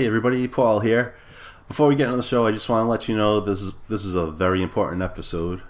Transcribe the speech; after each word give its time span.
Hey 0.00 0.06
everybody, 0.06 0.48
Paul 0.48 0.80
here. 0.80 1.14
Before 1.68 1.86
we 1.86 1.94
get 1.94 2.06
into 2.06 2.16
the 2.16 2.22
show, 2.22 2.46
I 2.46 2.52
just 2.52 2.70
want 2.70 2.86
to 2.86 2.88
let 2.88 3.06
you 3.06 3.14
know 3.14 3.38
this 3.38 3.60
is 3.60 3.74
this 3.90 4.06
is 4.06 4.14
a 4.14 4.30
very 4.30 4.62
important 4.62 5.02
episode. 5.02 5.60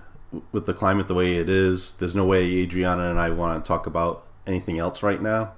With 0.52 0.66
the 0.66 0.72
climate 0.72 1.08
the 1.08 1.14
way 1.14 1.34
it 1.34 1.48
is, 1.48 1.96
there's 1.96 2.14
no 2.14 2.24
way 2.24 2.44
Adriana 2.44 3.10
and 3.10 3.18
I 3.18 3.30
want 3.30 3.64
to 3.64 3.66
talk 3.66 3.88
about 3.88 4.28
anything 4.46 4.78
else 4.78 5.02
right 5.02 5.20
now. 5.20 5.54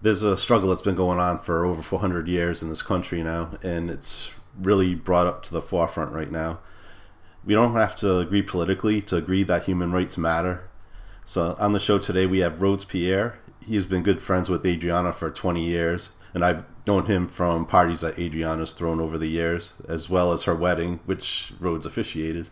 There's 0.00 0.22
a 0.22 0.38
struggle 0.38 0.70
that's 0.70 0.80
been 0.80 0.94
going 0.94 1.18
on 1.18 1.40
for 1.40 1.66
over 1.66 1.82
400 1.82 2.28
years 2.28 2.62
in 2.62 2.70
this 2.70 2.80
country 2.80 3.22
now, 3.22 3.50
and 3.62 3.90
it's 3.90 4.32
really 4.58 4.94
brought 4.94 5.26
up 5.26 5.42
to 5.42 5.52
the 5.52 5.60
forefront 5.60 6.12
right 6.12 6.32
now. 6.32 6.60
We 7.44 7.52
don't 7.52 7.74
have 7.74 7.94
to 7.96 8.20
agree 8.20 8.40
politically 8.40 9.02
to 9.02 9.16
agree 9.16 9.42
that 9.42 9.64
human 9.64 9.92
rights 9.92 10.16
matter. 10.16 10.66
So 11.26 11.56
on 11.58 11.72
the 11.72 11.78
show 11.78 11.98
today, 11.98 12.24
we 12.24 12.38
have 12.38 12.62
Rhodes 12.62 12.86
Pierre. 12.86 13.38
He's 13.62 13.84
been 13.84 14.02
good 14.02 14.22
friends 14.22 14.48
with 14.48 14.66
Adriana 14.66 15.12
for 15.12 15.30
20 15.30 15.62
years, 15.62 16.12
and 16.32 16.42
I've 16.42 16.64
known 16.86 17.06
him 17.06 17.26
from 17.26 17.66
parties 17.66 18.00
that 18.00 18.18
Adriana's 18.18 18.72
thrown 18.72 19.00
over 19.00 19.16
the 19.16 19.28
years, 19.28 19.74
as 19.88 20.10
well 20.10 20.32
as 20.32 20.44
her 20.44 20.54
wedding, 20.54 21.00
which 21.06 21.52
Rhodes 21.60 21.86
officiated. 21.86 22.48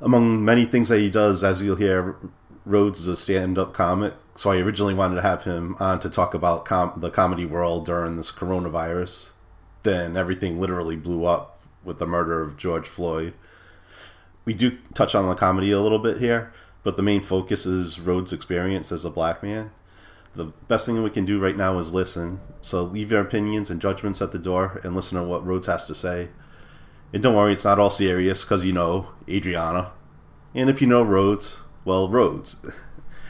Among 0.00 0.44
many 0.44 0.64
things 0.64 0.88
that 0.88 1.00
he 1.00 1.10
does, 1.10 1.42
as 1.44 1.60
you'll 1.60 1.76
hear, 1.76 2.16
Rhodes 2.64 3.00
is 3.00 3.08
a 3.08 3.16
stand-up 3.16 3.74
comic, 3.74 4.14
so 4.34 4.50
I 4.50 4.58
originally 4.58 4.94
wanted 4.94 5.16
to 5.16 5.22
have 5.22 5.44
him 5.44 5.76
on 5.80 5.98
to 6.00 6.10
talk 6.10 6.34
about 6.34 6.64
com- 6.64 6.94
the 6.96 7.10
comedy 7.10 7.44
world 7.44 7.86
during 7.86 8.16
this 8.16 8.30
coronavirus. 8.30 9.32
Then 9.82 10.16
everything 10.16 10.60
literally 10.60 10.96
blew 10.96 11.24
up 11.24 11.60
with 11.84 11.98
the 11.98 12.06
murder 12.06 12.42
of 12.42 12.56
George 12.56 12.86
Floyd. 12.86 13.34
We 14.44 14.54
do 14.54 14.78
touch 14.94 15.14
on 15.14 15.28
the 15.28 15.34
comedy 15.34 15.70
a 15.70 15.80
little 15.80 15.98
bit 15.98 16.18
here, 16.18 16.52
but 16.82 16.96
the 16.96 17.02
main 17.02 17.20
focus 17.20 17.66
is 17.66 18.00
Rhodes' 18.00 18.32
experience 18.32 18.92
as 18.92 19.04
a 19.04 19.10
black 19.10 19.42
man. 19.42 19.70
The 20.34 20.46
best 20.68 20.86
thing 20.86 21.02
we 21.02 21.10
can 21.10 21.24
do 21.24 21.40
right 21.40 21.56
now 21.56 21.78
is 21.78 21.92
listen. 21.92 22.40
So 22.60 22.84
leave 22.84 23.10
your 23.10 23.20
opinions 23.20 23.70
and 23.70 23.80
judgments 23.80 24.22
at 24.22 24.32
the 24.32 24.38
door 24.38 24.80
and 24.84 24.94
listen 24.94 25.18
to 25.18 25.24
what 25.24 25.44
Rhodes 25.44 25.66
has 25.66 25.84
to 25.86 25.94
say. 25.94 26.28
And 27.12 27.22
don't 27.22 27.34
worry, 27.34 27.52
it's 27.52 27.64
not 27.64 27.78
all 27.78 27.90
serious 27.90 28.44
because 28.44 28.64
you 28.64 28.72
know 28.72 29.08
Adriana. 29.28 29.92
And 30.54 30.70
if 30.70 30.80
you 30.80 30.86
know 30.86 31.02
Rhodes, 31.02 31.58
well, 31.84 32.08
Rhodes. 32.08 32.56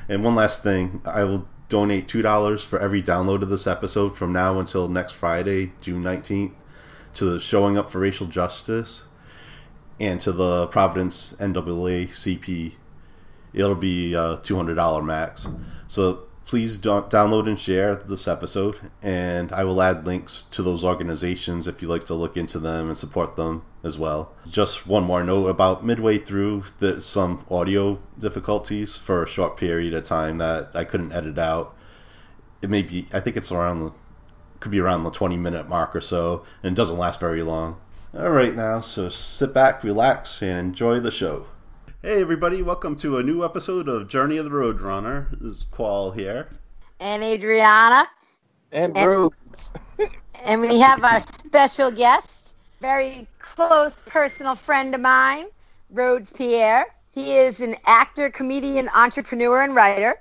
And 0.09 0.25
one 0.25 0.35
last 0.35 0.65
thing, 0.65 1.03
I 1.05 1.23
will 1.23 1.47
donate 1.69 2.09
$2 2.09 2.65
for 2.65 2.81
every 2.81 3.01
download 3.01 3.43
of 3.43 3.49
this 3.49 3.69
episode 3.69 4.19
from 4.19 4.33
now 4.33 4.59
until 4.59 4.89
next 4.89 5.13
Friday, 5.13 5.73
June 5.81 6.03
19th, 6.03 6.51
to 7.15 7.25
the 7.25 7.39
Showing 7.39 7.79
Up 7.79 7.89
for 7.89 8.01
Racial 8.01 8.27
Justice 8.27 9.05
and 10.01 10.21
to 10.23 10.33
the 10.33 10.67
Providence 10.67 11.35
NAACP. 11.35 12.73
It'll 13.53 13.77
be 13.77 14.17
uh, 14.17 14.33
a 14.33 14.39
$200 14.39 15.05
max. 15.05 15.47
So 15.87 16.25
please 16.51 16.81
do- 16.81 17.07
download 17.09 17.47
and 17.47 17.61
share 17.61 17.95
this 17.95 18.27
episode, 18.27 18.77
and 19.01 19.53
I 19.53 19.63
will 19.63 19.81
add 19.81 20.05
links 20.05 20.43
to 20.51 20.65
those 20.65 20.83
organizations 20.83 21.69
if 21.69 21.81
you'd 21.81 21.89
like 21.89 22.03
to 22.07 22.15
look 22.15 22.37
into 22.37 22.59
them 22.59 22.89
and 22.89 22.99
support 22.99 23.37
them 23.37 23.63
as 23.85 23.97
well. 23.97 24.33
Just 24.49 24.85
one 24.85 25.05
more 25.05 25.23
note 25.23 25.47
about 25.47 25.85
midway 25.85 26.19
through, 26.19 26.65
there's 26.81 27.07
some 27.07 27.47
audio 27.49 28.01
difficulties 28.19 28.97
for 28.97 29.23
a 29.23 29.29
short 29.29 29.57
period 29.57 29.95
of 29.95 30.03
time 30.03 30.39
that 30.39 30.71
I 30.75 30.83
couldn't 30.83 31.13
edit 31.13 31.39
out. 31.39 31.73
It 32.63 32.69
may 32.69 32.83
be, 32.83 33.07
I 33.13 33.21
think 33.21 33.37
it's 33.37 33.53
around 33.53 33.85
the, 33.85 33.93
could 34.59 34.73
be 34.73 34.81
around 34.81 35.05
the 35.05 35.13
20 35.13 35.37
minute 35.37 35.69
mark 35.69 35.95
or 35.95 36.01
so, 36.01 36.45
and 36.65 36.73
it 36.73 36.77
doesn't 36.77 36.99
last 36.99 37.21
very 37.21 37.45
long. 37.45 37.77
All 38.13 38.31
right, 38.31 38.57
now, 38.57 38.81
so 38.81 39.09
sit 39.09 39.55
back, 39.55 39.85
relax, 39.85 40.43
and 40.43 40.71
enjoy 40.71 40.99
the 40.99 41.13
show. 41.13 41.47
Hey 42.03 42.21
everybody, 42.23 42.63
welcome 42.63 42.97
to 42.97 43.19
a 43.19 43.23
new 43.23 43.45
episode 43.45 43.89
of 43.89 44.09
Journey 44.09 44.39
of 44.39 44.47
the 44.47 44.51
Roadrunner. 44.51 45.27
This 45.39 45.57
is 45.59 45.65
Paul 45.65 46.13
here. 46.13 46.49
and 46.99 47.23
Adriana. 47.23 48.09
And 48.73 48.97
And- 48.97 49.31
And 50.47 50.63
we 50.63 50.81
have 50.81 51.05
our 51.05 51.21
special 51.21 51.91
guest, 51.91 52.55
very 52.81 53.27
close 53.41 53.97
personal 54.07 54.55
friend 54.55 54.95
of 54.95 55.03
mine, 55.03 55.47
Rhodes 55.91 56.33
Pierre. 56.33 56.87
He 57.13 57.37
is 57.37 57.61
an 57.61 57.75
actor, 57.87 58.31
comedian, 58.31 58.89
entrepreneur, 58.95 59.61
and 59.63 59.75
writer. 59.75 60.15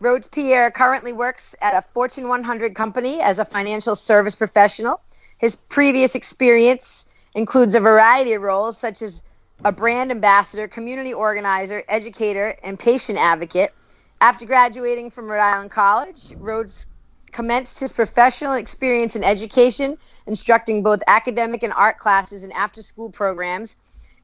Rhodes 0.00 0.26
Pierre 0.26 0.72
currently 0.72 1.12
works 1.12 1.54
at 1.62 1.74
a 1.76 1.82
Fortune 1.82 2.26
100 2.28 2.74
company 2.74 3.20
as 3.20 3.38
a 3.38 3.44
financial 3.44 3.94
service 3.94 4.34
professional. 4.34 5.00
His 5.38 5.54
previous 5.54 6.16
experience 6.16 7.06
includes 7.36 7.76
a 7.76 7.80
variety 7.80 8.32
of 8.32 8.42
roles 8.42 8.76
such 8.76 9.00
as 9.00 9.22
a 9.64 9.72
brand 9.72 10.10
ambassador, 10.10 10.66
community 10.66 11.14
organizer, 11.14 11.82
educator, 11.88 12.56
and 12.64 12.78
patient 12.78 13.18
advocate. 13.18 13.72
After 14.20 14.46
graduating 14.46 15.10
from 15.10 15.28
Rhode 15.28 15.40
Island 15.40 15.70
College, 15.70 16.34
Rhodes 16.38 16.86
commenced 17.30 17.80
his 17.80 17.92
professional 17.92 18.54
experience 18.54 19.16
in 19.16 19.24
education, 19.24 19.96
instructing 20.26 20.82
both 20.82 21.02
academic 21.06 21.62
and 21.62 21.72
art 21.72 21.98
classes 21.98 22.44
and 22.44 22.52
after 22.52 22.82
school 22.82 23.10
programs. 23.10 23.76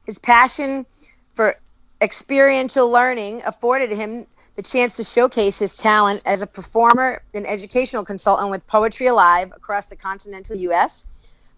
His 0.05 0.19
passion 0.19 0.85
for 1.33 1.55
experiential 2.01 2.89
learning 2.89 3.41
afforded 3.45 3.91
him 3.91 4.25
the 4.55 4.63
chance 4.63 4.97
to 4.97 5.03
showcase 5.03 5.57
his 5.57 5.77
talent 5.77 6.21
as 6.25 6.41
a 6.41 6.47
performer 6.47 7.21
and 7.33 7.47
educational 7.47 8.03
consultant 8.03 8.51
with 8.51 8.65
Poetry 8.67 9.07
Alive 9.07 9.53
across 9.55 9.85
the 9.85 9.95
continental 9.95 10.55
U.S. 10.57 11.05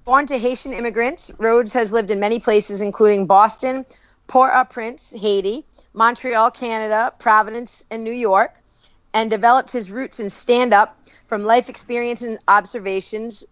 Born 0.03 0.25
to 0.27 0.37
Haitian 0.39 0.73
immigrants, 0.73 1.31
Rhodes 1.37 1.73
has 1.73 1.91
lived 1.91 2.09
in 2.09 2.19
many 2.19 2.39
places, 2.39 2.81
including 2.81 3.27
Boston, 3.27 3.85
Port 4.25 4.51
au 4.51 4.63
Prince, 4.65 5.13
Haiti, 5.15 5.63
Montreal, 5.93 6.49
Canada, 6.49 7.13
Providence, 7.19 7.85
and 7.91 8.03
New 8.03 8.11
York, 8.11 8.55
and 9.13 9.29
developed 9.29 9.71
his 9.71 9.91
roots 9.91 10.19
in 10.19 10.31
stand 10.31 10.73
up 10.73 10.97
from 11.27 11.43
life 11.43 11.69
experience 11.69 12.23
and 12.23 12.39
observations. 12.47 13.45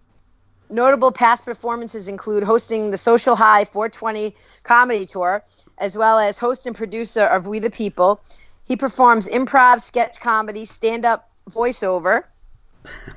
Notable 0.72 1.12
past 1.12 1.46
performances 1.46 2.08
include 2.08 2.44
hosting 2.44 2.90
the 2.90 2.98
Social 2.98 3.36
High 3.36 3.66
420 3.66 4.36
comedy 4.64 5.06
tour, 5.06 5.44
as 5.78 5.96
well 5.96 6.18
as 6.18 6.40
host 6.40 6.66
and 6.66 6.76
producer 6.76 7.26
of 7.26 7.46
We 7.46 7.60
the 7.60 7.70
People. 7.70 8.22
He 8.66 8.76
performs 8.76 9.28
improv, 9.28 9.82
sketch 9.82 10.20
comedy, 10.20 10.66
stand 10.66 11.06
up, 11.06 11.30
voiceover. 11.48 12.24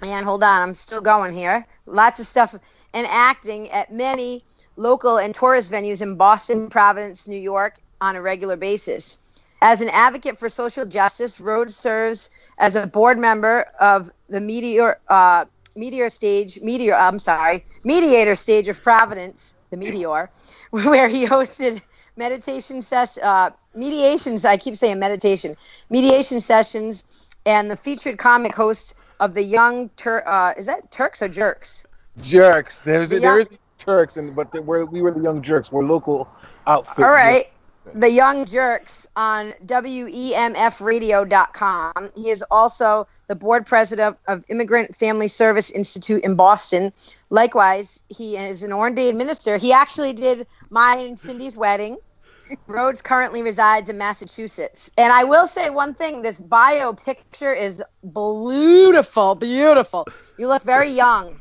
And 0.02 0.26
hold 0.26 0.42
on, 0.42 0.60
I'm 0.68 0.74
still 0.74 1.00
going 1.00 1.32
here. 1.32 1.66
Lots 1.86 2.20
of 2.20 2.26
stuff 2.26 2.54
and 2.94 3.06
acting 3.08 3.70
at 3.70 3.92
many 3.92 4.42
local 4.76 5.18
and 5.18 5.34
tourist 5.34 5.70
venues 5.70 6.02
in 6.02 6.16
Boston, 6.16 6.68
Providence, 6.68 7.28
New 7.28 7.36
York 7.38 7.76
on 8.00 8.16
a 8.16 8.22
regular 8.22 8.56
basis. 8.56 9.18
As 9.60 9.80
an 9.80 9.88
advocate 9.90 10.38
for 10.38 10.48
social 10.48 10.84
justice, 10.84 11.40
Rhodes 11.40 11.76
serves 11.76 12.30
as 12.58 12.74
a 12.74 12.86
board 12.86 13.18
member 13.18 13.66
of 13.80 14.10
the 14.28 14.40
Meteor 14.40 14.98
uh, 15.08 15.44
Meteor 15.76 16.10
Stage 16.10 16.60
Meteor. 16.60 16.94
I'm 16.94 17.18
sorry, 17.18 17.64
Mediator 17.84 18.34
Stage 18.34 18.68
of 18.68 18.82
Providence, 18.82 19.54
the 19.70 19.76
Meteor, 19.76 20.30
where 20.70 21.08
he 21.08 21.24
hosted 21.24 21.80
meditation 22.16 22.82
ses- 22.82 23.18
uh, 23.18 23.50
mediations. 23.74 24.44
I 24.44 24.56
keep 24.56 24.76
saying 24.76 24.98
meditation, 24.98 25.56
mediation 25.90 26.40
sessions, 26.40 27.30
and 27.46 27.70
the 27.70 27.76
featured 27.76 28.18
comic 28.18 28.54
host 28.54 28.96
of 29.20 29.34
the 29.34 29.42
Young 29.42 29.90
Tur- 29.90 30.26
uh, 30.26 30.54
Is 30.56 30.66
that 30.66 30.90
Turks 30.90 31.22
or 31.22 31.28
Jerks? 31.28 31.86
Jerks. 32.20 32.80
There's 32.80 33.10
The 33.10 33.20
there 33.20 33.30
young- 33.32 33.40
is 33.40 33.50
Turks, 33.78 34.16
and 34.16 34.34
but 34.36 34.52
we're, 34.64 34.84
we 34.84 35.02
were 35.02 35.10
the 35.10 35.20
young 35.20 35.42
jerks. 35.42 35.72
We're 35.72 35.84
local 35.84 36.28
outfit. 36.68 37.04
All 37.04 37.10
right. 37.10 37.46
The 37.94 38.12
Young 38.12 38.44
Jerks 38.44 39.08
on 39.16 39.52
WEMFradio.com. 39.66 42.10
He 42.14 42.30
is 42.30 42.44
also 42.48 43.08
the 43.26 43.34
board 43.34 43.66
president 43.66 44.16
of 44.28 44.44
Immigrant 44.48 44.94
Family 44.94 45.26
Service 45.26 45.72
Institute 45.72 46.22
in 46.22 46.36
Boston. 46.36 46.92
Likewise, 47.30 48.00
he 48.08 48.36
is 48.36 48.62
an 48.62 48.72
ordained 48.72 49.18
minister. 49.18 49.56
He 49.58 49.72
actually 49.72 50.12
did 50.12 50.46
mine 50.70 51.06
and 51.06 51.18
Cindy's 51.18 51.56
wedding. 51.56 51.96
Rhodes 52.68 53.02
currently 53.02 53.42
resides 53.42 53.90
in 53.90 53.98
Massachusetts. 53.98 54.92
And 54.96 55.12
I 55.12 55.24
will 55.24 55.48
say 55.48 55.70
one 55.70 55.92
thing 55.94 56.22
this 56.22 56.38
bio 56.38 56.92
picture 56.92 57.52
is 57.52 57.82
beautiful, 58.12 59.34
beautiful. 59.34 60.06
You 60.38 60.46
look 60.46 60.62
very 60.62 60.90
young 60.90 61.40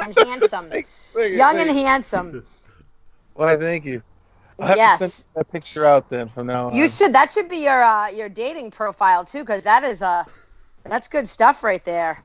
and 0.00 0.14
handsome. 0.16 0.76
Thank 1.14 1.32
you, 1.32 1.38
Young 1.38 1.52
thank 1.52 1.68
and 1.68 1.70
you. 1.70 1.76
handsome. 1.78 2.38
Why, 3.34 3.56
thank 3.56 3.84
you. 3.84 4.02
I 4.60 4.68
have 4.68 4.80
to 4.80 4.88
Yes. 4.88 5.26
that 5.34 5.50
picture 5.50 5.84
out 5.84 6.08
then 6.10 6.28
from 6.28 6.46
now 6.46 6.68
on. 6.68 6.72
You 6.72 6.88
should. 6.88 7.12
That 7.14 7.30
should 7.30 7.48
be 7.48 7.64
your 7.64 7.82
uh, 7.82 8.08
your 8.10 8.28
dating 8.28 8.70
profile 8.72 9.24
too, 9.24 9.40
because 9.40 9.64
that 9.64 9.84
is 9.84 10.02
uh, 10.02 10.24
that's 10.84 11.08
good 11.08 11.28
stuff 11.28 11.62
right 11.64 11.84
there. 11.84 12.24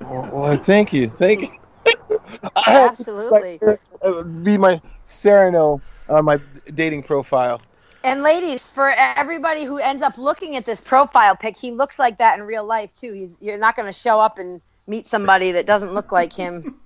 Well, 0.00 0.28
well, 0.32 0.56
thank 0.56 0.92
you. 0.92 1.08
Thank 1.08 1.42
you. 1.42 1.48
I 2.66 2.72
have 2.72 2.92
to, 2.96 3.06
Absolutely. 3.06 3.62
uh, 4.02 4.22
be 4.22 4.58
my 4.58 4.80
Sereno 5.06 5.80
on 6.08 6.24
my 6.24 6.38
dating 6.74 7.02
profile. 7.04 7.62
And 8.04 8.22
ladies, 8.22 8.66
for 8.66 8.90
everybody 8.90 9.64
who 9.64 9.78
ends 9.78 10.02
up 10.02 10.18
looking 10.18 10.56
at 10.56 10.64
this 10.64 10.80
profile 10.80 11.36
pic, 11.36 11.56
he 11.56 11.72
looks 11.72 11.98
like 11.98 12.18
that 12.18 12.38
in 12.38 12.46
real 12.46 12.64
life 12.64 12.92
too. 12.94 13.12
He's 13.12 13.36
you're 13.40 13.58
not 13.58 13.76
going 13.76 13.86
to 13.86 13.98
show 13.98 14.20
up 14.20 14.38
and 14.38 14.60
meet 14.86 15.06
somebody 15.06 15.52
that 15.52 15.66
doesn't 15.66 15.92
look 15.92 16.12
like 16.12 16.32
him. 16.32 16.76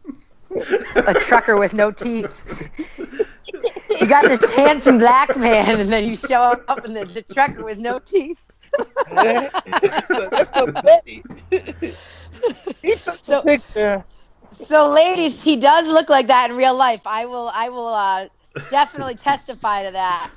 A 1.06 1.14
trucker 1.14 1.56
with 1.58 1.74
no 1.74 1.90
teeth. 1.92 2.68
You 4.00 4.06
got 4.06 4.24
this 4.24 4.54
handsome 4.56 4.98
black 4.98 5.36
man, 5.36 5.80
and 5.80 5.92
then 5.92 6.04
you 6.08 6.16
show 6.16 6.40
up 6.68 6.84
and 6.84 6.94
there's 6.96 7.16
a 7.16 7.22
trucker 7.22 7.64
with 7.64 7.78
no 7.78 7.98
teeth. 7.98 8.38
That's 9.10 10.50
the 10.50 10.80
Betty. 10.84 11.22
he 12.82 12.94
took 12.96 13.24
So- 13.24 13.42
picture. 13.42 14.04
So, 14.52 14.90
ladies, 14.90 15.42
he 15.44 15.56
does 15.56 15.86
look 15.86 16.08
like 16.08 16.26
that 16.26 16.50
in 16.50 16.56
real 16.56 16.74
life. 16.74 17.02
I 17.06 17.24
will, 17.24 17.50
I 17.54 17.68
will 17.68 17.88
uh, 17.88 18.26
definitely 18.68 19.14
testify 19.14 19.84
to 19.84 19.92
that. 19.92 20.30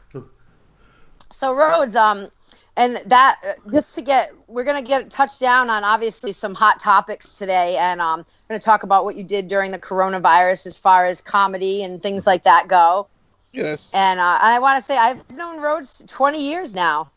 So, 1.31 1.55
Rhodes, 1.55 1.95
um, 1.95 2.29
and 2.75 2.97
that 3.05 3.39
uh, 3.47 3.53
just 3.71 3.95
to 3.95 4.01
get, 4.01 4.33
we're 4.47 4.63
gonna 4.63 4.81
get 4.81 5.09
touched 5.11 5.39
down 5.39 5.69
on 5.69 5.83
obviously 5.83 6.31
some 6.31 6.55
hot 6.55 6.79
topics 6.79 7.37
today, 7.37 7.77
and 7.77 8.01
um, 8.01 8.19
we're 8.19 8.53
gonna 8.55 8.59
talk 8.59 8.83
about 8.83 9.05
what 9.05 9.15
you 9.15 9.23
did 9.23 9.47
during 9.47 9.71
the 9.71 9.79
coronavirus 9.79 10.65
as 10.65 10.77
far 10.77 11.05
as 11.05 11.21
comedy 11.21 11.83
and 11.83 12.01
things 12.01 12.25
like 12.25 12.43
that 12.45 12.67
go. 12.67 13.07
Yes. 13.51 13.91
And 13.93 14.19
uh, 14.19 14.39
I 14.41 14.57
want 14.59 14.79
to 14.79 14.85
say 14.85 14.97
I've 14.97 15.29
known 15.31 15.61
Rhodes 15.61 16.03
20 16.07 16.43
years 16.43 16.73
now, 16.73 17.11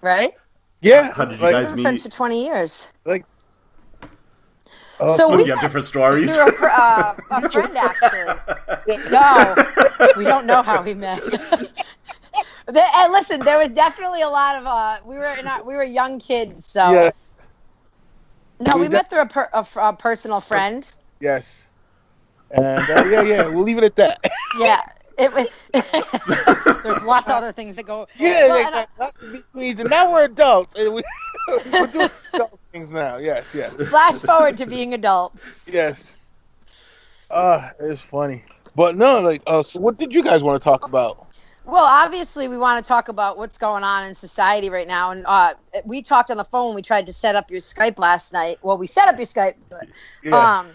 right? 0.00 0.32
Yeah. 0.80 1.12
How 1.12 1.24
did 1.26 1.38
you 1.38 1.44
like, 1.44 1.52
guys 1.52 1.66
We've 1.66 1.68
been 1.68 1.76
meet? 1.76 1.82
friends 1.82 2.02
for 2.02 2.08
20 2.08 2.44
years. 2.44 2.88
Like. 3.04 3.24
Oh, 4.98 5.16
So 5.16 5.30
we 5.30 5.38
do 5.38 5.44
you 5.44 5.52
have 5.52 5.60
different 5.62 5.86
stories? 5.86 6.34
through 6.34 6.46
a, 6.46 6.66
uh, 6.66 7.16
a 7.30 7.48
friend 7.52 7.76
actually. 7.76 9.10
No, 9.10 9.54
we 10.16 10.24
don't 10.24 10.44
know 10.46 10.62
how 10.62 10.82
we 10.82 10.94
met. 10.94 11.22
There, 12.72 12.88
and 12.94 13.12
listen, 13.12 13.40
there 13.40 13.58
was 13.58 13.70
definitely 13.70 14.22
a 14.22 14.28
lot 14.28 14.56
of 14.56 14.66
uh, 14.66 14.98
we 15.04 15.16
were 15.18 15.34
in 15.38 15.46
our, 15.46 15.62
we 15.64 15.74
were 15.74 15.82
young 15.84 16.18
kids, 16.18 16.66
so 16.66 16.92
yeah. 16.92 17.10
no, 18.60 18.74
we 18.76 18.82
We 18.82 18.86
de- 18.88 18.92
met 18.94 19.10
through 19.10 19.20
a, 19.22 19.26
per, 19.26 19.48
a, 19.52 19.66
a 19.76 19.92
personal 19.94 20.40
friend. 20.40 20.90
Yes. 21.20 21.70
And 22.50 22.64
uh, 22.64 23.04
yeah, 23.08 23.22
yeah, 23.22 23.46
we'll 23.48 23.62
leave 23.62 23.78
it 23.78 23.84
at 23.84 23.96
that. 23.96 24.24
Yeah, 24.58 24.80
it 25.18 25.32
was. 25.32 25.46
There's 26.82 27.02
lots 27.04 27.28
of 27.28 27.36
other 27.36 27.52
things 27.52 27.76
that 27.76 27.86
go. 27.86 28.08
yeah, 28.18 28.48
Well, 28.48 28.66
and 28.66 28.74
I- 28.74 28.86
not 28.98 29.14
to 29.20 29.32
be 29.32 29.44
queens, 29.52 29.78
and 29.80 29.88
now 29.90 30.10
we're 30.12 30.24
adults. 30.24 30.74
And 30.74 30.92
we, 30.94 31.02
we're 31.72 31.86
doing 31.86 32.08
adult 32.34 32.58
things 32.72 32.90
now. 32.92 33.18
Yes, 33.18 33.54
yes, 33.54 33.72
Flash 33.88 34.14
forward 34.16 34.56
to 34.58 34.66
being 34.66 34.92
adults. 34.94 35.68
yes. 35.72 36.16
Uh, 37.30 37.70
it's 37.78 38.02
funny, 38.02 38.42
but 38.74 38.96
no, 38.96 39.20
like, 39.20 39.40
uh, 39.46 39.62
so 39.62 39.78
what 39.78 39.96
did 39.98 40.12
you 40.12 40.20
guys 40.22 40.42
want 40.42 40.60
to 40.60 40.64
talk 40.64 40.88
about? 40.88 41.28
Well, 41.70 41.84
obviously, 41.84 42.48
we 42.48 42.58
want 42.58 42.84
to 42.84 42.88
talk 42.88 43.08
about 43.08 43.38
what's 43.38 43.56
going 43.56 43.84
on 43.84 44.04
in 44.04 44.14
society 44.16 44.70
right 44.70 44.88
now, 44.88 45.12
and 45.12 45.24
uh, 45.24 45.54
we 45.84 46.02
talked 46.02 46.30
on 46.32 46.36
the 46.36 46.44
phone. 46.44 46.74
We 46.74 46.82
tried 46.82 47.06
to 47.06 47.12
set 47.12 47.36
up 47.36 47.48
your 47.48 47.60
Skype 47.60 47.98
last 47.98 48.32
night. 48.32 48.58
Well, 48.60 48.76
we 48.76 48.88
set 48.88 49.08
up 49.08 49.16
your 49.16 49.26
Skype, 49.26 49.54
but 49.68 49.86
Yes. 50.22 50.34
Um, 50.34 50.70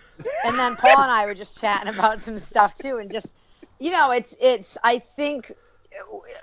and 0.46 0.58
then 0.58 0.76
Paul 0.78 1.02
and 1.02 1.12
I 1.12 1.26
were 1.26 1.34
just 1.34 1.60
chatting 1.60 1.94
about 1.94 2.22
some 2.22 2.40
stuff 2.40 2.76
too, 2.76 2.98
and 2.98 3.12
just 3.12 3.36
you 3.80 3.92
know, 3.92 4.12
it's 4.12 4.38
it's. 4.42 4.78
I 4.84 5.00
think 5.00 5.52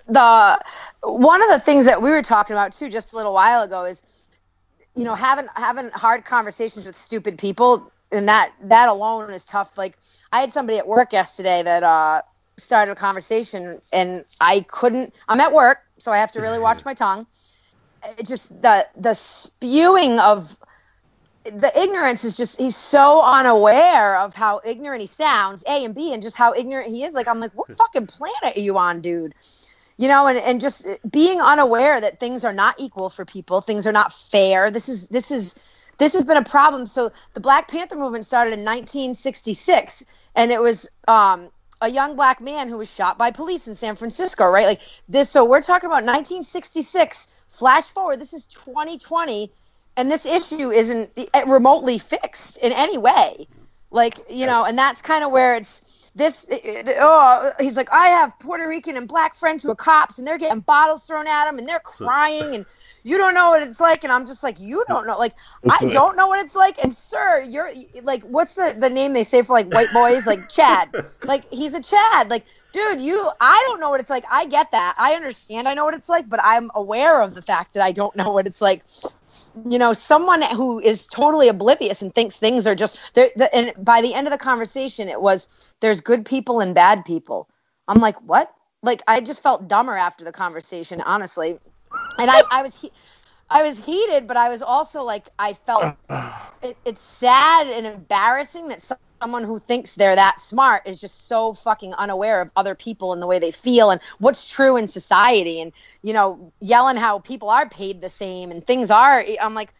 the 0.06 0.60
one 1.02 1.43
of 1.43 1.49
the 1.49 1.58
things 1.58 1.87
that 1.87 2.02
we 2.02 2.10
were 2.10 2.22
talking 2.22 2.54
about 2.54 2.72
too, 2.72 2.90
just 2.90 3.14
a 3.14 3.16
little 3.16 3.32
while 3.32 3.62
ago, 3.62 3.84
is 3.84 4.02
you 4.94 5.04
know 5.04 5.14
having 5.14 5.46
having 5.54 5.88
hard 5.90 6.26
conversations 6.26 6.84
with 6.84 6.99
stupid 6.99 7.38
people, 7.38 7.90
and 8.10 8.28
that 8.28 8.52
that 8.64 8.90
alone 8.90 9.31
is 9.31 9.46
tough. 9.46 9.78
Like 9.78 9.99
I 10.31 10.40
had 10.40 10.52
somebody 10.52 10.78
at 10.78 10.87
work 10.87 11.12
yesterday 11.12 11.62
that 11.62 11.82
uh, 11.82 12.22
started 12.58 12.93
a 12.93 12.94
conversation, 12.94 13.81
and 13.93 14.25
I 14.40 14.64
couldn't. 14.69 15.14
I'm 15.28 15.40
at 15.40 15.52
work, 15.52 15.78
so 15.99 16.12
I 16.12 16.19
have 16.19 16.32
to 16.32 16.40
really 16.40 16.58
watch 16.58 16.84
my 16.84 16.94
tongue. 16.94 17.26
It 18.19 18.26
just 18.26 18.49
the 18.62 18.87
the 18.96 19.14
spewing 19.14 20.19
of 20.19 20.56
the 21.44 21.72
ignorance 21.78 22.25
is 22.25 22.37
just 22.37 22.60
he's 22.60 22.76
so 22.76 23.22
unaware 23.25 24.16
of 24.19 24.34
how 24.34 24.60
ignorant 24.64 25.00
he 25.00 25.06
sounds 25.06 25.64
a 25.66 25.84
and 25.84 25.94
b 25.94 26.12
and 26.12 26.22
just 26.22 26.37
how 26.37 26.54
ignorant 26.54 26.88
he 26.88 27.02
is 27.02 27.14
like 27.14 27.26
i'm 27.26 27.40
like 27.40 27.52
what 27.52 27.69
fucking 27.76 28.06
planet 28.06 28.56
are 28.56 28.60
you 28.60 28.78
on 28.78 29.00
dude 29.00 29.34
you 29.96 30.06
know 30.06 30.26
and, 30.28 30.38
and 30.38 30.60
just 30.60 30.87
being 31.10 31.40
unaware 31.40 32.00
that 32.00 32.20
things 32.20 32.44
are 32.44 32.52
not 32.52 32.76
equal 32.78 33.10
for 33.10 33.25
people 33.25 33.60
things 33.60 33.87
are 33.87 33.93
not 33.93 34.12
fair 34.12 34.70
this 34.70 34.88
is 34.88 35.08
this 35.08 35.32
is 35.32 35.56
this 35.99 36.12
has 36.12 36.22
been 36.22 36.37
a 36.37 36.44
problem 36.44 36.87
so 36.87 37.10
the 37.34 37.40
black 37.40 37.69
panther 37.69 37.96
movement 37.96 38.25
started 38.25 38.52
in 38.52 38.60
1966 38.60 40.04
and 40.37 40.52
it 40.52 40.60
was 40.60 40.88
um 41.08 41.50
a 41.82 41.88
young 41.88 42.17
black 42.17 42.40
man 42.40 42.69
who 42.69 42.79
was 42.79 42.93
shot 42.93 43.19
by 43.19 43.31
police 43.31 43.69
in 43.69 43.75
san 43.75 43.96
francisco 43.96 44.49
right? 44.49 44.67
Like 44.67 44.81
this 45.08 45.29
so 45.29 45.44
we're 45.44 45.61
talking 45.62 45.88
about 45.88 46.05
1966 46.05 47.29
flash 47.50 47.90
forward 47.90 48.20
this 48.20 48.32
is 48.32 48.46
2020 48.46 49.52
and 49.96 50.11
this 50.11 50.26
issue 50.26 50.70
isn't 50.70 51.11
eh, 51.17 51.44
remotely 51.46 51.99
fixed 51.99 52.56
in 52.58 52.73
any 52.73 52.99
way. 52.99 53.46
Like 53.90 54.19
you 54.31 54.46
know 54.46 54.64
and 54.64 54.79
that's 54.79 55.02
kind 55.02 55.23
of 55.23 55.31
where 55.31 55.56
it's 55.56 56.11
this 56.14 56.46
eh, 56.50 56.58
eh, 56.64 56.94
oh 56.99 57.52
he's 57.61 57.76
like 57.76 57.93
i 57.93 58.06
have 58.06 58.38
puerto 58.38 58.67
rican 58.67 58.96
and 58.96 59.08
black 59.08 59.35
friends 59.35 59.62
who 59.62 59.70
are 59.70 59.75
cops 59.75 60.19
and 60.19 60.26
they're 60.26 60.38
getting 60.38 60.61
bottles 60.61 61.05
thrown 61.05 61.26
at 61.26 61.44
them 61.44 61.58
and 61.58 61.69
they're 61.69 61.81
crying 61.81 62.55
and 62.55 62.67
you 63.02 63.19
don't 63.19 63.34
know 63.34 63.50
what 63.50 63.62
it's 63.62 63.81
like 63.81 64.04
and 64.04 64.12
i'm 64.12 64.26
just 64.26 64.43
like 64.43 64.58
you 64.60 64.84
don't 64.88 65.06
know 65.06 65.19
like 65.19 65.34
i 65.70 65.78
don't 65.88 66.16
know 66.16 66.28
what 66.28 66.44
it's 66.44 66.54
like 66.54 66.82
and 66.82 66.94
sir 66.94 67.44
you're 67.49 67.70
like 68.02 68.22
what's 68.22 68.54
the 68.54 68.76
the 68.78 68.90
name 68.90 69.12
they 69.12 69.25
say 69.25 69.43
for 69.43 69.52
like 69.52 69.70
white 69.72 69.93
boys 69.93 70.26
like 70.26 70.49
chad 70.49 70.88
like 71.25 71.44
he's 71.50 71.75
a 71.75 71.82
chad 71.82 72.31
like 72.31 72.44
dude, 72.72 73.00
you, 73.00 73.31
I 73.40 73.62
don't 73.66 73.81
know 73.81 73.90
what 73.90 74.00
it's 74.00 74.10
like. 74.10 74.25
I 74.31 74.46
get 74.46 74.70
that. 74.72 74.94
I 74.99 75.14
understand. 75.14 75.69
I 75.69 75.75
know 75.75 75.84
what 75.84 75.94
it's 75.94 76.08
like, 76.08 76.28
but 76.28 76.40
I'm 76.43 76.70
aware 76.75 77.22
of 77.22 77.34
the 77.34 77.43
fact 77.43 77.75
that 77.75 77.82
I 77.82 77.93
don't 77.93 78.16
know 78.16 78.31
what 78.31 78.46
it's 78.46 78.60
like. 78.60 78.82
You 79.70 79.78
know, 79.78 79.93
someone 79.93 80.43
who 80.43 80.78
is 80.81 81.06
totally 81.06 81.49
oblivious 81.49 82.02
and 82.02 82.14
thinks 82.14 82.37
things 82.37 82.66
are 82.66 82.75
just 82.75 82.99
there. 83.14 83.31
The, 83.37 83.54
and 83.54 83.72
by 83.84 84.02
the 84.02 84.14
end 84.14 84.26
of 84.26 84.32
the 84.32 84.38
conversation, 84.38 85.08
it 85.08 85.20
was 85.20 85.49
there's 85.81 86.00
good 86.00 86.25
people 86.25 86.60
and 86.60 86.75
bad 86.75 87.04
people. 87.04 87.49
I'm 87.88 88.00
like, 88.00 88.16
what? 88.22 88.52
Like, 88.82 89.02
I 89.06 89.20
just 89.20 89.43
felt 89.43 89.69
dumber 89.69 89.96
after 89.96 90.25
the 90.25 90.32
conversation, 90.32 91.00
honestly. 91.02 91.58
And 92.19 92.31
I, 92.31 92.43
I 92.50 92.62
was, 92.62 92.81
he- 92.81 92.93
I 93.50 93.62
was 93.62 93.85
heated, 93.85 94.26
but 94.26 94.37
I 94.37 94.49
was 94.49 94.62
also 94.62 95.03
like, 95.03 95.29
I 95.38 95.55
felt 95.55 95.94
it, 96.62 96.76
it's 96.85 97.03
sad 97.03 97.67
and 97.69 97.87
embarrassing 97.87 98.69
that 98.69 98.82
some, 98.82 98.99
someone 99.23 99.44
who 99.44 99.59
thinks 99.61 99.94
they're 99.94 100.17
that 100.17 100.41
smart 100.41 100.82
is 100.87 101.00
just 101.00 101.29
so 101.29 101.55
fucking 101.55 101.94
unaware 101.94 102.41
of 102.41 102.50
other 102.56 102.75
people 102.75 103.12
and 103.12 103.23
the 103.23 103.26
way 103.26 103.38
they 103.38 103.53
feel 103.53 103.91
and 103.91 104.00
what's 104.19 104.53
true 104.53 104.76
in 104.76 104.88
society 104.88 105.61
and 105.61 105.73
you 106.03 106.12
know 106.12 106.53
yelling 106.61 106.97
how 106.97 107.20
people 107.20 107.49
are 107.49 107.69
paid 107.69 108.00
the 108.00 108.11
same 108.11 108.50
and 108.50 108.67
things 108.67 108.91
are 108.91 109.20
eh, 109.20 109.37
i'm 109.41 109.55
like 109.55 109.73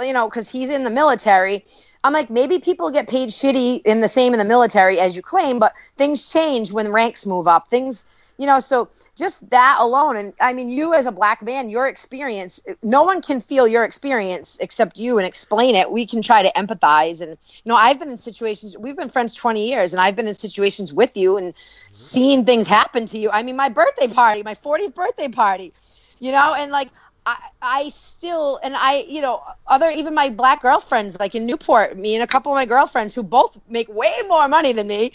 you 0.00 0.12
know 0.12 0.28
because 0.28 0.50
he's 0.50 0.70
in 0.70 0.84
the 0.84 0.90
military. 0.90 1.64
I'm 2.02 2.12
like 2.12 2.30
maybe 2.30 2.58
people 2.58 2.90
get 2.90 3.08
paid 3.08 3.30
shitty 3.30 3.82
in 3.84 4.00
the 4.00 4.08
same 4.08 4.32
in 4.34 4.38
the 4.38 4.44
military 4.44 5.00
as 5.00 5.16
you 5.16 5.22
claim 5.22 5.58
but 5.58 5.74
things 5.96 6.28
change 6.28 6.72
when 6.72 6.92
ranks 6.92 7.24
move 7.26 7.48
up. 7.48 7.68
Things 7.70 8.04
you 8.38 8.46
know 8.46 8.58
so 8.58 8.88
just 9.16 9.48
that 9.50 9.76
alone 9.78 10.16
and 10.16 10.32
i 10.40 10.52
mean 10.52 10.68
you 10.68 10.92
as 10.94 11.06
a 11.06 11.12
black 11.12 11.42
man 11.42 11.70
your 11.70 11.86
experience 11.86 12.62
no 12.82 13.02
one 13.02 13.22
can 13.22 13.40
feel 13.40 13.68
your 13.68 13.84
experience 13.84 14.58
except 14.60 14.98
you 14.98 15.18
and 15.18 15.26
explain 15.26 15.74
it. 15.74 15.90
We 15.90 16.06
can 16.06 16.22
try 16.22 16.42
to 16.42 16.52
empathize. 16.52 17.20
And 17.20 17.30
you 17.30 17.68
know 17.70 17.76
i've 17.76 17.98
been 17.98 18.10
in 18.10 18.16
situations 18.16 18.76
we've 18.76 18.96
been 18.96 19.08
friends 19.10 19.34
20 19.34 19.66
years 19.68 19.92
and 19.92 20.00
i've 20.00 20.16
been 20.16 20.26
in 20.26 20.34
situations 20.34 20.92
with 20.92 21.16
you 21.16 21.36
and 21.36 21.54
mm-hmm. 21.54 21.94
seen 21.94 22.44
things 22.44 22.66
happen 22.66 23.06
to 23.06 23.18
you. 23.18 23.30
I 23.30 23.42
mean 23.42 23.56
my 23.56 23.68
birthday 23.68 24.08
party 24.08 24.42
my 24.42 24.54
40th 24.54 24.94
birthday 24.94 25.28
party 25.28 25.72
you 26.18 26.32
know 26.32 26.54
and 26.54 26.72
like 26.72 26.90
I, 27.26 27.36
I 27.62 27.88
still 27.88 28.60
and 28.62 28.76
I 28.76 29.00
you 29.08 29.22
know 29.22 29.42
other 29.66 29.90
even 29.90 30.14
my 30.14 30.28
black 30.28 30.60
girlfriends 30.60 31.18
like 31.18 31.34
in 31.34 31.46
Newport 31.46 31.96
me 31.96 32.14
and 32.14 32.22
a 32.22 32.26
couple 32.26 32.52
of 32.52 32.56
my 32.56 32.66
girlfriends 32.66 33.14
who 33.14 33.22
both 33.22 33.58
make 33.68 33.88
way 33.88 34.12
more 34.28 34.46
money 34.46 34.72
than 34.72 34.86
me 34.86 35.12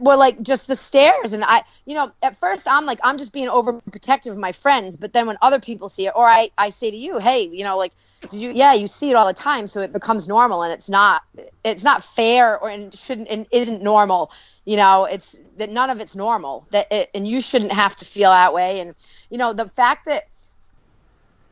were 0.00 0.16
like 0.16 0.40
just 0.42 0.66
the 0.66 0.76
stares. 0.76 1.34
And 1.34 1.44
I 1.44 1.62
you 1.84 1.94
know 1.94 2.10
at 2.22 2.40
first 2.40 2.66
I'm 2.66 2.86
like 2.86 3.00
I'm 3.04 3.18
just 3.18 3.34
being 3.34 3.48
overprotective 3.48 4.30
of 4.30 4.38
my 4.38 4.52
friends. 4.52 4.96
But 4.96 5.12
then 5.12 5.26
when 5.26 5.36
other 5.42 5.60
people 5.60 5.90
see 5.90 6.06
it 6.06 6.12
or 6.16 6.24
I 6.26 6.50
I 6.56 6.70
say 6.70 6.90
to 6.90 6.96
you 6.96 7.18
hey 7.18 7.48
you 7.52 7.64
know 7.64 7.76
like 7.76 7.92
did 8.30 8.40
you 8.40 8.52
yeah 8.52 8.72
you 8.72 8.86
see 8.86 9.10
it 9.10 9.14
all 9.14 9.26
the 9.26 9.34
time. 9.34 9.66
So 9.66 9.80
it 9.80 9.92
becomes 9.92 10.26
normal 10.26 10.62
and 10.62 10.72
it's 10.72 10.88
not 10.88 11.22
it's 11.64 11.84
not 11.84 12.02
fair 12.02 12.58
or 12.58 12.70
and 12.70 12.94
shouldn't 12.96 13.28
and 13.28 13.46
isn't 13.50 13.82
normal. 13.82 14.32
You 14.64 14.78
know 14.78 15.04
it's 15.04 15.38
that 15.58 15.68
none 15.70 15.90
of 15.90 16.00
it's 16.00 16.16
normal. 16.16 16.66
That 16.70 16.86
it, 16.90 17.10
and 17.14 17.28
you 17.28 17.42
shouldn't 17.42 17.72
have 17.72 17.94
to 17.96 18.06
feel 18.06 18.30
that 18.30 18.54
way. 18.54 18.80
And 18.80 18.94
you 19.28 19.36
know 19.36 19.52
the 19.52 19.68
fact 19.68 20.06
that 20.06 20.28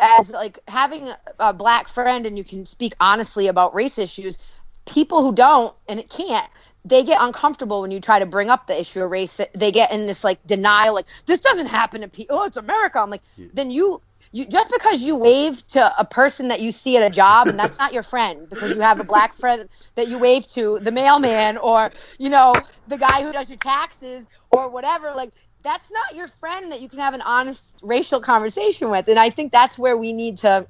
as 0.00 0.30
like 0.30 0.58
having 0.68 1.08
a, 1.38 1.52
black 1.52 1.88
friend 1.88 2.26
and 2.26 2.36
you 2.38 2.44
can 2.44 2.64
speak 2.66 2.94
honestly 3.00 3.48
about 3.48 3.74
race 3.74 3.98
issues 3.98 4.38
people 4.86 5.22
who 5.22 5.32
don't 5.32 5.74
and 5.88 6.00
it 6.00 6.08
can't 6.08 6.48
they 6.84 7.04
get 7.04 7.18
uncomfortable 7.20 7.82
when 7.82 7.90
you 7.90 8.00
try 8.00 8.18
to 8.18 8.26
bring 8.26 8.48
up 8.48 8.66
the 8.66 8.78
issue 8.80 9.02
of 9.04 9.10
race 9.10 9.40
they 9.54 9.70
get 9.70 9.92
in 9.92 10.06
this 10.06 10.24
like 10.24 10.44
denial 10.46 10.94
like 10.94 11.06
this 11.26 11.40
doesn't 11.40 11.66
happen 11.66 12.00
to 12.00 12.08
people 12.08 12.38
oh 12.38 12.44
it's 12.44 12.56
america 12.56 12.98
i'm 12.98 13.10
like 13.10 13.22
yeah. 13.36 13.46
then 13.52 13.70
you 13.70 14.00
you 14.32 14.46
just 14.46 14.70
because 14.70 15.02
you 15.02 15.16
wave 15.16 15.66
to 15.66 15.92
a 15.98 16.04
person 16.04 16.48
that 16.48 16.60
you 16.60 16.72
see 16.72 16.96
at 16.96 17.02
a 17.02 17.10
job 17.10 17.48
and 17.48 17.58
that's 17.58 17.78
not 17.78 17.92
your 17.92 18.02
friend 18.02 18.48
because 18.48 18.74
you 18.76 18.80
have 18.80 19.00
a 19.00 19.04
black 19.04 19.34
friend 19.36 19.68
that 19.96 20.08
you 20.08 20.18
wave 20.18 20.46
to 20.46 20.78
the 20.80 20.92
mailman 20.92 21.58
or 21.58 21.90
you 22.18 22.28
know 22.28 22.64
the 22.86 22.98
guy 22.98 23.22
who 23.22 23.32
does 23.32 23.50
your 23.50 23.58
taxes 23.58 24.26
or 24.50 24.68
whatever 24.68 25.12
like 25.14 25.30
that's 25.62 25.90
not 25.92 26.16
your 26.16 26.28
friend 26.28 26.72
that 26.72 26.80
you 26.80 26.88
can 26.88 26.98
have 26.98 27.14
an 27.14 27.22
honest 27.22 27.78
racial 27.82 28.20
conversation 28.20 28.90
with 28.90 29.08
and 29.08 29.18
i 29.18 29.30
think 29.30 29.52
that's 29.52 29.78
where 29.78 29.96
we 29.96 30.12
need 30.12 30.38
to 30.38 30.66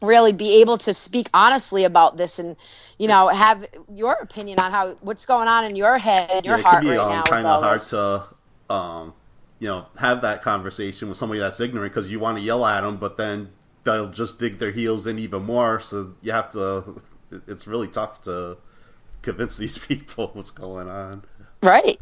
really 0.00 0.32
be 0.32 0.60
able 0.60 0.76
to 0.76 0.92
speak 0.92 1.28
honestly 1.32 1.84
about 1.84 2.16
this 2.16 2.38
and 2.38 2.56
you 2.98 3.08
know 3.08 3.28
have 3.28 3.66
your 3.92 4.14
opinion 4.14 4.58
on 4.58 4.70
how 4.70 4.94
what's 5.00 5.26
going 5.26 5.48
on 5.48 5.64
in 5.64 5.76
your 5.76 5.98
head 5.98 6.30
and 6.32 6.44
your 6.44 6.56
yeah, 6.56 6.62
heart 6.62 6.82
it 6.82 6.86
can 6.86 6.94
be 6.94 6.98
right 6.98 7.04
um, 7.04 7.10
now 7.10 7.22
kind 7.24 7.46
of 7.46 7.62
hard 7.62 7.80
to 7.80 8.74
um, 8.74 9.14
you 9.60 9.68
know 9.68 9.86
have 9.98 10.22
that 10.22 10.42
conversation 10.42 11.08
with 11.08 11.16
somebody 11.16 11.40
that's 11.40 11.60
ignorant 11.60 11.92
because 11.92 12.10
you 12.10 12.18
want 12.18 12.36
to 12.36 12.42
yell 12.42 12.64
at 12.66 12.80
them 12.80 12.96
but 12.96 13.16
then 13.16 13.48
they'll 13.84 14.10
just 14.10 14.38
dig 14.38 14.58
their 14.58 14.72
heels 14.72 15.06
in 15.06 15.18
even 15.18 15.44
more 15.44 15.78
so 15.78 16.14
you 16.22 16.32
have 16.32 16.50
to 16.50 17.00
it's 17.46 17.66
really 17.66 17.88
tough 17.88 18.20
to 18.22 18.56
convince 19.22 19.56
these 19.56 19.78
people 19.86 20.30
what's 20.34 20.50
going 20.50 20.88
on. 20.88 21.24
Right. 21.62 22.00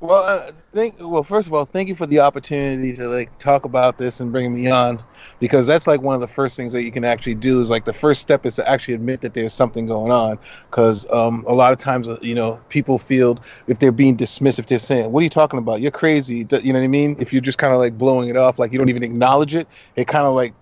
Well, 0.00 0.22
uh, 0.22 0.52
thank. 0.72 0.94
Well, 1.00 1.24
first 1.24 1.48
of 1.48 1.54
all, 1.54 1.64
thank 1.64 1.88
you 1.88 1.94
for 1.96 2.06
the 2.06 2.20
opportunity 2.20 2.94
to 2.94 3.08
like 3.08 3.36
talk 3.38 3.64
about 3.64 3.98
this 3.98 4.20
and 4.20 4.30
bring 4.30 4.54
me 4.54 4.70
on, 4.70 5.02
because 5.40 5.66
that's 5.66 5.88
like 5.88 6.02
one 6.02 6.14
of 6.14 6.20
the 6.20 6.28
first 6.28 6.56
things 6.56 6.72
that 6.72 6.84
you 6.84 6.92
can 6.92 7.04
actually 7.04 7.34
do. 7.34 7.60
Is 7.60 7.68
like 7.68 7.84
the 7.84 7.92
first 7.92 8.22
step 8.22 8.46
is 8.46 8.54
to 8.56 8.68
actually 8.70 8.94
admit 8.94 9.22
that 9.22 9.34
there's 9.34 9.52
something 9.52 9.86
going 9.86 10.12
on, 10.12 10.38
because 10.70 11.04
um, 11.10 11.44
a 11.48 11.52
lot 11.52 11.72
of 11.72 11.78
times, 11.80 12.06
uh, 12.08 12.16
you 12.22 12.36
know, 12.36 12.60
people 12.68 12.96
feel 13.00 13.40
if 13.66 13.80
they're 13.80 13.90
being 13.90 14.14
dismissed, 14.14 14.60
if 14.60 14.66
they're 14.66 14.78
saying, 14.78 15.10
"What 15.10 15.22
are 15.22 15.24
you 15.24 15.30
talking 15.30 15.58
about? 15.58 15.80
You're 15.80 15.90
crazy," 15.90 16.46
you 16.62 16.72
know 16.72 16.78
what 16.78 16.84
I 16.84 16.88
mean? 16.88 17.16
If 17.18 17.32
you're 17.32 17.42
just 17.42 17.58
kind 17.58 17.74
of 17.74 17.80
like 17.80 17.98
blowing 17.98 18.28
it 18.28 18.36
off, 18.36 18.56
like 18.60 18.70
you 18.70 18.78
don't 18.78 18.90
even 18.90 19.02
acknowledge 19.02 19.56
it, 19.56 19.66
it 19.96 20.06
kind 20.06 20.26
of 20.28 20.34
like 20.34 20.54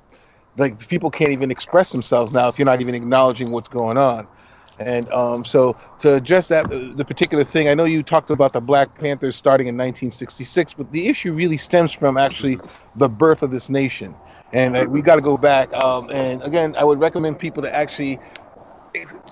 like 0.57 0.79
people 0.89 1.11
can't 1.11 1.33
even 1.33 1.51
express 1.51 1.93
themselves 1.93 2.33
now 2.33 2.49
if 2.49 2.59
you're 2.59 2.67
not 2.67 2.81
even 2.81 2.95
acknowledging 2.95 3.51
what's 3.51 3.69
going 3.69 3.99
on. 3.99 4.27
And 4.79 5.09
um, 5.13 5.45
so 5.45 5.77
to 5.99 6.15
address 6.15 6.49
that, 6.49 6.71
uh, 6.71 6.93
the 6.95 7.05
particular 7.05 7.45
thing, 7.45 7.69
I 7.69 7.75
know 7.75 7.85
you 7.85 8.03
talked 8.03 8.31
about 8.31 8.53
the 8.53 8.61
Black 8.61 8.95
Panthers 8.95 9.37
starting 9.37 9.67
in 9.67 9.77
1966, 9.77 10.75
but 10.75 10.91
the 10.93 11.07
issue 11.09 11.33
really 11.33 11.57
stems 11.57 11.93
from 11.93 12.17
actually 12.17 12.61
the 12.95 13.09
birth 13.09 13.43
of 13.43 13.51
this 13.51 13.69
nation. 13.71 14.19
And 14.53 14.77
uh, 14.77 14.87
we 14.89 15.03
got 15.03 15.17
to 15.17 15.23
go 15.23 15.37
back. 15.37 15.73
Um, 15.75 16.11
and 16.11 16.43
again, 16.43 16.75
I 16.79 16.85
would 16.85 17.01
recommend 17.01 17.39
people 17.39 17.63
to 17.63 17.75
actually, 17.75 18.21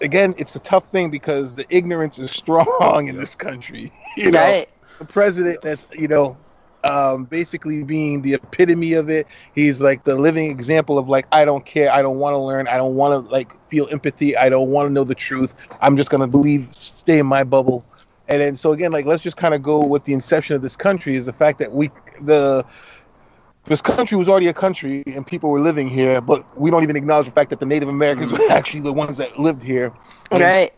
again, 0.01 0.35
it's 0.39 0.55
a 0.57 0.61
tough 0.61 0.87
thing 0.89 1.11
because 1.11 1.55
the 1.57 1.67
ignorance 1.75 2.19
is 2.19 2.31
strong 2.33 3.09
in 3.09 3.17
this 3.17 3.35
country. 3.35 3.93
You 4.23 4.33
know, 4.33 4.57
Right. 4.57 4.67
the 4.99 5.07
president 5.07 5.61
that's, 5.63 5.87
you 5.93 6.09
know, 6.09 6.39
um, 6.85 7.25
basically 7.25 7.83
being 7.83 8.23
the 8.23 8.35
epitome 8.35 8.93
of 8.93 9.09
it. 9.09 9.27
He's 9.55 9.81
like 9.81 10.05
the 10.05 10.17
living 10.17 10.51
example 10.51 10.99
of 10.99 11.09
like, 11.09 11.27
I 11.33 11.45
don't 11.45 11.65
care. 11.65 11.91
I 11.91 12.03
don't 12.03 12.19
want 12.19 12.35
to 12.35 12.39
learn. 12.39 12.69
I 12.69 12.77
don't 12.77 12.95
want 12.95 13.25
to 13.25 13.33
like 13.33 13.53
feel 13.69 13.89
empathy. 13.91 14.37
I 14.37 14.49
don't 14.49 14.71
want 14.71 14.89
to 14.89 14.93
know 14.93 15.05
the 15.05 15.15
truth. 15.15 15.55
I'm 15.81 15.97
just 15.97 16.11
going 16.11 16.21
to 16.21 16.27
believe, 16.27 16.69
stay 16.75 17.19
in 17.19 17.27
my 17.27 17.45
bubble. 17.45 17.85
And 18.29 18.41
then, 18.41 18.57
so 18.57 18.73
again, 18.73 18.93
like, 18.93 19.07
let's 19.07 19.23
just 19.23 19.37
kind 19.37 19.55
of 19.55 19.63
go 19.63 19.85
with 19.85 20.05
the 20.05 20.13
inception 20.15 20.57
of 20.57 20.63
this 20.63 20.77
country 20.77 21.17
is 21.17 21.27
the 21.27 21.33
fact 21.33 21.59
that 21.59 21.73
we, 21.73 21.91
the, 22.23 22.65
this 23.65 23.83
country 23.83 24.17
was 24.17 24.29
already 24.29 24.49
a 24.49 24.55
country 24.55 25.03
and 25.07 25.27
people 25.27 25.51
were 25.51 25.61
living 25.61 25.89
here, 25.89 26.21
but 26.21 26.59
we 26.59 26.71
don't 26.71 26.83
even 26.83 26.97
acknowledge 26.97 27.27
the 27.27 27.33
fact 27.33 27.51
that 27.51 27.61
the 27.61 27.67
Native 27.67 27.89
Americans 27.89 28.33
were 28.33 28.41
actually 28.51 28.81
the 28.81 28.93
ones 28.93 29.19
that 29.19 29.39
lived 29.39 29.63
here. 29.63 29.93
Right. 30.31 30.73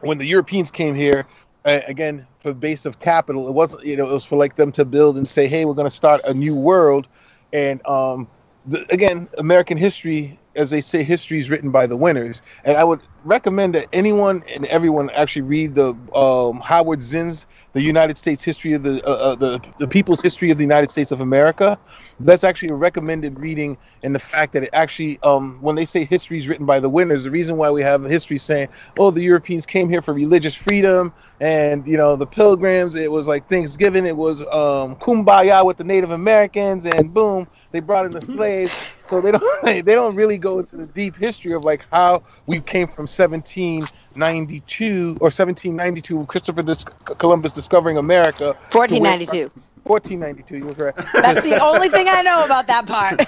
when 0.00 0.18
the 0.18 0.24
Europeans 0.24 0.70
came 0.70 0.94
here, 0.94 1.26
uh, 1.66 1.80
again 1.86 2.26
for 2.44 2.52
base 2.52 2.84
of 2.84 3.00
capital, 3.00 3.48
it 3.48 3.52
wasn't 3.52 3.82
you 3.86 3.96
know 3.96 4.04
it 4.10 4.12
was 4.12 4.24
for 4.24 4.36
like 4.36 4.56
them 4.56 4.70
to 4.72 4.84
build 4.84 5.16
and 5.16 5.26
say, 5.26 5.46
hey, 5.46 5.64
we're 5.64 5.72
going 5.72 5.88
to 5.88 5.90
start 5.90 6.20
a 6.26 6.34
new 6.34 6.54
world, 6.54 7.08
and 7.54 7.84
um, 7.86 8.28
the, 8.66 8.84
again, 8.92 9.26
American 9.38 9.78
history, 9.78 10.38
as 10.54 10.68
they 10.68 10.82
say, 10.82 11.02
history 11.02 11.38
is 11.38 11.48
written 11.48 11.70
by 11.70 11.86
the 11.86 11.96
winners, 11.96 12.42
and 12.66 12.76
I 12.76 12.84
would 12.84 13.00
recommend 13.24 13.74
that 13.74 13.88
anyone 13.92 14.42
and 14.54 14.66
everyone 14.66 15.10
actually 15.10 15.42
read 15.42 15.74
the 15.74 15.94
um, 16.14 16.60
Howard 16.60 17.02
Zinn's 17.02 17.46
the 17.74 17.82
United 17.82 18.16
States 18.16 18.42
history 18.42 18.72
of 18.72 18.82
the 18.84 19.04
uh, 19.06 19.10
uh, 19.10 19.34
the 19.34 19.60
the 19.78 19.88
people's 19.88 20.22
history 20.22 20.50
of 20.50 20.58
the 20.58 20.64
United 20.64 20.90
States 20.90 21.10
of 21.10 21.20
America. 21.20 21.78
That's 22.20 22.44
actually 22.44 22.68
a 22.68 22.74
recommended 22.74 23.38
reading, 23.38 23.76
and 24.02 24.14
the 24.14 24.20
fact 24.20 24.52
that 24.52 24.62
it 24.62 24.70
actually, 24.72 25.18
um, 25.22 25.60
when 25.60 25.74
they 25.74 25.84
say 25.84 26.04
history 26.04 26.38
is 26.38 26.46
written 26.48 26.66
by 26.66 26.78
the 26.78 26.88
winners, 26.88 27.24
the 27.24 27.30
reason 27.32 27.56
why 27.56 27.70
we 27.70 27.82
have 27.82 28.04
history 28.04 28.38
saying, 28.38 28.68
oh, 28.98 29.10
the 29.10 29.22
Europeans 29.22 29.66
came 29.66 29.90
here 29.90 30.00
for 30.00 30.14
religious 30.14 30.54
freedom, 30.54 31.12
and 31.40 31.86
you 31.86 31.96
know 31.96 32.14
the 32.14 32.26
Pilgrims, 32.26 32.94
it 32.94 33.10
was 33.10 33.26
like 33.26 33.48
Thanksgiving, 33.48 34.06
it 34.06 34.16
was 34.16 34.40
um, 34.42 34.94
kumbaya 34.96 35.64
with 35.66 35.76
the 35.76 35.84
Native 35.84 36.10
Americans, 36.10 36.86
and 36.86 37.12
boom, 37.12 37.48
they 37.72 37.80
brought 37.80 38.06
in 38.06 38.12
the 38.12 38.22
slaves. 38.22 38.94
So 39.08 39.20
they 39.20 39.32
don't 39.32 39.64
they 39.64 39.82
don't 39.82 40.14
really 40.14 40.38
go 40.38 40.60
into 40.60 40.76
the 40.76 40.86
deep 40.86 41.16
history 41.16 41.52
of 41.54 41.64
like 41.64 41.84
how 41.90 42.22
we 42.46 42.60
came 42.60 42.86
from 42.86 43.06
1792 43.16 45.18
or 45.20 45.30
1792 45.30 46.26
Christopher 46.26 46.62
Dis- 46.62 46.84
Columbus 47.18 47.52
discovering 47.52 47.98
America. 47.98 48.56
1492. 48.72 49.50
1492, 49.84 50.58
you 50.58 50.64
were 50.64 50.74
correct. 50.74 50.98
That's 51.12 51.42
the 51.42 51.62
only 51.62 51.88
thing 51.88 52.06
I 52.08 52.22
know 52.22 52.44
about 52.44 52.66
that 52.68 52.86
part. 52.86 53.20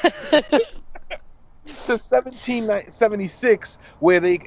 to 1.66 1.92
1776, 1.92 3.78
where 3.98 4.20
they 4.20 4.38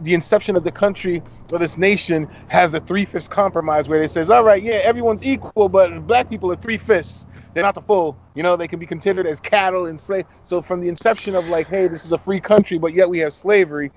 the 0.00 0.14
inception 0.14 0.56
of 0.56 0.64
the 0.64 0.70
country 0.70 1.22
or 1.52 1.58
this 1.58 1.78
nation 1.78 2.28
has 2.48 2.74
a 2.74 2.80
three 2.80 3.04
fifths 3.04 3.28
compromise, 3.28 3.88
where 3.88 4.02
it 4.02 4.10
says, 4.10 4.30
all 4.30 4.44
right, 4.44 4.62
yeah, 4.62 4.80
everyone's 4.84 5.24
equal, 5.24 5.68
but 5.68 6.06
black 6.06 6.28
people 6.28 6.52
are 6.52 6.56
three 6.56 6.78
fifths. 6.78 7.26
They're 7.54 7.62
not 7.62 7.74
the 7.74 7.80
full. 7.80 8.16
You 8.34 8.42
know, 8.42 8.56
they 8.56 8.68
can 8.68 8.78
be 8.78 8.86
considered 8.86 9.26
as 9.26 9.40
cattle 9.40 9.86
and 9.86 9.98
slave. 9.98 10.26
So 10.44 10.60
from 10.60 10.80
the 10.80 10.88
inception 10.88 11.34
of 11.34 11.48
like, 11.48 11.66
hey, 11.66 11.88
this 11.88 12.04
is 12.04 12.12
a 12.12 12.18
free 12.18 12.40
country, 12.40 12.78
but 12.78 12.94
yet 12.94 13.08
we 13.08 13.18
have 13.20 13.32
slavery, 13.32 13.90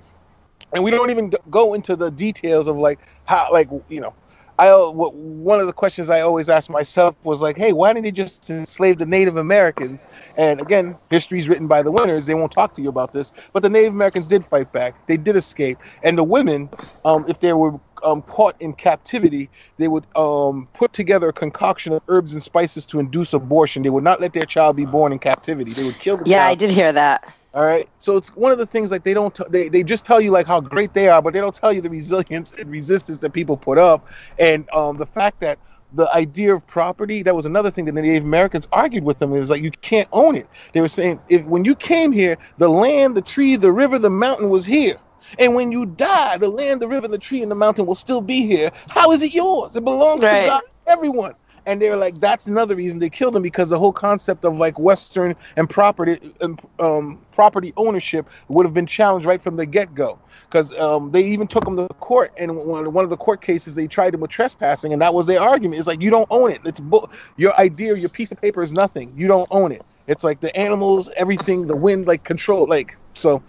and 0.74 0.84
we 0.84 0.92
don't 0.92 1.10
even 1.10 1.32
go 1.50 1.74
into 1.74 1.96
the 1.96 2.12
details 2.12 2.68
of 2.68 2.78
like 2.78 3.00
how, 3.26 3.48
like 3.52 3.70
you 3.90 4.02
know. 4.02 4.14
I 4.58 4.74
what, 4.74 5.14
one 5.14 5.62
of 5.62 5.68
the 5.68 5.74
questions 5.74 6.10
I 6.10 6.20
always 6.20 6.50
ask 6.50 6.70
myself 6.70 7.16
was 7.24 7.42
like, 7.42 7.56
"Hey, 7.56 7.72
why 7.72 7.94
didn't 7.94 8.04
they 8.04 8.12
just 8.12 8.50
enslave 8.50 8.98
the 8.98 9.06
Native 9.06 9.38
Americans?" 9.38 10.06
And 10.38 10.60
again, 10.60 10.98
history's 11.10 11.48
written 11.48 11.68
by 11.68 11.82
the 11.82 11.92
winners. 11.92 12.26
They 12.26 12.36
won't 12.36 12.52
talk 12.52 12.74
to 12.74 12.82
you 12.82 12.90
about 12.90 13.14
this, 13.14 13.32
but 13.54 13.64
the 13.64 13.70
Native 13.70 13.94
Americans 13.94 14.28
did 14.28 14.46
fight 14.48 14.74
back. 14.74 15.08
They 15.08 15.16
did 15.16 15.38
escape, 15.38 15.80
and 16.04 16.18
the 16.18 16.26
women, 16.26 16.70
um, 17.06 17.24
if 17.30 17.40
they 17.40 17.54
were 17.54 17.80
um, 18.04 18.22
caught 18.24 18.62
in 18.62 18.74
captivity, 18.74 19.50
they 19.78 19.88
would 19.88 20.06
um, 20.18 20.68
put 20.74 20.92
together 20.92 21.30
a 21.30 21.34
concoction 21.34 21.94
of 21.94 22.04
herbs 22.10 22.34
and 22.34 22.44
spices 22.44 22.86
to 22.88 23.00
induce 23.00 23.32
abortion. 23.32 23.84
They 23.84 23.90
would 23.90 24.04
not 24.04 24.20
let 24.20 24.34
their 24.34 24.44
child 24.44 24.76
be 24.76 24.86
born 24.86 25.14
in 25.14 25.20
captivity. 25.20 25.72
They 25.72 25.86
would 25.86 26.00
kill 26.00 26.18
the 26.18 26.30
yeah, 26.30 26.46
I 26.46 26.56
did 26.56 26.72
hear 26.72 26.92
that. 26.92 27.34
All 27.54 27.66
right. 27.66 27.90
So 28.00 28.18
it's 28.18 28.30
one 28.36 28.54
of 28.54 28.60
the 28.60 28.66
things 28.68 28.92
like 28.92 29.04
they 29.04 29.14
don't 29.14 29.36
t- 29.36 29.44
they 29.50 29.70
they 29.70 29.84
just 29.84 30.06
tell 30.06 30.22
you 30.22 30.32
like 30.32 30.48
how 30.48 30.62
great 30.62 30.94
they 30.94 31.10
are, 31.10 31.22
but 31.22 31.34
they 31.34 31.42
don't 31.42 31.56
tell 31.56 31.74
you 31.74 31.82
the 31.82 31.90
resilience 31.90 32.54
and 32.54 32.72
resistance 32.72 33.20
that 33.20 33.34
people 33.34 33.58
put 33.58 33.78
up, 33.78 34.08
and 34.40 34.70
um, 34.74 34.98
the 34.98 35.08
fact 35.08 35.42
that 35.42 35.60
the 35.94 36.10
idea 36.16 36.56
of 36.56 36.66
property 36.66 37.24
that 37.24 37.36
was 37.36 37.46
another 37.46 37.70
thing 37.70 37.86
that 37.86 37.94
the 37.94 38.02
Native 38.02 38.24
Americans 38.24 38.70
argued 38.72 39.04
with 39.04 39.20
them. 39.20 39.34
It 39.36 39.42
was 39.42 39.50
like 39.50 39.62
you 39.62 39.72
can't 39.72 40.08
own 40.14 40.38
it. 40.38 40.48
They 40.74 40.82
were 40.82 40.88
saying 40.90 41.20
if 41.30 41.46
when 41.46 41.66
you 41.66 41.76
came 41.76 42.14
here, 42.14 42.38
the 42.58 42.70
land, 42.70 43.18
the 43.18 43.22
tree, 43.24 43.58
the 43.58 43.74
river, 43.74 44.00
the 44.00 44.10
mountain 44.12 44.50
was 44.50 44.66
here. 44.66 44.98
And 45.40 45.56
when 45.56 45.72
you 45.74 45.86
die, 45.88 46.38
the 46.38 46.50
land, 46.50 46.82
the 46.82 46.88
river, 46.90 47.08
the 47.08 47.18
tree, 47.20 47.42
and 47.44 47.52
the 47.52 47.56
mountain 47.56 47.86
will 47.86 47.96
still 47.96 48.22
be 48.22 48.48
here. 48.48 48.72
How 48.90 49.12
is 49.12 49.22
it 49.24 49.34
yours? 49.34 49.76
It 49.76 49.86
belongs 49.86 50.24
Right. 50.24 50.28
to 50.28 50.38
God, 50.38 50.64
everyone. 50.88 51.34
And 51.66 51.82
they 51.82 51.90
were 51.90 51.96
like, 51.96 52.20
that's 52.20 52.48
another 52.48 52.76
reason 52.76 53.00
they 53.00 53.10
killed 53.10 53.36
him 53.36 53.42
because 53.42 53.70
the 53.70 53.80
whole 53.80 53.94
concept 53.94 54.46
of 54.46 54.58
like 54.58 54.80
Western 54.80 55.36
and 55.56 55.70
property 55.70 56.34
and 56.42 56.60
um, 56.80 57.20
property 57.32 57.74
ownership 57.78 58.30
would 58.48 58.66
have 58.66 58.74
been 58.74 58.86
challenged 58.86 59.26
right 59.26 59.42
from 59.42 59.56
the 59.56 59.66
get 59.66 59.94
go. 59.96 60.20
Because 60.44 60.74
um, 60.80 61.12
they 61.12 61.24
even 61.24 61.48
took 61.48 61.68
him 61.68 61.78
to 61.78 61.88
court, 62.00 62.32
and 62.38 62.56
one 62.56 62.92
one 62.92 63.04
of 63.04 63.12
the 63.12 63.18
court 63.18 63.42
cases 63.42 63.76
they 63.76 63.86
tried 63.86 64.16
him 64.16 64.22
with 64.22 64.32
trespassing, 64.32 64.92
and 64.92 65.02
that 65.02 65.14
was 65.14 65.28
their 65.28 65.40
argument. 65.40 65.78
It's 65.78 65.88
like 65.88 66.02
you 66.02 66.10
don't 66.10 66.28
own 66.32 66.52
it. 66.52 66.62
It's 66.66 66.80
bu- 66.80 67.06
your 67.38 67.56
idea, 67.60 67.96
your 67.96 68.10
piece 68.10 68.32
of 68.32 68.42
paper 68.42 68.64
is 68.64 68.74
nothing. 68.74 69.14
You 69.16 69.28
don't 69.28 69.48
own 69.52 69.72
it. 69.72 69.86
It's 70.08 70.24
like 70.24 70.40
the 70.40 70.56
animals, 70.58 71.08
everything, 71.18 71.68
the 71.68 71.76
wind, 71.76 72.08
like 72.08 72.24
control, 72.24 72.68
like 72.68 72.98
so. 73.14 73.44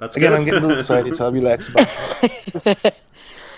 That's 0.00 0.16
Again, 0.16 0.30
good. 0.30 0.38
I'm 0.38 0.44
getting 0.44 0.64
a 0.64 0.66
little 0.66 0.78
excited, 0.80 1.14
so 1.14 1.26
I'll 1.26 1.32
relax 1.32 1.68
about 1.68 1.86
it. 2.66 3.02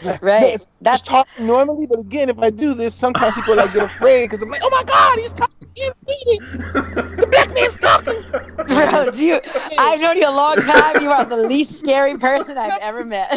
Right. 0.23 0.65
That's 0.81 1.03
talking 1.03 1.47
normally, 1.47 1.87
but 1.87 1.99
again, 1.99 2.29
if 2.29 2.39
I 2.39 2.51
do 2.51 2.75
this, 2.75 2.95
sometimes 2.95 3.35
people 3.35 3.57
like 3.57 3.73
get 3.73 3.85
afraid 3.85 4.27
because 4.27 4.43
I'm 4.43 4.51
like, 4.51 4.61
oh 4.63 4.71
my 4.71 4.83
god, 4.85 5.19
he's 5.19 5.33
talking. 5.33 5.55
The 5.77 7.27
black 7.31 7.53
man's 7.55 7.75
talking. 7.75 8.23
bro. 8.67 9.11
Do 9.11 9.25
you? 9.25 9.41
I've 9.79 10.01
known 10.01 10.17
you 10.17 10.29
a 10.29 10.31
long 10.31 10.57
time. 10.57 11.03
You 11.03 11.11
are 11.11 11.25
the 11.25 11.37
least 11.37 11.79
scary 11.81 12.17
person 12.17 12.59
I've 12.59 12.81
ever 12.81 13.05
met. 13.05 13.31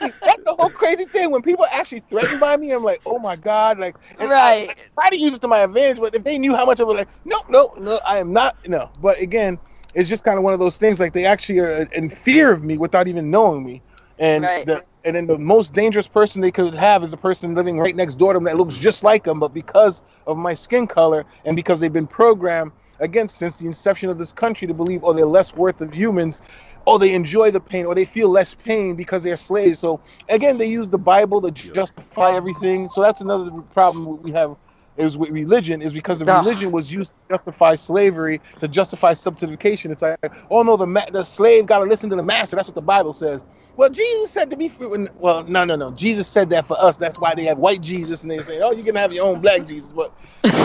That's 0.00 0.44
the 0.44 0.56
whole 0.58 0.70
crazy 0.70 1.04
thing. 1.04 1.30
When 1.30 1.42
people 1.42 1.66
actually 1.72 2.00
threaten 2.00 2.38
by 2.38 2.56
me, 2.56 2.72
I'm 2.72 2.84
like, 2.84 3.00
oh 3.06 3.18
my 3.18 3.36
god, 3.36 3.78
like, 3.78 3.96
Right. 4.18 4.68
I, 4.70 4.74
try 5.00 5.10
to 5.10 5.18
use 5.18 5.34
it 5.34 5.40
to 5.42 5.48
my 5.48 5.60
advantage, 5.60 5.98
but 5.98 6.14
if 6.14 6.24
they 6.24 6.38
knew 6.38 6.54
how 6.56 6.66
much 6.66 6.80
of 6.80 6.88
it, 6.88 6.92
like, 6.92 7.08
no, 7.24 7.38
no, 7.48 7.74
no, 7.78 8.00
I 8.06 8.18
am 8.18 8.32
not, 8.32 8.56
no. 8.66 8.90
But 9.00 9.20
again, 9.20 9.58
it's 9.94 10.08
just 10.08 10.24
kind 10.24 10.38
of 10.38 10.44
one 10.44 10.52
of 10.54 10.60
those 10.60 10.76
things. 10.76 11.00
Like 11.00 11.12
they 11.12 11.24
actually 11.24 11.60
are 11.60 11.82
in 11.92 12.10
fear 12.10 12.52
of 12.52 12.64
me 12.64 12.78
without 12.78 13.08
even 13.08 13.30
knowing 13.30 13.64
me, 13.64 13.82
and 14.18 14.44
Right. 14.44 14.66
the, 14.66 14.84
and 15.04 15.16
then 15.16 15.26
the 15.26 15.38
most 15.38 15.74
dangerous 15.74 16.08
person 16.08 16.42
they 16.42 16.50
could 16.52 16.74
have 16.74 17.04
is 17.04 17.12
a 17.12 17.16
person 17.18 17.54
living 17.54 17.78
right 17.78 17.96
next 17.96 18.16
door 18.16 18.32
to 18.34 18.38
them 18.38 18.44
that 18.44 18.56
looks 18.58 18.78
just 18.78 19.04
like 19.04 19.24
them, 19.24 19.40
but 19.40 19.54
because 19.54 20.02
of 20.26 20.36
my 20.38 20.54
skin 20.54 20.86
color 20.86 21.24
and 21.44 21.56
because 21.56 21.80
they've 21.80 21.92
been 21.92 22.06
programmed 22.08 22.72
again 23.00 23.28
since 23.28 23.58
the 23.58 23.66
inception 23.66 24.10
of 24.10 24.18
this 24.18 24.32
country 24.32 24.68
to 24.68 24.74
believe, 24.74 25.02
oh, 25.04 25.12
they're 25.12 25.26
less 25.26 25.54
worth 25.56 25.80
of 25.80 25.94
humans. 25.94 26.42
Oh, 26.86 26.98
they 26.98 27.14
enjoy 27.14 27.50
the 27.50 27.60
pain, 27.60 27.86
or 27.86 27.94
they 27.94 28.04
feel 28.06 28.30
less 28.30 28.54
pain 28.54 28.96
because 28.96 29.22
they're 29.22 29.36
slaves. 29.36 29.78
So 29.80 30.00
again, 30.28 30.58
they 30.58 30.66
use 30.68 30.88
the 30.88 30.98
Bible 30.98 31.40
to 31.42 31.50
justify 31.50 32.32
everything. 32.32 32.88
So 32.90 33.02
that's 33.02 33.20
another 33.22 33.50
problem 33.74 34.22
we 34.22 34.32
have 34.32 34.56
is 34.96 35.16
with 35.16 35.30
religion 35.30 35.80
is 35.80 35.92
because 35.92 36.18
the 36.20 36.26
Ugh. 36.26 36.34
religion 36.36 36.72
was 36.72 36.92
used 36.92 37.10
to 37.10 37.34
justify 37.34 37.74
slavery, 37.74 38.40
to 38.60 38.68
justify 38.68 39.12
substitution. 39.14 39.90
It's 39.92 40.02
like, 40.02 40.18
oh 40.50 40.62
no, 40.62 40.76
the 40.76 40.86
ma- 40.86 41.06
the 41.12 41.24
slave 41.24 41.66
got 41.66 41.78
to 41.78 41.84
listen 41.84 42.10
to 42.10 42.16
the 42.16 42.22
master. 42.22 42.56
That's 42.56 42.68
what 42.68 42.74
the 42.74 42.82
Bible 42.82 43.12
says. 43.14 43.44
Well, 43.78 43.90
Jesus 43.90 44.32
said 44.32 44.50
to 44.50 44.58
be 44.58 44.70
free. 44.70 44.88
Well, 45.18 45.44
no, 45.44 45.64
no, 45.64 45.76
no. 45.76 45.92
Jesus 45.92 46.28
said 46.28 46.50
that 46.50 46.66
for 46.68 46.78
us. 46.82 46.98
That's 46.98 47.20
why 47.20 47.34
they 47.36 47.44
have 47.44 47.58
white 47.58 47.82
Jesus, 47.82 48.22
and 48.22 48.32
they 48.32 48.42
say, 48.42 48.60
oh, 48.62 48.72
you 48.72 48.84
can 48.84 48.96
have 48.96 49.12
your 49.12 49.26
own 49.26 49.40
black 49.40 49.66
Jesus. 49.68 49.92
But 49.92 50.14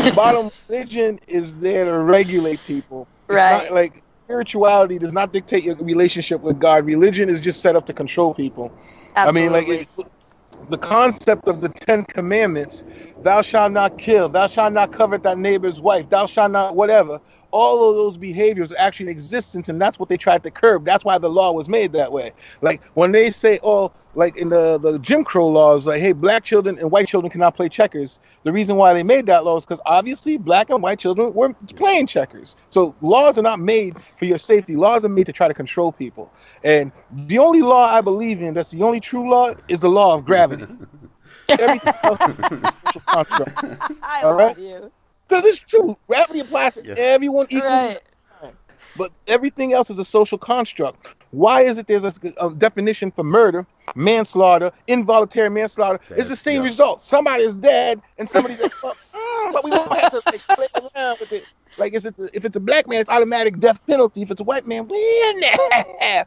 the 0.01 0.12
bottom 0.15 0.51
religion 0.70 1.20
is 1.27 1.60
there 1.60 1.86
to 1.86 2.00
regulate 2.00 2.63
people. 2.65 3.08
It's 3.29 3.29
Right. 3.36 3.72
like 3.72 4.03
spirituality 4.27 5.00
does 5.00 5.13
not 5.13 5.34
dictate 5.34 5.63
your 5.65 5.77
relationship 5.77 6.41
with 6.41 6.60
God. 6.60 6.86
Religion 6.88 7.29
is 7.29 7.41
just 7.41 7.62
set 7.62 7.77
up 7.77 7.88
to 7.88 7.93
control 7.93 8.36
people. 8.36 8.74
Absolutely. 9.17 9.25
I 9.27 9.32
mean, 9.34 9.51
like, 9.51 9.67
it, 9.70 9.89
the 10.70 10.79
concept 10.79 11.50
of 11.50 11.62
the 11.62 11.70
Ten 11.70 12.05
Commandments, 12.05 12.84
thou 13.24 13.43
shalt 13.43 13.74
not 13.74 14.00
kill, 14.00 14.29
thou 14.29 14.48
shalt 14.48 14.74
not 14.74 14.93
covet 14.93 15.24
thy 15.24 15.36
neighbor's 15.36 15.82
wife, 15.82 16.10
thou 16.10 16.27
shalt 16.27 16.51
not 16.53 16.75
whatever, 16.77 17.22
all 17.54 17.90
of 17.90 17.96
those 17.96 18.18
behaviors 18.18 18.72
are 18.72 18.80
actually 18.80 19.06
in 19.06 19.12
existence, 19.12 19.70
and 19.70 19.80
that's 19.80 20.00
what 20.00 20.10
they 20.10 20.18
tried 20.18 20.44
to 20.44 20.52
curb. 20.52 20.86
That's 20.86 21.06
why 21.06 21.20
the 21.20 21.30
law 21.30 21.52
was 21.52 21.70
made 21.70 21.94
that 21.94 22.12
way. 22.12 22.34
Like 22.62 22.84
when 22.96 23.12
they 23.12 23.30
say, 23.30 23.60
oh, 23.64 23.94
like 24.16 24.36
in 24.38 24.50
the, 24.50 24.80
the 24.80 24.98
Jim 25.00 25.24
Crow 25.24 25.48
laws, 25.48 25.88
like, 25.88 26.02
hey, 26.02 26.12
black 26.12 26.44
children 26.44 26.78
and 26.80 26.92
white 26.92 27.08
children 27.08 27.32
cannot 27.32 27.56
play 27.56 27.70
checkers. 27.70 28.20
The 28.44 28.52
reason 28.52 28.76
why 28.76 28.94
they 28.94 29.04
made 29.04 29.28
that 29.28 29.46
law 29.46 29.58
is 29.58 29.66
because 29.66 29.82
obviously 29.86 30.38
black 30.38 30.70
and 30.72 30.82
white 30.82 31.00
children 31.00 31.34
were 31.34 31.54
playing 31.76 32.08
checkers. 32.08 32.56
So 32.70 32.96
laws 33.02 33.38
are 33.38 33.44
not 33.44 33.60
made 33.60 33.96
for 34.18 34.26
your 34.26 34.40
safety. 34.40 34.76
Laws 34.76 35.06
are 35.06 35.10
made 35.10 35.28
to 35.28 35.34
try 35.34 35.48
to 35.48 35.54
control 35.54 35.92
people. 35.92 36.32
And 36.64 36.92
the 37.12 37.38
only 37.38 37.62
law 37.62 37.86
I 37.86 38.02
believe 38.02 38.42
in, 38.42 38.54
that's 38.54 38.72
the 38.72 38.84
only 38.84 39.00
true 39.00 39.30
law, 39.30 39.54
is 39.68 39.80
the 39.80 39.90
law 39.90 40.16
of 40.16 40.26
gravity. 40.26 40.68
Everything 41.60 41.94
else 42.04 42.28
is 42.28 42.40
a 42.40 42.44
social 42.44 43.02
construct. 43.02 43.64
I 44.04 44.24
All 44.24 44.34
love 44.36 44.58
right. 44.58 44.58
you. 44.58 44.92
Because 45.34 45.46
it's 45.50 45.60
true. 45.60 45.98
Gravity 46.08 46.40
applies 46.42 46.75
to 46.75 46.88
Yeah. 46.88 46.96
everyone 46.98 47.48
equally. 47.50 47.74
Right. 47.74 48.00
But 48.96 49.12
everything 49.25 49.74
else 49.74 49.90
is 49.90 49.98
a 49.98 50.06
social 50.06 50.38
construct. 50.38 51.16
Why 51.32 51.62
is 51.62 51.80
it 51.80 51.88
there's 51.88 52.06
a, 52.06 52.13
a 52.40 52.54
definition 52.54 53.10
for 53.12 53.24
murder, 53.24 53.66
manslaughter, 53.96 54.72
involuntary 54.86 55.50
manslaughter? 55.50 56.00
It's 56.12 56.30
the 56.30 56.36
same 56.36 56.62
Yeah. 56.62 56.68
result. 56.68 57.02
Somebody 57.02 57.44
is 57.44 57.58
dead 57.58 58.00
and 58.20 58.30
somebody's 58.30 58.62
like, 58.62 58.72
but 59.52 59.63
we 59.63 59.72
don't 59.72 59.92
have 60.00 60.12
to 60.12 60.22
like, 60.28 60.48
play 60.48 60.68
around 60.96 61.18
with 61.20 61.32
it. 61.32 61.48
Like, 61.78 61.94
is 61.96 62.06
it 62.06 62.16
the, 62.18 62.30
if 62.36 62.46
it's 62.46 62.56
a 62.56 62.60
black 62.60 62.88
man, 62.88 63.02
it's 63.02 63.10
automatic 63.10 63.60
death 63.60 63.84
penalty. 63.88 64.22
If 64.22 64.30
it's 64.30 64.42
a 64.42 64.44
white 64.44 64.68
man, 64.68 64.88
well, 64.88 65.34
nah. 65.40 66.24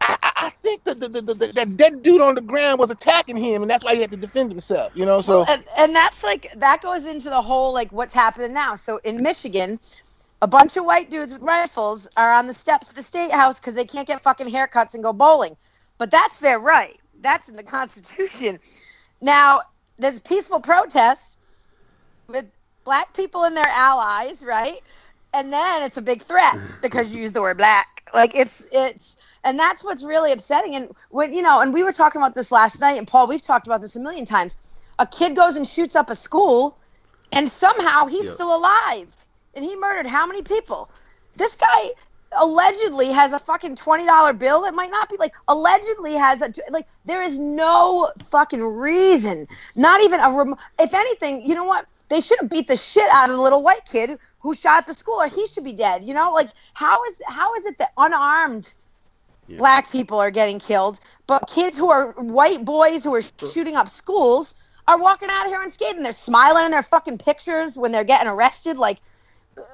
I, 0.00 0.16
I- 0.22 0.32
think 0.62 0.84
that 0.84 1.00
the, 1.00 1.08
the, 1.08 1.22
the, 1.22 1.52
that 1.54 1.76
dead 1.76 2.02
dude 2.02 2.20
on 2.20 2.34
the 2.34 2.40
ground 2.42 2.78
was 2.80 2.90
attacking 2.90 3.36
him, 3.36 3.62
and 3.62 3.70
that's 3.70 3.84
why 3.84 3.94
he 3.94 4.00
had 4.00 4.10
to 4.12 4.16
defend 4.16 4.50
himself. 4.50 4.92
You 4.94 5.06
know, 5.06 5.20
so 5.20 5.44
and, 5.48 5.64
and 5.78 5.94
that's 5.94 6.24
like 6.24 6.48
that 6.56 6.82
goes 6.82 7.06
into 7.06 7.30
the 7.30 7.42
whole 7.42 7.72
like 7.72 7.92
what's 7.92 8.14
happening 8.14 8.52
now. 8.54 8.74
So 8.76 9.00
in 9.04 9.22
Michigan, 9.22 9.80
a 10.42 10.48
bunch 10.48 10.76
of 10.76 10.84
white 10.84 11.10
dudes 11.10 11.32
with 11.32 11.42
rifles 11.42 12.08
are 12.16 12.34
on 12.34 12.46
the 12.46 12.54
steps 12.54 12.90
of 12.90 12.96
the 12.96 13.02
state 13.02 13.32
house 13.32 13.60
because 13.60 13.74
they 13.74 13.84
can't 13.86 14.06
get 14.08 14.22
fucking 14.22 14.48
haircuts 14.48 14.94
and 14.94 15.04
go 15.04 15.12
bowling. 15.12 15.56
But 15.98 16.10
that's 16.10 16.40
their 16.40 16.58
right. 16.60 16.98
That's 17.20 17.48
in 17.48 17.56
the 17.56 17.62
Constitution. 17.78 18.60
Now 19.22 19.60
there's 19.98 20.20
peaceful 20.20 20.60
protests 20.60 21.36
with 22.28 22.46
black 22.84 23.14
people 23.14 23.44
and 23.44 23.56
their 23.56 23.68
allies, 23.68 24.42
right? 24.42 24.78
And 25.34 25.52
then 25.52 25.82
it's 25.82 25.98
a 25.98 26.02
big 26.02 26.22
threat 26.22 26.56
because 26.82 27.14
you 27.14 27.22
use 27.22 27.32
the 27.32 27.42
word 27.42 27.58
black. 27.58 27.86
Like 28.14 28.34
it's 28.34 28.66
it's 28.72 29.15
and 29.46 29.58
that's 29.58 29.84
what's 29.84 30.02
really 30.02 30.32
upsetting. 30.32 30.74
And 30.74 30.94
when 31.10 31.32
you 31.32 31.40
know, 31.40 31.60
and 31.60 31.72
we 31.72 31.82
were 31.84 31.92
talking 31.92 32.20
about 32.20 32.34
this 32.34 32.50
last 32.50 32.80
night, 32.80 32.98
and 32.98 33.06
Paul, 33.06 33.28
we've 33.28 33.40
talked 33.40 33.66
about 33.66 33.80
this 33.80 33.96
a 33.96 34.00
million 34.00 34.24
times. 34.24 34.58
A 34.98 35.06
kid 35.06 35.36
goes 35.36 35.56
and 35.56 35.66
shoots 35.66 35.94
up 35.94 36.10
a 36.10 36.14
school, 36.14 36.76
and 37.32 37.48
somehow 37.50 38.06
he's 38.06 38.26
Yeah. 38.26 38.32
still 38.32 38.56
alive, 38.56 39.08
and 39.54 39.64
he 39.64 39.76
murdered 39.76 40.06
how 40.06 40.26
many 40.26 40.42
people? 40.42 40.90
This 41.36 41.54
guy 41.54 41.92
allegedly 42.32 43.06
has 43.12 43.32
a 43.32 43.38
fucking 43.38 43.76
twenty 43.76 44.04
dollar 44.04 44.32
bill. 44.32 44.64
It 44.64 44.74
might 44.74 44.90
not 44.90 45.08
be 45.08 45.16
like 45.18 45.32
allegedly 45.48 46.14
has 46.14 46.42
a 46.42 46.52
like. 46.70 46.86
There 47.04 47.22
is 47.22 47.38
no 47.38 48.10
fucking 48.24 48.62
reason. 48.62 49.46
Not 49.76 50.02
even 50.02 50.20
a. 50.20 50.30
Rem- 50.30 50.56
if 50.78 50.92
anything, 50.92 51.46
you 51.46 51.54
know 51.54 51.64
what? 51.64 51.86
They 52.08 52.20
should 52.20 52.38
have 52.40 52.50
beat 52.50 52.68
the 52.68 52.76
shit 52.76 53.08
out 53.12 53.30
of 53.30 53.36
the 53.36 53.42
little 53.42 53.62
white 53.62 53.84
kid 53.84 54.18
who 54.40 54.54
shot 54.54 54.86
the 54.86 54.94
school, 54.94 55.20
or 55.20 55.28
he 55.28 55.46
should 55.46 55.64
be 55.64 55.72
dead. 55.72 56.04
You 56.04 56.14
know, 56.14 56.32
like 56.32 56.50
how 56.74 57.02
is 57.04 57.20
how 57.28 57.54
is 57.54 57.66
it 57.66 57.78
that 57.78 57.92
unarmed 57.96 58.72
Yeah. 59.48 59.58
black 59.58 59.90
people 59.90 60.18
are 60.18 60.30
getting 60.30 60.58
killed, 60.58 61.00
but 61.26 61.48
kids 61.48 61.78
who 61.78 61.90
are 61.90 62.12
white 62.12 62.64
boys 62.64 63.04
who 63.04 63.14
are 63.14 63.22
shooting 63.52 63.76
up 63.76 63.88
schools 63.88 64.54
are 64.88 64.98
walking 64.98 65.28
out 65.30 65.46
of 65.46 65.52
here 65.52 65.62
unscathed 65.62 65.96
and 65.96 66.04
they're 66.04 66.12
smiling 66.12 66.64
in 66.64 66.70
their 66.70 66.82
fucking 66.82 67.18
pictures 67.18 67.76
when 67.76 67.92
they're 67.92 68.04
getting 68.04 68.28
arrested. 68.28 68.76
Like, 68.76 68.98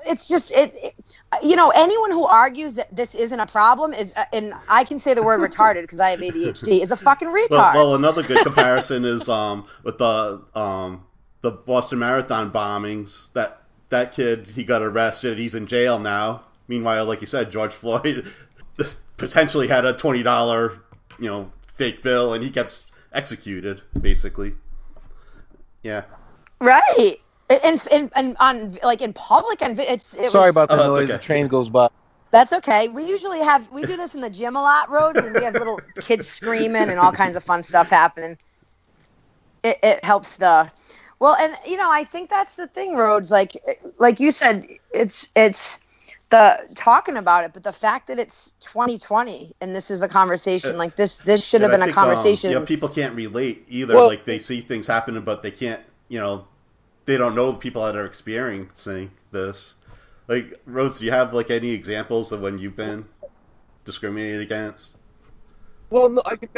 it's 0.07 0.29
just 0.29 0.53
it, 0.53 0.75
it 0.77 0.95
you 1.43 1.57
know 1.57 1.71
anyone 1.71 2.11
who 2.11 2.25
argues 2.25 2.75
that 2.75 2.95
this 2.95 3.15
isn't 3.15 3.41
a 3.41 3.47
problem 3.47 3.93
is 3.93 4.15
uh, 4.17 4.25
and 4.33 4.55
I 4.69 4.85
can 4.85 4.99
say 4.99 5.13
the 5.13 5.23
word 5.23 5.41
retarded 5.41 5.83
because 5.83 5.99
I 6.01 6.11
have 6.11 6.21
ADHD 6.21 6.83
is 6.83 6.93
a 6.93 6.97
fucking 6.97 7.29
retard. 7.29 7.51
Well, 7.51 7.75
well, 7.75 7.95
another 7.97 8.23
good 8.23 8.45
comparison 8.45 9.05
is 9.05 9.29
um, 9.29 9.67
with 9.83 9.99
the 9.99 10.41
um, 10.55 11.05
the 11.41 11.51
Boston 11.51 11.99
Marathon 11.99 12.51
bombings. 12.51 13.33
That 13.33 13.63
that 13.89 14.13
kid 14.13 14.49
he 14.49 14.65
got 14.65 14.83
arrested. 14.83 15.39
He's 15.39 15.55
in 15.55 15.67
jail 15.67 15.99
now. 15.99 16.43
Meanwhile, 16.69 17.05
like 17.07 17.21
you 17.21 17.27
said, 17.27 17.51
George 17.51 17.73
Floyd 17.73 18.33
potentially 19.23 19.69
had 19.69 19.85
a 19.85 19.93
twenty 19.93 20.23
dollar 20.23 20.81
you 21.19 21.31
know 21.31 21.53
fake 21.75 22.03
bill, 22.03 22.33
and 22.35 22.43
he 22.43 22.51
gets 22.51 22.87
executed 23.13 23.83
basically. 24.01 24.55
Yeah. 25.83 26.03
right. 26.61 27.17
And, 27.65 27.87
and, 27.93 28.11
and 28.17 28.37
on 28.41 28.79
like 28.83 29.03
in 29.03 29.13
public 29.13 29.61
and 29.63 29.79
it's 29.79 30.17
it 30.17 30.27
sorry 30.27 30.47
was, 30.49 30.55
about 30.57 30.69
the 30.71 30.81
Oh, 30.83 30.87
noise. 30.95 31.05
okay. 31.05 31.13
The 31.13 31.19
train 31.19 31.49
goes 31.49 31.69
by. 31.69 31.89
That's 32.31 32.53
okay. 32.55 32.89
We 32.89 33.05
usually 33.07 33.41
have 33.41 33.71
we 33.71 33.83
do 33.83 33.97
this 33.97 34.15
in 34.15 34.23
the 34.23 34.31
gym 34.31 34.57
a 34.57 34.63
lot, 34.63 34.89
Rhodes, 34.91 35.19
and 35.19 35.35
we 35.35 35.45
have 35.45 35.53
little 35.55 35.79
kids 36.01 36.27
screaming 36.27 36.89
and 36.89 36.99
all 36.99 37.13
kinds 37.13 37.37
of 37.37 37.45
fun 37.45 37.63
stuff 37.63 37.91
happening. 37.91 38.39
It, 39.63 39.77
it 39.83 40.05
helps 40.05 40.37
the 40.37 40.71
well, 41.19 41.37
and 41.37 41.55
you 41.67 41.77
know 41.77 41.91
I 41.93 42.05
think 42.05 42.31
that's 42.31 42.57
the 42.57 42.67
thing, 42.69 42.97
Rhodes. 42.97 43.31
Like 43.31 43.53
like 43.99 44.19
you 44.19 44.31
said, 44.31 44.67
it's 44.95 45.29
it's 45.37 45.81
the 46.33 46.59
talking 46.75 47.19
about 47.19 47.45
it, 47.45 47.53
but 47.53 47.63
the 47.63 47.73
fact 47.73 48.07
that 48.09 48.19
it's 48.19 48.53
2020 48.61 49.55
and 49.61 49.77
this 49.77 49.91
is 49.91 50.01
a 50.01 50.09
conversation 50.09 50.79
like 50.79 50.97
this 50.97 51.19
this 51.19 51.47
should 51.47 51.61
have 51.61 51.71
been 51.71 51.83
I 51.83 51.85
a 51.85 51.87
think, 51.89 51.99
um, 51.99 52.05
conversation. 52.05 52.51
yeah, 52.51 52.65
people 52.65 52.89
can't 52.89 53.15
relate 53.15 53.67
either. 53.69 53.95
Well- 53.95 54.09
like 54.09 54.25
they 54.25 54.39
see 54.39 54.63
things 54.63 54.87
happening, 54.87 55.23
but 55.23 55.43
they 55.43 55.51
can't. 55.51 55.83
You 56.09 56.21
know, 56.21 56.47
they 57.05 57.17
don't 57.17 57.35
know 57.35 57.53
the 57.53 57.59
people 57.59 57.85
that 57.85 57.97
are 57.97 58.07
experiencing 58.07 59.11
this. 59.31 59.77
Like 60.27 60.59
Rhodes, 60.67 60.99
do 60.99 61.05
you 61.05 61.11
have 61.13 61.35
like 61.35 61.51
any 61.51 61.71
examples 61.71 62.33
of 62.33 62.41
when 62.41 62.59
you've 62.59 62.77
been 62.77 63.05
discriminated 63.85 64.41
against? 64.41 64.93
Well, 65.91 66.09
no, 66.09 66.23
I 66.25 66.37
can. 66.37 66.49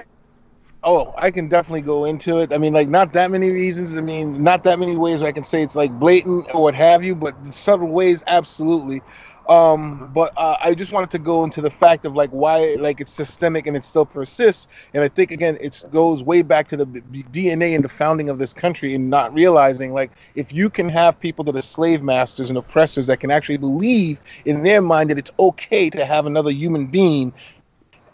Oh, 0.87 1.14
I 1.16 1.30
can 1.30 1.48
definitely 1.48 1.80
go 1.80 2.04
into 2.04 2.38
it. 2.38 2.52
I 2.52 2.58
mean, 2.58 2.74
like 2.74 2.88
not 2.88 3.12
that 3.14 3.30
many 3.32 3.50
reasons. 3.50 3.96
I 3.96 4.02
mean, 4.02 4.40
not 4.40 4.62
that 4.64 4.78
many 4.78 4.96
ways 4.96 5.20
where 5.20 5.28
I 5.30 5.32
can 5.32 5.42
say 5.42 5.62
it's 5.62 5.74
like 5.74 5.90
blatant 5.98 6.54
or 6.54 6.62
what 6.62 6.74
have 6.76 7.02
you, 7.02 7.14
but 7.16 7.34
subtle 7.52 7.88
ways, 7.88 8.22
absolutely. 8.28 9.02
Um, 9.48 10.11
but 10.14 10.33
uh, 10.37 10.57
I 10.62 10.74
just 10.74 10.92
wanted 10.92 11.11
to 11.11 11.18
go 11.18 11.44
into 11.44 11.61
the 11.61 11.70
fact 11.70 12.07
of 12.07 12.14
like 12.14 12.30
why 12.30 12.76
like 12.80 13.00
it's 13.00 13.12
systemic 13.12 13.66
and 13.66 13.76
it 13.76 13.85
still 13.85 14.07
persists. 14.07 14.68
And 14.94 15.02
I 15.02 15.09
think 15.09 15.30
again, 15.30 15.59
it 15.61 15.85
goes 15.90 16.22
way 16.22 16.42
back 16.42 16.68
to 16.68 16.76
the 16.78 16.87
DNA 16.87 17.74
and 17.74 17.85
the 17.85 17.88
founding 17.88 18.30
of 18.30 18.38
this 18.38 18.54
country, 18.54 18.94
and 18.94 19.11
not 19.11 19.35
realizing 19.35 19.92
like 19.92 20.12
if 20.35 20.52
you 20.52 20.70
can 20.70 20.88
have 20.88 21.18
people 21.20 21.44
that 21.44 21.57
are 21.57 21.62
slave 21.62 22.02
masters 22.02 22.48
and 22.48 22.59
oppressors 22.59 23.07
that 23.07 23.20
can 23.20 23.30
actually 23.30 23.59
believe 23.59 24.18
in 24.46 24.62
their 24.62 24.80
mind 24.80 25.11
that 25.11 25.18
it's 25.18 25.33
okay 25.38 25.90
to 25.90 26.04
have 26.04 26.24
another 26.24 26.50
human 26.50 26.87
being 26.87 27.33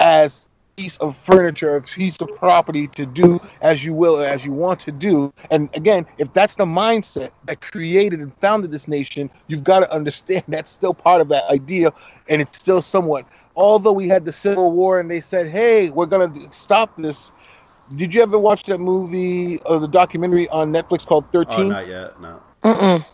as 0.01 0.49
piece 0.81 0.97
of 0.99 1.15
furniture, 1.15 1.77
a 1.77 1.83
piece 1.83 2.19
of 2.23 2.29
property 2.37 2.87
to 2.89 3.05
do 3.05 3.39
as 3.61 3.85
you 3.85 3.93
will 3.93 4.17
or 4.19 4.25
as 4.27 4.47
you 4.47 4.53
want 4.53 4.81
to 4.81 4.91
do. 4.91 5.31
And 5.51 5.69
again, 5.75 6.07
if 6.17 6.33
that's 6.33 6.55
the 6.55 6.65
mindset 6.65 7.33
that 7.45 7.61
created 7.61 8.21
and 8.21 8.33
founded 8.37 8.71
this 8.73 8.89
nation, 8.89 9.29
you've 9.47 9.63
got 9.63 9.81
to 9.81 9.95
understand 9.95 10.45
that's 10.49 10.71
still 10.71 10.95
part 10.95 11.21
of 11.21 11.29
that 11.29 11.45
idea, 11.51 11.93
and 12.31 12.41
it's 12.41 12.59
still 12.59 12.81
somewhat. 12.81 13.27
Although 13.57 13.93
we 13.93 14.09
had 14.09 14.25
the 14.25 14.33
Civil 14.33 14.73
War 14.73 14.99
and 14.99 15.11
they 15.11 15.21
said, 15.21 15.49
"Hey, 15.49 15.91
we're 15.91 16.07
gonna 16.07 16.33
stop 16.51 16.97
this." 16.97 17.31
Did 17.97 18.15
you 18.15 18.23
ever 18.23 18.39
watch 18.39 18.63
that 18.65 18.79
movie 18.79 19.59
or 19.67 19.81
the 19.81 19.89
documentary 19.89 20.49
on 20.49 20.73
Netflix 20.73 21.05
called 21.05 21.27
Oh, 21.27 21.33
Thirteen? 21.33 21.69
not 21.69 21.87
yet. 21.89 22.19
No. 22.23 22.41
Mm-mm. 22.63 23.05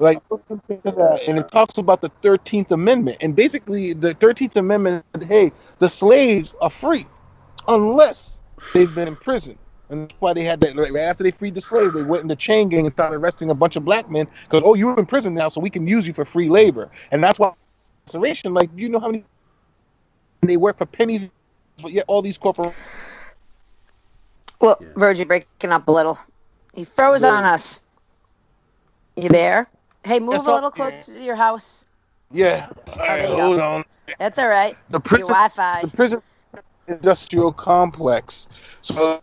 Like 0.00 0.18
look 0.30 0.44
into 0.50 0.80
that, 0.82 1.22
and 1.26 1.38
it 1.38 1.48
talks 1.50 1.78
about 1.78 2.00
the 2.00 2.10
13th 2.22 2.70
amendment 2.70 3.16
and 3.20 3.36
basically 3.36 3.92
the 3.92 4.14
13th 4.16 4.56
amendment 4.56 5.04
hey 5.28 5.50
the 5.78 5.88
slaves 5.88 6.54
are 6.60 6.70
free 6.70 7.06
unless 7.68 8.40
they've 8.72 8.94
been 8.94 9.08
in 9.08 9.16
prison 9.16 9.58
and 9.90 10.08
that's 10.08 10.20
why 10.20 10.32
they 10.32 10.44
had 10.44 10.60
that 10.60 10.76
right 10.76 10.94
after 10.96 11.22
they 11.24 11.30
freed 11.30 11.54
the 11.54 11.60
slave 11.60 11.92
they 11.92 12.02
went 12.02 12.22
into 12.22 12.36
chain 12.36 12.68
gang 12.68 12.84
and 12.86 12.92
started 12.92 13.16
arresting 13.16 13.50
a 13.50 13.54
bunch 13.54 13.76
of 13.76 13.84
black 13.84 14.10
men 14.10 14.26
because 14.44 14.62
oh 14.64 14.74
you're 14.74 14.98
in 14.98 15.06
prison 15.06 15.34
now 15.34 15.48
so 15.48 15.60
we 15.60 15.70
can 15.70 15.86
use 15.86 16.06
you 16.06 16.12
for 16.12 16.24
free 16.24 16.48
labor 16.48 16.90
and 17.12 17.22
that's 17.22 17.38
why 17.38 17.52
incarceration 18.06 18.54
like 18.54 18.70
you 18.76 18.88
know 18.88 19.00
how 19.00 19.08
many 19.08 19.24
they 20.42 20.56
work 20.56 20.76
for 20.78 20.86
pennies 20.86 21.30
but 21.82 21.92
yet 21.92 22.04
all 22.08 22.22
these 22.22 22.38
corporate 22.38 22.74
Well, 24.60 24.76
Yeah. 24.80 24.88
Virgin 24.96 25.28
breaking 25.28 25.72
up 25.72 25.86
a 25.88 25.92
little. 25.92 26.18
He 26.74 26.84
froze 26.84 27.22
Yeah. 27.22 27.32
on 27.32 27.44
us. 27.44 27.82
You 29.16 29.28
there? 29.28 29.66
Hey, 30.06 30.20
move 30.20 30.36
Yes, 30.36 30.46
a 30.46 30.50
I'm 30.50 30.54
little 30.54 30.70
here. 30.74 31.04
closer 31.04 31.14
to 31.14 31.22
your 31.22 31.36
house. 31.36 31.84
yeah 32.32 32.68
all 32.98 32.98
right 33.08 33.22
there 33.22 33.30
you 33.30 33.36
go. 33.36 33.48
hold 33.48 33.60
on 33.60 33.84
That's 34.18 34.38
all 34.38 34.48
right. 34.48 34.76
the 34.90 35.00
Your 35.12 35.26
prison 35.26 35.28
Wi-Fi. 35.28 35.82
the 35.82 35.88
prison 35.88 36.22
industrial 36.88 37.52
complex. 37.52 38.48
So 38.82 39.20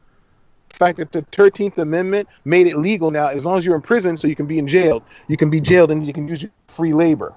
the 0.69 0.75
fact 0.75 0.97
that 0.97 1.11
the 1.13 1.23
13th 1.23 1.77
Amendment 1.77 2.29
made 2.45 2.67
it 2.67 2.77
legal 2.77 3.11
now, 3.11 3.27
as 3.27 3.45
long 3.45 3.57
as 3.57 3.65
you're 3.65 3.75
in 3.75 3.81
prison, 3.81 4.17
so 4.17 4.27
you 4.27 4.35
can 4.35 4.47
be 4.47 4.59
in 4.59 4.67
jail, 4.67 5.03
you 5.27 5.37
can 5.37 5.49
be 5.49 5.61
jailed 5.61 5.91
and 5.91 6.05
you 6.05 6.13
can 6.13 6.27
use 6.27 6.45
free 6.67 6.93
labor. 6.93 7.33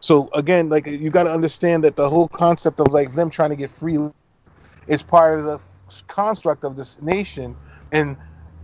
So 0.00 0.28
again, 0.34 0.68
like 0.68 0.86
you 0.86 1.10
got 1.10 1.24
to 1.24 1.32
understand 1.32 1.84
that 1.84 1.96
the 1.96 2.08
whole 2.10 2.28
concept 2.28 2.80
of 2.80 2.88
like 2.92 3.14
them 3.14 3.30
trying 3.30 3.50
to 3.50 3.56
get 3.56 3.70
free 3.70 3.98
is 4.88 5.02
part 5.02 5.38
of 5.38 5.44
the 5.44 5.60
construct 6.08 6.64
of 6.64 6.76
this 6.76 7.00
nation, 7.02 7.56
and 7.92 8.16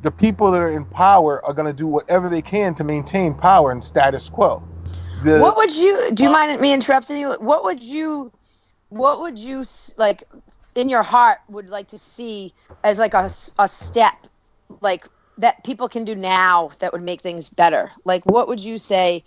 the 0.02 0.10
people 0.10 0.50
that 0.50 0.58
are 0.58 0.70
in 0.70 0.84
power 0.84 1.44
are 1.44 1.52
going 1.52 1.66
to 1.66 1.72
do 1.72 1.86
whatever 1.86 2.28
they 2.28 2.42
can 2.42 2.74
to 2.76 2.84
maintain 2.84 3.34
power 3.34 3.72
and 3.72 3.82
status 3.82 4.28
quo. 4.28 4.62
The, 5.24 5.40
what 5.40 5.56
would 5.56 5.76
you? 5.76 6.10
Do 6.12 6.24
you 6.24 6.30
uh, 6.30 6.32
mind 6.32 6.60
me 6.60 6.72
interrupting 6.72 7.18
you? 7.18 7.32
What 7.40 7.64
would 7.64 7.82
you? 7.82 8.32
What 8.88 9.20
would 9.20 9.38
you 9.38 9.64
like? 9.96 10.24
In 10.74 10.88
your 10.88 11.02
heart, 11.02 11.38
would 11.48 11.68
like 11.68 11.88
to 11.88 11.98
see 11.98 12.54
as 12.84 13.00
like 13.00 13.14
a, 13.14 13.28
a 13.58 13.66
step, 13.66 14.14
like 14.80 15.06
that 15.38 15.64
people 15.64 15.88
can 15.88 16.04
do 16.04 16.14
now 16.14 16.70
that 16.78 16.92
would 16.92 17.02
make 17.02 17.20
things 17.20 17.48
better. 17.48 17.90
Like, 18.04 18.24
what 18.26 18.46
would 18.46 18.60
you 18.60 18.78
say? 18.78 19.24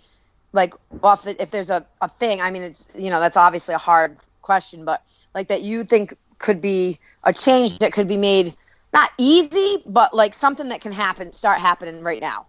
Like, 0.54 0.74
off 1.02 1.24
the, 1.24 1.40
if 1.40 1.50
there's 1.50 1.70
a, 1.70 1.86
a 2.00 2.08
thing. 2.08 2.40
I 2.40 2.50
mean, 2.50 2.62
it's 2.62 2.88
you 2.96 3.10
know 3.10 3.20
that's 3.20 3.36
obviously 3.36 3.74
a 3.74 3.78
hard 3.78 4.16
question, 4.40 4.86
but 4.86 5.02
like 5.34 5.48
that 5.48 5.60
you 5.60 5.84
think 5.84 6.14
could 6.38 6.62
be 6.62 6.98
a 7.24 7.32
change 7.32 7.78
that 7.80 7.92
could 7.92 8.08
be 8.08 8.16
made 8.16 8.54
not 8.92 9.10
easy, 9.18 9.82
but 9.86 10.14
like 10.14 10.34
something 10.34 10.68
that 10.68 10.80
can 10.80 10.92
happen, 10.92 11.32
start 11.32 11.58
happening 11.60 12.02
right 12.02 12.20
now. 12.20 12.46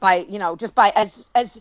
By 0.00 0.26
you 0.28 0.38
know 0.38 0.54
just 0.54 0.74
by 0.74 0.92
as 0.96 1.30
as 1.34 1.60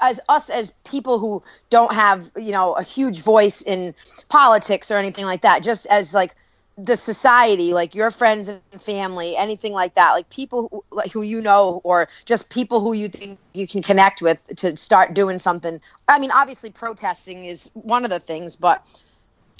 as 0.00 0.18
us 0.28 0.50
as 0.50 0.72
people 0.84 1.18
who 1.18 1.42
don't 1.70 1.94
have 1.94 2.30
you 2.36 2.50
know 2.50 2.72
a 2.72 2.82
huge 2.82 3.20
voice 3.20 3.62
in 3.62 3.94
politics 4.28 4.90
or 4.90 4.96
anything 4.96 5.26
like 5.26 5.42
that 5.42 5.62
just 5.62 5.86
as 5.86 6.12
like 6.12 6.34
the 6.76 6.96
society 6.96 7.72
like 7.72 7.94
your 7.94 8.10
friends 8.10 8.48
and 8.48 8.60
family 8.80 9.36
anything 9.36 9.72
like 9.72 9.94
that 9.94 10.10
like 10.12 10.28
people 10.28 10.68
who, 10.72 10.84
like 10.90 11.12
who 11.12 11.22
you 11.22 11.40
know 11.40 11.80
or 11.84 12.08
just 12.24 12.50
people 12.50 12.80
who 12.80 12.94
you 12.94 13.06
think 13.06 13.38
you 13.52 13.68
can 13.68 13.80
connect 13.80 14.20
with 14.20 14.40
to 14.56 14.76
start 14.76 15.14
doing 15.14 15.38
something. 15.38 15.80
I 16.08 16.18
mean 16.18 16.32
obviously 16.32 16.70
protesting 16.70 17.44
is 17.44 17.70
one 17.74 18.02
of 18.04 18.10
the 18.10 18.18
things 18.18 18.56
but 18.56 18.84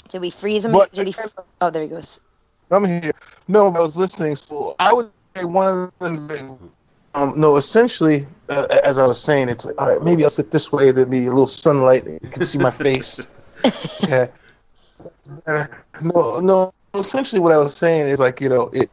did 0.09 0.19
we 0.19 0.29
freeze 0.29 0.65
him 0.65 0.73
but, 0.73 0.91
did 0.91 1.07
he 1.07 1.15
oh 1.61 1.69
there 1.69 1.83
he 1.83 1.87
goes 1.87 2.19
i'm 2.71 2.85
here 2.85 3.11
no 3.47 3.67
i 3.67 3.79
was 3.79 3.97
listening 3.97 4.35
so 4.35 4.75
i 4.79 4.91
would 4.93 5.11
say 5.35 5.45
one 5.45 5.67
of 5.67 5.91
the 5.99 6.09
things 6.09 6.27
that 6.27 6.59
um, 7.15 7.33
no, 7.37 7.55
essentially, 7.55 8.27
uh, 8.49 8.67
as 8.83 8.97
I 8.97 9.07
was 9.07 9.21
saying, 9.21 9.47
it's 9.47 9.65
like, 9.65 9.79
all 9.79 9.87
right, 9.87 10.03
maybe 10.03 10.25
I'll 10.25 10.29
sit 10.29 10.51
this 10.51 10.71
way. 10.73 10.91
There'll 10.91 11.09
be 11.09 11.25
a 11.25 11.29
little 11.29 11.47
sunlight. 11.47 12.03
You 12.05 12.29
can 12.29 12.43
see 12.43 12.59
my 12.59 12.71
face. 12.71 13.25
yeah. 14.09 14.27
Uh, 15.47 15.65
no, 16.01 16.39
no. 16.41 16.73
Essentially, 16.93 17.39
what 17.39 17.53
I 17.53 17.57
was 17.57 17.75
saying 17.75 18.01
is 18.01 18.19
like, 18.19 18.41
you 18.41 18.49
know, 18.49 18.69
it, 18.73 18.89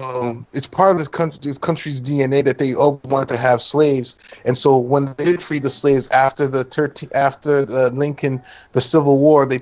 um, 0.00 0.46
it's 0.52 0.66
part 0.66 0.90
of 0.90 0.98
this, 0.98 1.06
country, 1.06 1.38
this 1.42 1.58
country's 1.58 2.02
DNA 2.02 2.44
that 2.44 2.58
they 2.58 2.74
all 2.74 3.00
wanted 3.04 3.28
to 3.28 3.36
have 3.36 3.62
slaves, 3.62 4.16
and 4.44 4.56
so 4.56 4.76
when 4.76 5.14
they 5.18 5.26
did 5.26 5.42
free 5.42 5.58
the 5.58 5.70
slaves 5.70 6.08
after 6.08 6.48
the 6.48 6.64
13, 6.64 7.10
after 7.14 7.64
the 7.64 7.90
Lincoln, 7.90 8.42
the 8.72 8.80
Civil 8.80 9.18
War, 9.18 9.46
they 9.46 9.60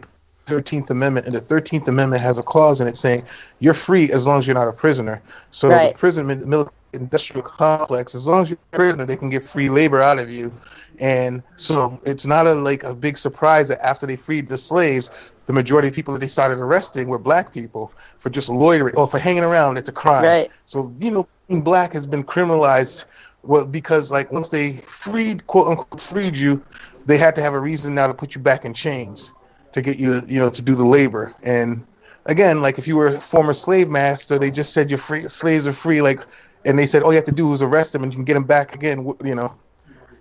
13th 0.49 0.91
Amendment, 0.91 1.27
and 1.27 1.35
the 1.35 1.41
13th 1.41 1.87
Amendment 1.89 2.23
has 2.23 2.39
a 2.39 2.43
clause 2.43 2.81
in 2.81 2.89
it 2.89 2.97
saying 2.97 3.25
you're 3.59 3.75
free 3.75 4.11
as 4.11 4.27
long 4.27 4.39
as 4.39 4.47
you're 4.47 4.55
not 4.55 4.69
a 4.69 4.73
prisoner. 4.73 5.23
So 5.51 5.69
right. 5.69 5.93
the 5.93 5.99
prison 5.99 6.27
military 6.27 6.75
industrial 6.93 7.43
complex. 7.43 8.15
As 8.15 8.27
long 8.27 8.43
as 8.43 8.51
you're 8.51 8.59
a 8.73 8.77
prisoner, 8.77 9.07
they 9.07 9.17
can 9.17 9.31
get 9.31 9.43
free 9.43 9.69
labor 9.69 10.01
out 10.01 10.19
of 10.19 10.31
you. 10.31 10.53
And 11.01 11.43
so 11.57 12.01
it's 12.05 12.27
not 12.27 12.47
a 12.47 12.55
like 12.55 12.83
a 12.83 12.95
big 12.95 13.17
surprise 13.17 13.69
that 13.69 13.85
after 13.85 14.07
they 14.07 14.17
freed 14.17 14.49
the 14.49 14.59
slaves, 14.59 15.11
the 15.47 15.53
majority 15.53 15.89
of 15.89 15.95
people 15.95 16.13
that 16.15 16.21
they 16.21 16.27
started 16.27 16.59
arresting 16.59 17.09
were 17.09 17.19
black 17.19 17.53
people 17.53 17.93
for 18.19 18.31
just 18.31 18.49
loitering 18.49 18.95
or 18.97 19.07
for 19.07 19.19
hanging 19.19 19.45
around. 19.45 19.79
It's 19.79 19.89
a 19.89 19.93
crime. 19.93 20.25
Right. 20.25 20.51
So 20.65 20.93
you 21.01 21.11
know, 21.11 21.29
being 21.49 21.63
black 21.63 21.93
has 21.93 22.07
been 22.07 22.25
criminalized. 22.25 23.07
Well, 23.45 23.65
because 23.65 24.11
like 24.11 24.33
once 24.33 24.49
they 24.49 24.79
freed 24.79 25.47
quote 25.47 25.69
unquote 25.69 26.01
freed 26.01 26.37
you, 26.37 26.63
they 27.07 27.17
had 27.17 27.35
to 27.37 27.43
have 27.43 27.55
a 27.55 27.61
reason 27.61 27.95
now 27.95 28.07
to 28.07 28.15
put 28.15 28.35
you 28.35 28.41
back 28.41 28.65
in 28.65 28.75
chains 28.75 29.33
to 29.73 29.83
get 29.83 29.99
you 29.99 30.23
you 30.27 30.39
know 30.39 30.51
to 30.51 30.63
do 30.63 30.75
the 30.75 30.85
labor 30.85 31.35
and 31.43 31.85
again, 32.29 32.63
like 32.63 32.79
if 32.79 32.87
you 32.87 32.97
were 32.97 33.09
a 33.09 33.21
former 33.21 33.53
slave 33.53 33.89
master, 33.89 34.39
they 34.39 34.51
just 34.51 34.73
said 34.73 34.91
your 34.91 34.99
free 34.99 35.23
slaves 35.23 35.67
are 35.67 35.73
free. 35.73 36.01
Like 36.01 36.21
and 36.65 36.79
they 36.79 36.87
said 36.87 37.03
all 37.03 37.13
you 37.13 37.17
have 37.17 37.25
to 37.25 37.33
do 37.33 37.53
is 37.53 37.63
arrest 37.63 37.93
them 37.93 38.05
and 38.05 38.13
you 38.13 38.17
can 38.17 38.25
get 38.25 38.35
them 38.35 38.45
back 38.45 38.75
again. 38.75 39.13
You 39.25 39.35
know, 39.35 39.55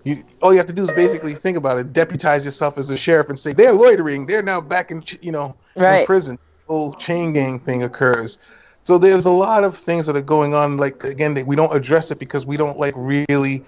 you 0.03 0.23
all 0.41 0.51
you 0.51 0.57
have 0.57 0.67
to 0.67 0.73
do 0.73 0.83
is 0.83 0.91
basically 0.91 1.33
think 1.33 1.57
about 1.57 1.77
it, 1.77 1.93
deputize 1.93 2.45
yourself 2.45 2.77
as 2.77 2.89
a 2.89 2.97
sheriff 2.97 3.29
and 3.29 3.37
say 3.37 3.53
they're 3.53 3.73
loitering, 3.73 4.25
they're 4.25 4.41
now 4.41 4.59
back 4.59 4.89
in 4.89 5.03
you 5.21 5.31
know 5.31 5.55
right. 5.75 5.99
in 5.99 6.05
prison. 6.05 6.39
Whole 6.65 6.93
chain 6.95 7.31
gang 7.31 7.59
thing 7.59 7.83
occurs. 7.83 8.39
So 8.83 8.97
there's 8.97 9.25
a 9.25 9.31
lot 9.31 9.63
of 9.63 9.77
things 9.77 10.05
that 10.05 10.15
are 10.15 10.21
going 10.21 10.53
on. 10.53 10.77
Like 10.77 11.03
again, 11.03 11.45
we 11.45 11.55
don't 11.55 11.75
address 11.75 12.09
it 12.11 12.19
because 12.19 12.45
we 12.45 12.57
don't 12.57 12.79
like 12.79 12.93
really 12.97 13.63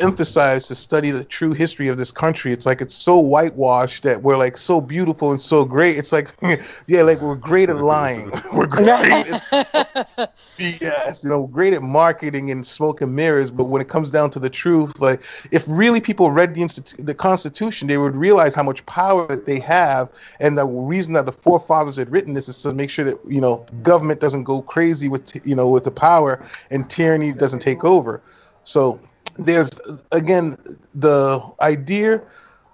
emphasize 0.00 0.66
to 0.68 0.74
study 0.74 1.10
the 1.10 1.24
true 1.24 1.52
history 1.52 1.88
of 1.88 1.96
this 1.96 2.10
country. 2.10 2.52
It's 2.52 2.66
like 2.66 2.80
it's 2.80 2.94
so 2.94 3.18
whitewashed 3.18 4.02
that 4.02 4.22
we're 4.22 4.36
like 4.36 4.56
so 4.56 4.80
beautiful 4.80 5.30
and 5.30 5.40
so 5.40 5.64
great. 5.64 5.96
It's 5.96 6.12
like 6.12 6.28
yeah, 6.86 7.02
like 7.02 7.20
we're 7.20 7.36
great 7.36 7.68
at 7.70 7.76
lying. 7.76 8.30
we're 8.52 8.66
great 8.66 8.86
at 8.88 10.34
BS, 10.58 11.24
you 11.24 11.30
know, 11.30 11.46
great 11.46 11.74
at 11.74 11.82
marketing 11.82 12.50
and 12.50 12.66
smoke 12.66 13.00
and 13.00 13.14
mirrors, 13.14 13.50
but 13.50 13.64
when 13.64 13.82
it 13.82 13.88
comes 13.88 14.10
down 14.10 14.30
to 14.30 14.38
the 14.38 14.50
truth, 14.50 15.00
like 15.00 15.22
if 15.50 15.64
really 15.68 16.00
people 16.00 16.30
read 16.30 16.54
the 16.54 16.62
institu- 16.62 17.04
the 17.04 17.14
Constitution, 17.14 17.88
they 17.88 17.98
would 17.98 18.14
realize 18.14 18.54
how 18.54 18.62
much 18.62 18.84
power 18.86 19.26
that 19.26 19.46
they 19.46 19.58
have, 19.60 20.10
and 20.40 20.56
the 20.56 20.66
reason 20.66 21.12
that 21.14 21.26
the 21.26 21.32
forefathers 21.32 21.96
had 21.96 22.10
written 22.10 22.34
this 22.34 22.48
is 22.48 22.62
to 22.62 22.72
make 22.72 22.90
sure 22.90 23.04
that 23.04 23.18
you 23.26 23.40
know 23.40 23.66
government 23.82 24.20
doesn't 24.20 24.44
go 24.44 24.62
crazy 24.62 25.08
with 25.08 25.34
you 25.46 25.56
know 25.56 25.68
with 25.68 25.84
the 25.84 25.90
power 25.90 26.44
and 26.70 26.88
tyranny 26.90 27.32
doesn't 27.32 27.60
take 27.60 27.84
over. 27.84 28.22
So 28.62 29.00
there's 29.38 29.70
again 30.12 30.56
the 30.94 31.40
idea 31.60 32.22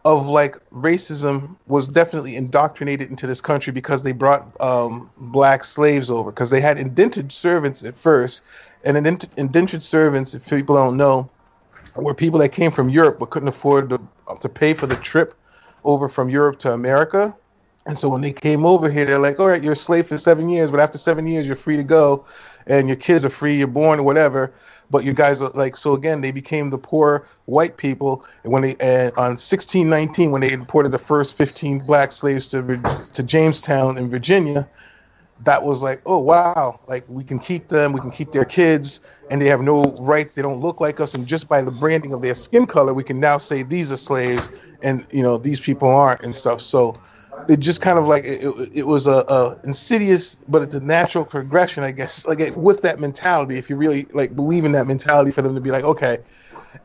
of 0.05 0.27
like 0.27 0.57
racism 0.71 1.57
was 1.67 1.87
definitely 1.87 2.35
indoctrinated 2.35 3.11
into 3.11 3.27
this 3.27 3.41
country 3.41 3.73
because 3.73 4.03
they 4.03 4.13
brought 4.13 4.59
um, 4.61 5.11
black 5.19 5.63
slaves 5.63 6.09
over 6.09 6.31
because 6.31 6.51
they 6.51 6.61
had 6.61 6.79
indentured 6.79 7.31
servants 7.31 7.85
at 7.85 7.97
first 7.97 8.43
and 8.85 8.97
an 8.97 9.19
indentured 9.37 9.83
servants 9.83 10.35
if 10.35 10.49
people 10.49 10.75
don't 10.75 10.97
know 10.97 11.29
were 11.97 12.15
people 12.15 12.39
that 12.39 12.51
came 12.51 12.71
from 12.71 12.89
europe 12.89 13.19
but 13.19 13.31
couldn't 13.31 13.49
afford 13.49 13.91
to, 13.91 14.01
to 14.41 14.49
pay 14.49 14.73
for 14.73 14.87
the 14.87 14.97
trip 14.97 15.35
over 15.85 16.09
from 16.09 16.29
europe 16.29 16.59
to 16.59 16.73
america. 16.73 17.35
And 17.87 17.99
so 17.99 18.09
when 18.11 18.21
they 18.21 18.33
came 18.33 18.65
over 18.65 18.91
here 18.91 19.05
they're 19.05 19.19
like 19.19 19.41
all 19.41 19.49
right 19.49 19.63
you're 19.63 19.73
a 19.73 19.77
slave 19.77 20.07
for 20.07 20.17
seven 20.17 20.49
years 20.49 20.71
but 20.71 20.81
after 20.81 20.99
seven 20.99 21.27
years 21.27 21.47
you're 21.47 21.57
free 21.57 21.77
to 21.77 21.85
go 21.85 22.25
and 22.67 22.89
your 22.89 22.97
kids 22.97 23.25
are 23.25 23.31
free 23.31 23.57
you're 23.57 23.67
born 23.67 23.99
or 23.99 24.03
whatever 24.03 24.53
but 24.91 25.05
you 25.05 25.13
guys 25.13 25.41
are 25.41 25.51
like 25.51 25.77
so 25.77 25.95
again 25.95 26.21
they 26.21 26.33
became 26.33 26.71
the 26.71 26.79
poor 26.79 27.27
white 27.47 27.77
people 27.77 28.25
when 28.45 28.63
they 28.63 28.75
on 29.17 29.37
1619 29.37 30.31
when 30.31 30.41
they 30.41 30.53
imported 30.53 30.93
the 30.93 30.99
first 30.99 31.37
15 31.37 31.81
black 31.81 32.13
slaves 32.13 32.49
to 32.49 32.63
to 33.13 33.23
Jamestown 33.23 33.99
in 33.99 34.11
Virginia 34.11 34.69
that 35.45 35.63
was 35.63 35.83
like 35.83 36.03
oh 36.07 36.19
wow 36.19 36.79
like 36.87 37.05
we 37.09 37.25
can 37.25 37.39
keep 37.39 37.69
them 37.69 37.93
we 37.93 38.01
can 38.01 38.11
keep 38.11 38.33
their 38.33 38.45
kids 38.45 39.01
and 39.31 39.41
they 39.41 39.47
have 39.47 39.63
no 39.63 39.85
rights 40.03 40.35
they 40.35 40.43
don't 40.43 40.61
look 40.61 40.81
like 40.81 41.01
us 41.01 41.15
and 41.15 41.27
just 41.27 41.49
by 41.49 41.63
the 41.63 41.71
branding 41.71 42.13
of 42.13 42.21
their 42.21 42.35
skin 42.35 42.67
color 42.67 42.93
we 42.93 43.03
can 43.03 43.19
now 43.19 43.39
say 43.39 43.63
these 43.63 43.91
are 43.91 43.97
slaves 43.97 44.51
and 44.83 45.07
you 45.11 45.23
know 45.23 45.39
these 45.39 45.61
people 45.61 45.89
aren't 45.89 46.23
and 46.23 46.35
stuff. 46.35 46.61
So 46.61 46.99
it 47.49 47.61
just 47.61 47.81
kind 47.81 47.99
of 47.99 48.07
like 48.07 48.25
it, 48.25 48.43
it 48.73 48.87
was 48.87 49.07
a, 49.07 49.25
a, 49.29 49.59
insidious 49.65 50.37
but 50.49 50.63
it's 50.63 50.75
a 50.75 50.81
natural 50.81 51.25
progression 51.25 51.83
i 51.85 51.91
guess 51.91 52.27
like 52.27 52.41
it, 52.41 52.57
with 52.57 52.83
that 52.83 52.99
mentality 52.99 53.57
if 53.57 53.71
you 53.71 53.77
really 53.77 54.07
like 54.13 54.35
believe 54.35 54.65
in 54.65 54.73
that 54.73 54.87
mentality 54.87 55.31
for 55.31 55.43
them 55.43 55.55
to 55.55 55.61
be 55.61 55.71
like 55.71 55.85
okay. 55.85 56.19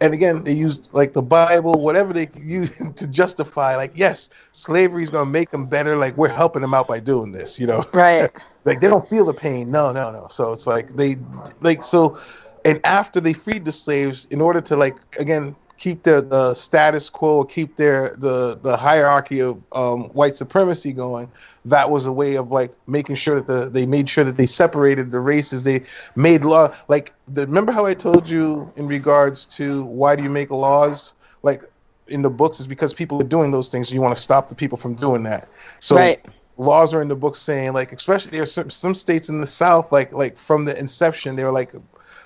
And 0.02 0.16
again 0.16 0.44
they 0.44 0.54
used 0.54 0.90
like 0.94 1.14
the 1.14 1.22
bible 1.22 1.74
whatever 1.74 2.12
they 2.12 2.28
use 2.36 2.76
to 2.96 3.08
justify 3.08 3.76
like 3.76 3.92
yes 3.96 4.32
slavery 4.52 5.04
is 5.04 5.12
going 5.12 5.26
to 5.26 5.32
make 5.32 5.52
them 5.52 5.68
better 5.68 5.96
like 5.96 6.18
we're 6.18 6.28
helping 6.28 6.64
them 6.64 6.74
out 6.74 6.88
by 6.88 7.00
doing 7.00 7.32
this 7.32 7.60
you 7.60 7.68
know? 7.68 7.84
Right. 7.94 8.32
Like 8.66 8.82
they 8.82 8.88
don't 8.88 9.08
feel 9.08 9.26
the 9.26 9.34
pain. 9.34 9.70
No 9.70 9.92
no 9.92 10.12
no. 10.12 10.28
So 10.28 10.52
it's 10.52 10.66
like 10.66 10.90
they 10.96 11.18
like 11.62 11.84
so 11.84 12.18
and 12.66 12.82
after 12.84 13.22
they 13.22 13.32
freed 13.32 13.64
the 13.64 13.72
slaves 13.72 14.26
in 14.32 14.42
order 14.42 14.60
to 14.62 14.76
like 14.76 14.98
again 15.20 15.56
keep 15.78 16.04
the, 16.04 16.22
the 16.22 16.54
status 16.54 17.10
quo, 17.10 17.44
keep 17.44 17.76
their 17.76 18.16
the 18.18 18.60
the 18.62 18.78
hierarchy 18.78 19.42
of 19.42 19.62
um, 19.74 20.06
white 20.10 20.36
supremacy 20.36 20.94
going. 20.94 21.30
That 21.66 21.90
was 21.90 22.06
a 22.06 22.12
way 22.12 22.36
of 22.36 22.52
like 22.52 22.72
making 22.88 23.16
sure 23.16 23.36
that 23.42 23.48
the, 23.48 23.70
they 23.70 23.86
made 23.86 24.10
sure 24.10 24.24
that 24.24 24.38
they 24.38 24.46
separated 24.46 25.12
the 25.12 25.20
races. 25.20 25.64
They 25.64 25.84
made 26.16 26.44
law 26.46 26.74
like 26.88 27.14
the, 27.28 27.46
remember 27.46 27.72
how 27.72 27.86
I 27.86 27.94
told 27.94 28.30
you 28.30 28.72
in 28.76 28.88
regards 28.88 29.46
to 29.46 29.84
why 29.86 30.16
do 30.16 30.24
you 30.24 30.30
make 30.30 30.50
laws 30.50 31.14
like 31.44 31.64
in 32.08 32.22
the 32.22 32.30
books 32.30 32.60
is 32.60 32.68
because 32.68 32.94
people 32.94 33.20
are 33.22 33.26
doing 33.26 33.52
those 33.52 33.68
things. 33.68 33.90
So 33.90 33.96
you 33.96 34.02
want 34.02 34.16
to 34.16 34.22
stop 34.22 34.48
the 34.50 34.56
people 34.56 34.78
from 34.78 34.96
doing 34.96 35.24
that. 35.24 35.48
So. 35.80 35.96
Right. 35.96 36.24
Laws 36.58 36.94
are 36.94 37.02
in 37.02 37.10
the 37.10 37.18
books 37.18 37.40
saying 37.40 37.74
like, 37.74 37.92
especially 37.92 38.32
there's 38.32 38.50
some, 38.50 38.70
some 38.70 38.96
states 38.96 39.28
in 39.28 39.42
the 39.42 39.46
South, 39.46 39.92
like 39.92 40.14
like 40.14 40.38
from 40.38 40.64
the 40.64 40.80
inception, 40.80 41.36
they 41.36 41.44
were 41.44 41.52
like, 41.52 41.74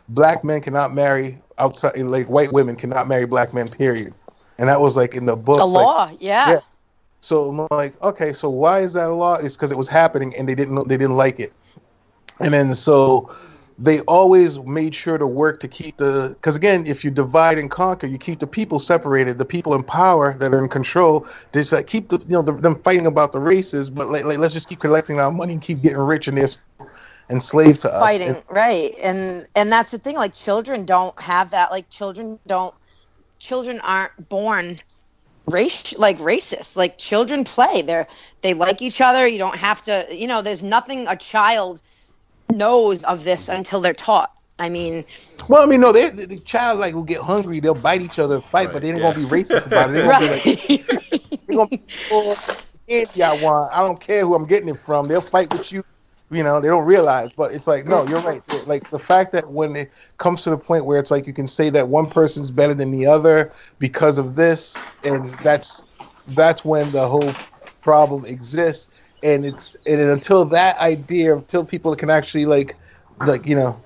black 0.10 0.44
men 0.44 0.62
cannot 0.62 0.94
marry 0.94 1.42
outside 1.60 1.98
like 2.00 2.28
white 2.28 2.52
women 2.52 2.76
cannot 2.76 3.08
marry 3.08 3.26
black 3.26 3.54
men 3.54 3.68
period 3.68 4.14
and 4.58 4.70
that 4.70 4.80
was 4.80 4.98
like 4.98 5.16
in 5.16 5.26
the 5.26 5.36
book 5.36 5.62
a 5.62 5.66
law 5.66 6.10
yeah. 6.20 6.52
yeah. 6.52 6.60
so 7.22 7.50
i'm 7.50 7.68
like 7.72 8.02
okay 8.04 8.34
so 8.34 8.50
why 8.50 8.80
is 8.80 8.94
that 8.94 9.10
a 9.10 9.14
law 9.14 9.36
it's 9.36 9.56
because 9.56 9.72
it 9.72 9.78
was 9.78 9.88
happening 9.88 10.34
and 10.38 10.48
they 10.48 10.56
didn't 10.56 10.88
they 10.88 10.98
didn't 10.98 11.18
like 11.18 11.40
it 11.40 11.54
and 12.40 12.54
then 12.54 12.74
so 12.74 13.34
they 13.82 14.02
always 14.02 14.60
made 14.60 14.94
sure 14.94 15.18
to 15.18 15.26
work 15.26 15.60
to 15.62 15.68
keep 15.68 15.96
the 15.98 16.36
because 16.36 16.56
again 16.58 16.86
if 16.86 17.04
you 17.04 17.10
divide 17.10 17.58
and 17.58 17.72
conquer 17.72 18.08
you 18.08 18.18
keep 18.18 18.40
the 18.40 18.48
people 18.48 18.78
separated 18.78 19.38
the 19.38 19.46
people 19.46 19.74
in 19.74 19.84
power 19.84 20.34
that 20.34 20.54
are 20.54 20.60
in 20.60 20.70
control 20.70 21.26
they 21.52 21.62
just 21.62 21.72
like 21.72 21.88
keep 21.88 22.10
the 22.10 22.20
you 22.20 22.34
know 22.34 22.42
the, 22.42 22.52
them 22.52 22.76
fighting 22.84 23.08
about 23.08 23.32
the 23.32 23.40
races 23.40 23.90
but 23.90 24.10
like, 24.10 24.26
like 24.26 24.38
let's 24.38 24.54
just 24.54 24.68
keep 24.68 24.80
collecting 24.80 25.20
our 25.20 25.32
money 25.32 25.54
and 25.54 25.62
keep 25.62 25.82
getting 25.82 25.98
rich 25.98 26.28
and 26.28 26.38
they're 26.38 26.50
enslaved 27.30 27.82
to 27.82 27.94
us. 27.94 28.00
fighting 28.00 28.30
And- 28.30 28.44
right 28.50 28.94
and 29.02 29.48
and 29.56 29.72
that's 29.72 29.92
the 29.92 30.00
thing 30.00 30.16
like 30.16 30.34
children 30.34 30.86
don't 30.86 31.20
have 31.22 31.52
that 31.52 31.72
like 31.72 31.90
children 31.90 32.40
don't 32.48 32.74
children 33.40 33.80
aren't 33.82 34.30
born 34.30 34.78
race 35.46 35.98
like 35.98 36.18
racist 36.20 36.76
like 36.76 36.98
children 36.98 37.44
play 37.44 37.82
they're 37.82 38.08
they 38.42 38.54
like 38.54 38.82
each 38.82 39.02
other 39.02 39.28
you 39.28 39.38
don't 39.38 39.58
have 39.58 39.82
to 39.84 40.08
you 40.12 40.28
know 40.28 40.42
there's 40.42 40.64
nothing 40.64 41.08
a 41.08 41.16
child 41.16 41.82
knows 42.52 43.04
of 43.04 43.24
this 43.24 43.50
until 43.50 43.82
they're 43.82 43.94
taught 43.94 44.32
i 44.60 44.70
mean 44.70 45.06
well, 45.48 45.64
I 45.64 45.66
mean, 45.66 45.82
no, 45.82 45.92
they, 45.92 46.10
the, 46.10 46.28
the 46.28 46.40
child 46.42 46.80
like 46.80 46.94
will 46.94 47.04
get 47.04 47.22
hungry, 47.22 47.60
they'll 47.60 47.74
bite 47.74 48.02
each 48.02 48.20
other, 48.20 48.36
and 48.36 48.44
fight, 48.44 48.72
but 48.72 48.84
they 48.84 48.90
ain't 48.90 49.00
yeah. 49.00 49.14
gonna 49.14 49.28
be 49.28 49.30
racist 49.30 49.66
about 49.66 49.90
it. 49.90 49.94
They're 49.94 50.06
gonna 50.08 50.20
be 50.20 50.28
like, 50.28 50.46
right 50.46 51.42
They're 51.48 51.58
gonna 51.58 51.70
be 51.70 51.82
oh, 52.12 52.36
candy 52.88 53.24
I 53.24 53.34
want. 53.44 53.74
I 53.74 53.80
don't 53.80 54.00
care 54.00 54.22
who 54.26 54.36
I'm 54.36 54.46
getting 54.46 54.70
it 54.70 54.78
from. 54.78 55.08
They'll 55.08 55.22
fight 55.22 55.52
with 55.52 55.72
you. 55.72 55.84
You 56.32 56.44
know, 56.44 56.60
they 56.60 56.68
don't 56.68 56.86
realize, 56.86 57.34
but 57.34 57.52
it's 57.54 57.66
like, 57.68 57.86
no, 57.86 58.06
you're 58.06 58.22
right. 58.22 58.42
Like 58.68 58.90
the 58.92 59.00
fact 59.00 59.32
that 59.32 59.50
when 59.52 59.76
it 59.76 59.92
comes 60.18 60.44
to 60.44 60.52
the 60.52 60.58
point 60.58 60.86
where 60.86 61.00
it's 61.00 61.10
like 61.10 61.26
you 61.26 61.34
can 61.34 61.48
say 61.48 61.70
that 61.72 61.88
one 61.88 62.08
person's 62.08 62.52
better 62.52 62.74
than 62.76 62.92
the 62.92 63.06
other 63.08 63.52
because 63.80 64.20
of 64.20 64.36
this, 64.36 64.90
and 65.04 65.38
that's 65.40 65.86
that's 66.28 66.64
when 66.64 66.92
the 66.92 67.08
whole 67.08 67.34
problem 67.82 68.26
exists. 68.26 68.92
And 69.24 69.44
it's 69.46 69.76
and 69.88 70.00
until 70.00 70.46
that 70.46 70.78
idea, 70.80 71.36
until 71.36 71.66
people 71.66 71.96
can 71.96 72.10
actually 72.12 72.46
like, 72.46 72.76
like 73.22 73.48
you 73.48 73.56
know, 73.56 73.84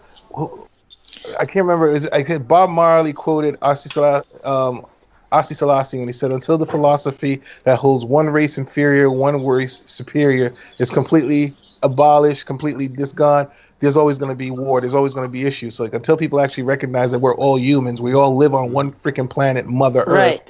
I 1.39 1.45
can't 1.45 1.65
remember. 1.65 1.87
Is 1.87 2.07
I 2.09 2.23
think 2.23 2.47
Bob 2.47 2.69
Marley 2.69 3.13
quoted 3.13 3.57
Asi 3.61 3.99
um, 4.43 4.85
Asi 5.31 5.55
Selassie 5.55 5.97
when 5.97 6.07
he 6.07 6.13
said, 6.13 6.31
"Until 6.31 6.57
the 6.57 6.65
philosophy 6.65 7.41
that 7.63 7.77
holds 7.79 8.05
one 8.05 8.29
race 8.29 8.57
inferior, 8.57 9.09
one 9.09 9.45
race 9.45 9.81
superior 9.85 10.53
is 10.79 10.91
completely 10.91 11.55
abolished, 11.83 12.45
completely 12.45 12.87
disgone, 12.87 13.49
there's 13.79 13.97
always 13.97 14.17
going 14.17 14.31
to 14.31 14.35
be 14.35 14.49
war. 14.49 14.81
There's 14.81 14.93
always 14.93 15.13
going 15.13 15.25
to 15.25 15.31
be 15.31 15.45
issues. 15.45 15.75
So, 15.75 15.83
like 15.83 15.93
until 15.93 16.17
people 16.17 16.39
actually 16.39 16.63
recognize 16.63 17.11
that 17.11 17.19
we're 17.19 17.35
all 17.35 17.59
humans, 17.59 18.01
we 18.01 18.13
all 18.13 18.35
live 18.35 18.53
on 18.53 18.71
one 18.71 18.91
freaking 18.91 19.29
planet, 19.29 19.67
Mother 19.67 20.01
Earth, 20.01 20.07
right 20.07 20.41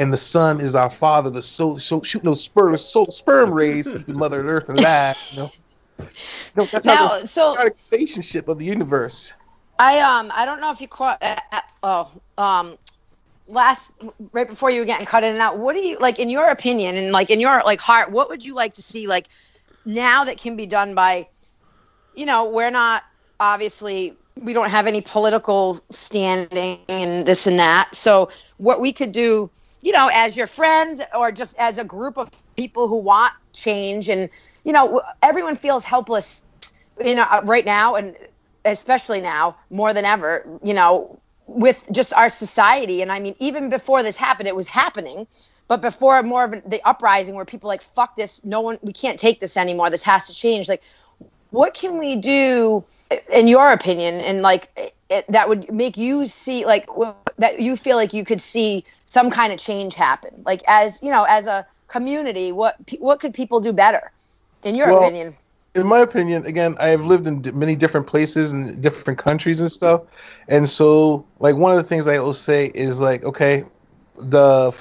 and 0.00 0.12
the 0.12 0.16
sun 0.18 0.60
is 0.60 0.74
our 0.74 0.90
father. 0.90 1.28
The 1.30 1.42
soul, 1.42 1.76
so 1.76 2.02
shooting 2.02 2.24
those 2.24 2.42
sperm, 2.42 2.76
so, 2.78 3.06
sperm 3.10 3.52
rays, 3.52 3.86
keeping 3.86 4.16
Mother 4.16 4.46
Earth 4.48 4.68
alive. 4.68 5.16
You 5.30 5.42
know, 5.42 5.52
no, 6.56 6.64
that's 6.66 6.86
now 6.86 6.96
how 6.96 7.18
the 7.18 7.26
so 7.26 7.54
relationship 7.92 8.48
of 8.48 8.58
the 8.58 8.64
universe. 8.64 9.34
I 9.78 10.00
um 10.00 10.32
I 10.34 10.46
don't 10.46 10.60
know 10.60 10.70
if 10.70 10.80
you 10.80 10.88
caught 10.88 11.22
uh, 11.22 11.36
uh, 11.52 11.60
oh 11.82 12.10
um 12.38 12.78
last 13.46 13.92
right 14.32 14.48
before 14.48 14.70
you 14.70 14.80
were 14.80 14.86
getting 14.86 15.06
cut 15.06 15.22
in 15.22 15.32
and 15.32 15.42
out. 15.42 15.58
What 15.58 15.74
do 15.74 15.80
you 15.80 15.98
like 15.98 16.18
in 16.18 16.30
your 16.30 16.48
opinion 16.48 16.96
and 16.96 17.12
like 17.12 17.30
in 17.30 17.38
your 17.38 17.62
like 17.64 17.80
heart? 17.80 18.10
What 18.10 18.30
would 18.30 18.44
you 18.44 18.54
like 18.54 18.74
to 18.74 18.82
see 18.82 19.06
like 19.06 19.28
now 19.84 20.24
that 20.24 20.38
can 20.38 20.56
be 20.56 20.66
done 20.66 20.94
by 20.94 21.28
you 22.14 22.26
know 22.26 22.50
we're 22.50 22.70
not 22.70 23.02
obviously 23.38 24.14
we 24.42 24.52
don't 24.52 24.70
have 24.70 24.86
any 24.86 25.00
political 25.00 25.80
standing 25.90 26.78
and 26.88 27.26
this 27.26 27.46
and 27.46 27.58
that. 27.58 27.94
So 27.94 28.30
what 28.56 28.80
we 28.80 28.92
could 28.92 29.12
do, 29.12 29.50
you 29.82 29.92
know, 29.92 30.10
as 30.12 30.36
your 30.36 30.46
friends 30.46 31.00
or 31.14 31.30
just 31.32 31.58
as 31.58 31.78
a 31.78 31.84
group 31.84 32.16
of 32.16 32.30
people 32.56 32.88
who 32.88 32.96
want 32.96 33.32
change 33.52 34.08
and 34.08 34.28
you 34.64 34.72
know 34.72 35.02
everyone 35.22 35.56
feels 35.56 35.84
helpless 35.84 36.42
you 37.02 37.14
know 37.14 37.26
uh, 37.30 37.40
right 37.44 37.64
now 37.64 37.94
and 37.94 38.14
especially 38.64 39.20
now 39.20 39.56
more 39.70 39.92
than 39.92 40.04
ever 40.04 40.46
you 40.62 40.74
know 40.74 41.18
with 41.46 41.88
just 41.90 42.12
our 42.12 42.28
society 42.28 43.02
and 43.02 43.10
i 43.10 43.18
mean 43.18 43.34
even 43.38 43.70
before 43.70 44.02
this 44.02 44.16
happened 44.16 44.46
it 44.46 44.54
was 44.54 44.68
happening 44.68 45.26
but 45.70 45.80
before 45.80 46.20
more 46.24 46.44
of 46.44 46.68
the 46.68 46.82
uprising 46.84 47.36
where 47.36 47.44
people 47.44 47.68
like 47.68 47.80
fuck 47.80 48.16
this 48.16 48.44
no 48.44 48.60
one 48.60 48.76
we 48.82 48.92
can't 48.92 49.20
take 49.20 49.38
this 49.40 49.56
anymore 49.56 49.88
this 49.88 50.02
has 50.02 50.26
to 50.26 50.34
change 50.34 50.68
like 50.68 50.82
what 51.50 51.74
can 51.74 51.96
we 51.96 52.16
do 52.16 52.84
in 53.32 53.46
your 53.46 53.72
opinion 53.72 54.14
and 54.20 54.42
like 54.42 54.68
it, 55.08 55.24
that 55.28 55.48
would 55.48 55.72
make 55.72 55.96
you 55.96 56.26
see 56.26 56.64
like 56.64 56.88
that 57.38 57.60
you 57.60 57.76
feel 57.76 57.96
like 57.96 58.12
you 58.12 58.24
could 58.24 58.40
see 58.40 58.84
some 59.06 59.30
kind 59.30 59.52
of 59.52 59.58
change 59.58 59.94
happen? 59.94 60.42
Like 60.44 60.62
as 60.66 61.02
you 61.02 61.10
know 61.10 61.24
as 61.28 61.46
a 61.46 61.66
community 61.88 62.52
what 62.52 62.76
what 62.98 63.20
could 63.20 63.34
people 63.34 63.60
do 63.60 63.72
better 63.72 64.12
in 64.62 64.74
your 64.74 64.88
Well, 64.88 65.02
opinion? 65.02 65.36
in 65.74 65.86
my 65.86 66.00
opinion, 66.00 66.44
again, 66.46 66.76
I 66.80 66.86
have 66.88 67.04
lived 67.04 67.26
in 67.26 67.42
many 67.54 67.76
different 67.76 68.06
places 68.06 68.52
and 68.52 68.82
different 68.82 69.18
countries 69.18 69.60
and 69.60 69.70
stuff, 69.70 70.42
and 70.48 70.68
so 70.68 71.24
like 71.38 71.56
one 71.56 71.70
of 71.72 71.78
the 71.78 71.84
things 71.84 72.06
I 72.08 72.18
will 72.18 72.34
say 72.34 72.70
is 72.74 73.00
like, 73.00 73.24
okay, 73.24 73.64
the 74.18 74.72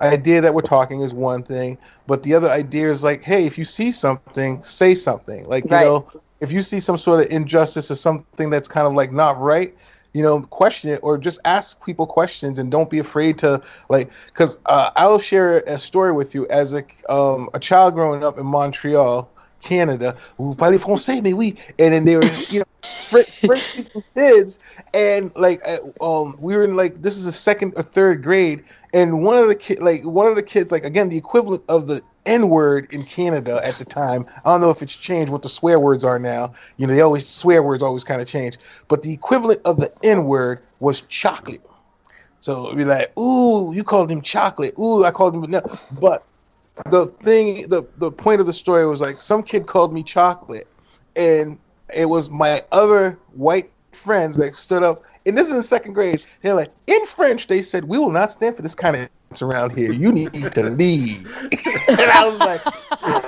idea 0.00 0.40
that 0.40 0.54
we're 0.54 0.62
talking 0.62 1.00
is 1.00 1.14
one 1.14 1.42
thing, 1.42 1.78
but 2.06 2.22
the 2.22 2.34
other 2.34 2.48
idea 2.48 2.90
is 2.90 3.02
like, 3.02 3.22
hey, 3.22 3.46
if 3.46 3.58
you 3.58 3.64
see 3.64 3.92
something, 3.92 4.62
say 4.62 4.94
something. 4.94 5.44
Like 5.46 5.64
you 5.64 5.70
know, 5.70 6.12
if 6.40 6.52
you 6.52 6.62
see 6.62 6.80
some 6.80 6.98
sort 6.98 7.24
of 7.24 7.32
injustice 7.32 7.90
or 7.90 7.96
something 7.96 8.50
that's 8.50 8.68
kind 8.68 8.86
of 8.86 8.94
like 8.94 9.12
not 9.12 9.38
right. 9.38 9.74
You 10.14 10.22
know, 10.22 10.40
question 10.40 10.90
it 10.90 11.00
or 11.02 11.18
just 11.18 11.38
ask 11.44 11.84
people 11.84 12.06
questions 12.06 12.58
and 12.58 12.70
don't 12.70 12.88
be 12.88 12.98
afraid 12.98 13.38
to 13.38 13.62
like. 13.90 14.10
Because 14.26 14.58
uh, 14.66 14.90
I'll 14.96 15.18
share 15.18 15.58
a 15.66 15.78
story 15.78 16.12
with 16.12 16.34
you 16.34 16.46
as 16.48 16.72
a 16.72 16.82
um, 17.12 17.50
a 17.52 17.58
child 17.58 17.94
growing 17.94 18.24
up 18.24 18.38
in 18.38 18.46
Montreal. 18.46 19.30
Canada, 19.60 20.16
vous 20.38 20.54
parlez 20.54 20.78
français, 20.78 21.22
mais 21.22 21.32
oui. 21.32 21.56
And 21.78 21.92
then 21.92 22.04
they 22.04 22.16
were, 22.16 22.24
you 22.50 22.60
know, 22.60 22.64
French, 23.08 23.62
speaking 23.62 24.04
kids, 24.14 24.58
and 24.92 25.32
like, 25.34 25.62
um, 26.00 26.36
we 26.40 26.54
were 26.54 26.64
in 26.64 26.76
like 26.76 27.00
this 27.02 27.16
is 27.16 27.26
a 27.26 27.32
second 27.32 27.72
or 27.76 27.82
third 27.82 28.22
grade, 28.22 28.62
and 28.92 29.22
one 29.24 29.38
of 29.38 29.48
the 29.48 29.54
kid, 29.54 29.80
like 29.80 30.02
one 30.04 30.26
of 30.26 30.36
the 30.36 30.42
kids, 30.42 30.70
like 30.70 30.84
again, 30.84 31.08
the 31.08 31.16
equivalent 31.16 31.62
of 31.68 31.88
the 31.88 32.02
N 32.26 32.50
word 32.50 32.92
in 32.92 33.04
Canada 33.04 33.60
at 33.64 33.74
the 33.74 33.84
time. 33.86 34.26
I 34.44 34.50
don't 34.50 34.60
know 34.60 34.70
if 34.70 34.82
it's 34.82 34.94
changed 34.94 35.32
what 35.32 35.42
the 35.42 35.48
swear 35.48 35.80
words 35.80 36.04
are 36.04 36.18
now. 36.18 36.52
You 36.76 36.86
know, 36.86 36.94
they 36.94 37.00
always 37.00 37.26
swear 37.26 37.62
words 37.62 37.82
always 37.82 38.04
kind 38.04 38.20
of 38.20 38.28
change, 38.28 38.58
but 38.88 39.02
the 39.02 39.12
equivalent 39.12 39.62
of 39.64 39.80
the 39.80 39.90
N 40.02 40.24
word 40.24 40.60
was 40.80 41.00
chocolate. 41.02 41.62
So 42.40 42.66
it'd 42.66 42.78
be 42.78 42.84
like, 42.84 43.18
ooh, 43.18 43.72
you 43.74 43.82
called 43.82 44.10
him 44.10 44.22
chocolate. 44.22 44.74
Ooh, 44.78 45.04
I 45.04 45.10
called 45.10 45.34
him 45.34 45.50
no. 45.50 45.62
But 46.00 46.24
the 46.86 47.06
thing, 47.06 47.68
the 47.68 47.84
the 47.98 48.10
point 48.10 48.40
of 48.40 48.46
the 48.46 48.52
story 48.52 48.86
was 48.86 49.00
like 49.00 49.20
some 49.20 49.42
kid 49.42 49.66
called 49.66 49.92
me 49.92 50.02
chocolate, 50.02 50.66
and 51.16 51.58
it 51.94 52.06
was 52.06 52.30
my 52.30 52.62
other 52.72 53.18
white 53.32 53.70
friends 53.92 54.36
that 54.36 54.56
stood 54.56 54.82
up. 54.82 55.04
And 55.26 55.36
this 55.36 55.48
is 55.48 55.56
in 55.56 55.62
second 55.62 55.92
grade. 55.92 56.24
They're 56.42 56.54
like, 56.54 56.72
in 56.86 57.04
French, 57.06 57.46
they 57.46 57.62
said, 57.62 57.84
"We 57.84 57.98
will 57.98 58.10
not 58.10 58.30
stand 58.30 58.56
for 58.56 58.62
this 58.62 58.74
kind 58.74 58.96
of 58.96 59.42
around 59.42 59.76
here. 59.76 59.92
You 59.92 60.12
need 60.12 60.32
to 60.32 60.70
leave." 60.70 61.26
and 61.88 62.00
I 62.00 62.24
was 62.24 62.38
like. 62.38 63.24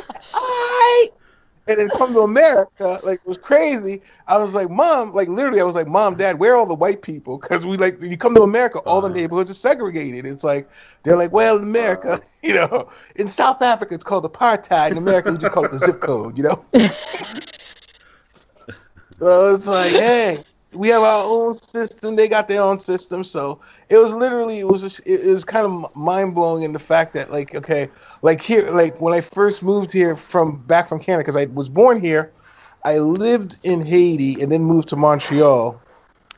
And 1.70 1.78
then 1.80 1.90
come 1.92 2.12
to 2.14 2.20
America, 2.20 2.98
like 3.04 3.20
it 3.20 3.28
was 3.28 3.38
crazy. 3.38 4.02
I 4.26 4.38
was 4.38 4.54
like, 4.54 4.68
Mom, 4.70 5.12
like 5.12 5.28
literally, 5.28 5.61
I 5.61 5.64
was 5.64 5.76
like, 5.76 5.87
Mom, 5.87 6.16
Dad, 6.16 6.40
where 6.40 6.54
are 6.54 6.56
all 6.56 6.66
the 6.66 6.74
white 6.74 7.02
people? 7.02 7.38
Because 7.38 7.64
we 7.64 7.76
like, 7.76 8.00
when 8.00 8.11
you 8.11 8.16
come 8.18 8.35
to 8.35 8.42
America, 8.42 8.80
all 8.80 9.00
the 9.00 9.09
Uh-huh. 9.09 9.14
neighborhoods 9.14 9.50
are 9.52 9.54
segregated. 9.54 10.26
It's 10.26 10.42
like 10.42 10.68
they're 11.04 11.16
like, 11.16 11.33
well, 11.33 11.56
in 11.59 11.62
America, 11.62 12.18
you 12.42 12.54
know, 12.54 12.90
in 13.14 13.28
South 13.28 13.62
Africa, 13.62 13.94
it's 13.94 14.04
called 14.04 14.24
apartheid. 14.24 14.90
In 14.90 14.98
America, 14.98 15.30
we 15.30 15.38
just 15.38 15.52
call 15.52 15.64
it 15.64 15.70
the 15.70 15.78
zip 15.78 16.00
code, 16.00 16.37
you 16.37 16.44
know. 16.44 16.64
so 19.20 19.54
it's 19.54 19.66
like, 19.66 19.94
hey, 19.94 20.44
we 20.72 20.88
have 20.88 21.02
our 21.02 21.24
own 21.24 21.54
system. 21.54 22.16
They 22.16 22.28
got 22.28 22.48
their 22.48 22.62
own 22.62 22.78
system. 22.78 23.24
So 23.24 23.61
it 23.88 23.96
was 23.96 24.14
literally, 24.14 24.61
it 24.61 24.68
was 24.68 24.83
just, 24.83 25.00
it, 25.06 25.26
was 25.26 25.44
kind 25.44 25.66
of 25.66 25.96
mind 25.96 26.35
blowing 26.35 26.62
in 26.62 26.72
the 26.72 26.78
fact 26.78 27.14
that, 27.14 27.30
like, 27.30 27.54
okay, 27.54 27.88
like 28.22 28.40
here, 28.40 28.70
like 28.70 29.00
when 29.00 29.14
I 29.14 29.20
first 29.20 29.62
moved 29.62 29.92
here 29.92 30.14
from 30.16 30.59
back 30.66 30.88
from 30.88 31.00
Canada, 31.00 31.22
because 31.22 31.37
I 31.37 31.46
was 31.46 31.68
born 31.68 32.00
here, 32.00 32.33
I 32.85 32.98
lived 32.98 33.59
in 33.64 33.85
Haiti 33.85 34.40
and 34.40 34.50
then 34.50 34.62
moved 34.62 34.88
to 34.90 34.96
Montreal. 34.96 35.80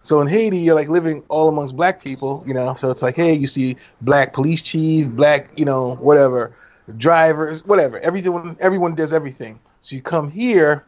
So 0.03 0.21
in 0.21 0.27
Haiti, 0.27 0.59
you're 0.59 0.75
like 0.75 0.89
living 0.89 1.23
all 1.29 1.49
amongst 1.49 1.77
black 1.77 2.03
people, 2.03 2.43
you 2.47 2.55
know. 2.55 2.75
So 2.75 2.91
it's 2.91 3.03
like, 3.03 3.15
hey, 3.15 3.33
you 3.33 3.47
see 3.47 3.77
black 4.01 4.33
police 4.33 4.61
chief, 4.61 5.09
black, 5.09 5.51
you 5.57 5.65
know, 5.65 5.95
whatever, 5.97 6.53
drivers, 6.97 7.65
whatever. 7.65 8.01
Everyone, 8.01 8.57
everyone 8.61 8.95
does 8.95 9.13
everything. 9.13 9.61
So 9.81 9.95
you 9.95 10.03
come 10.03 10.31
here, 10.31 10.85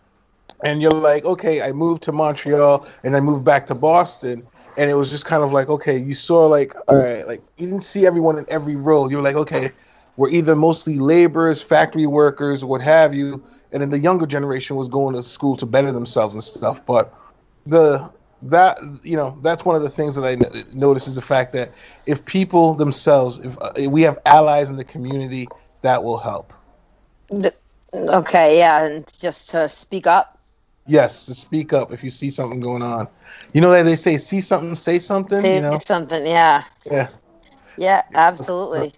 and 0.65 0.81
you're 0.83 0.91
like, 0.91 1.25
okay, 1.25 1.63
I 1.63 1.73
moved 1.73 2.03
to 2.05 2.13
Montreal, 2.13 2.87
and 3.05 3.15
I 3.15 3.21
moved 3.21 3.45
back 3.45 3.67
to 3.67 3.75
Boston, 3.75 4.45
and 4.77 4.91
it 4.91 4.95
was 4.95 5.11
just 5.11 5.27
kind 5.27 5.43
of 5.43 5.53
like, 5.53 5.69
okay, 5.69 5.97
you 5.97 6.15
saw 6.15 6.47
like, 6.47 6.75
all 6.89 6.97
right, 6.97 7.27
like 7.29 7.41
you 7.59 7.67
didn't 7.67 7.85
see 7.85 8.07
everyone 8.07 8.39
in 8.39 8.47
every 8.49 8.75
role. 8.75 9.11
You 9.11 9.19
were 9.19 9.23
like, 9.23 9.37
okay, 9.37 9.71
we're 10.17 10.31
either 10.31 10.57
mostly 10.57 10.99
laborers, 10.99 11.61
factory 11.61 12.07
workers, 12.07 12.65
what 12.65 12.81
have 12.81 13.15
you, 13.15 13.45
and 13.73 13.83
then 13.83 13.91
the 13.91 13.99
younger 13.99 14.27
generation 14.27 14.77
was 14.77 14.89
going 14.89 15.15
to 15.15 15.23
school 15.23 15.57
to 15.59 15.67
better 15.67 15.93
themselves 15.93 16.35
and 16.35 16.43
stuff. 16.43 16.85
But 16.87 17.15
the 17.67 18.11
that 18.43 18.79
you 19.03 19.17
know 19.17 19.39
that's 19.43 19.65
one 19.65 19.77
of 19.77 19.83
the 19.83 19.91
things 19.91 20.15
that 20.17 20.25
I 20.25 20.37
notice 20.75 21.07
is 21.07 21.15
the 21.15 21.23
fact 21.23 21.53
that 21.53 21.79
if 22.07 22.25
people 22.25 22.75
themselves, 22.75 23.39
if, 23.39 23.61
uh, 23.61 23.73
if 23.77 23.91
we 23.91 24.03
have 24.03 24.19
allies 24.27 24.71
in 24.71 24.77
the 24.77 24.85
community, 24.85 25.47
that 25.83 26.03
will 26.03 26.19
help. 26.19 26.53
Okay, 27.95 28.59
yeah, 28.59 28.85
and 28.85 29.05
just 29.19 29.51
to 29.51 29.69
speak 29.69 30.07
up. 30.07 30.39
Yes, 30.87 31.27
to 31.27 31.35
speak 31.35 31.73
up 31.73 31.93
if 31.93 32.05
you 32.05 32.11
see 32.11 32.31
something 32.31 32.61
going 32.61 32.83
on. 32.83 33.09
You 33.55 33.61
know 33.63 33.71
that 33.71 33.85
they 33.85 33.97
say, 33.97 34.19
"See 34.19 34.41
something, 34.41 34.75
say 34.75 34.99
something." 34.99 35.41
Say 35.41 35.57
you 35.57 35.63
know, 35.63 35.79
something, 35.87 36.27
yeah. 36.27 36.65
yeah. 36.85 37.09
Yeah, 37.77 38.03
absolutely. 38.15 38.93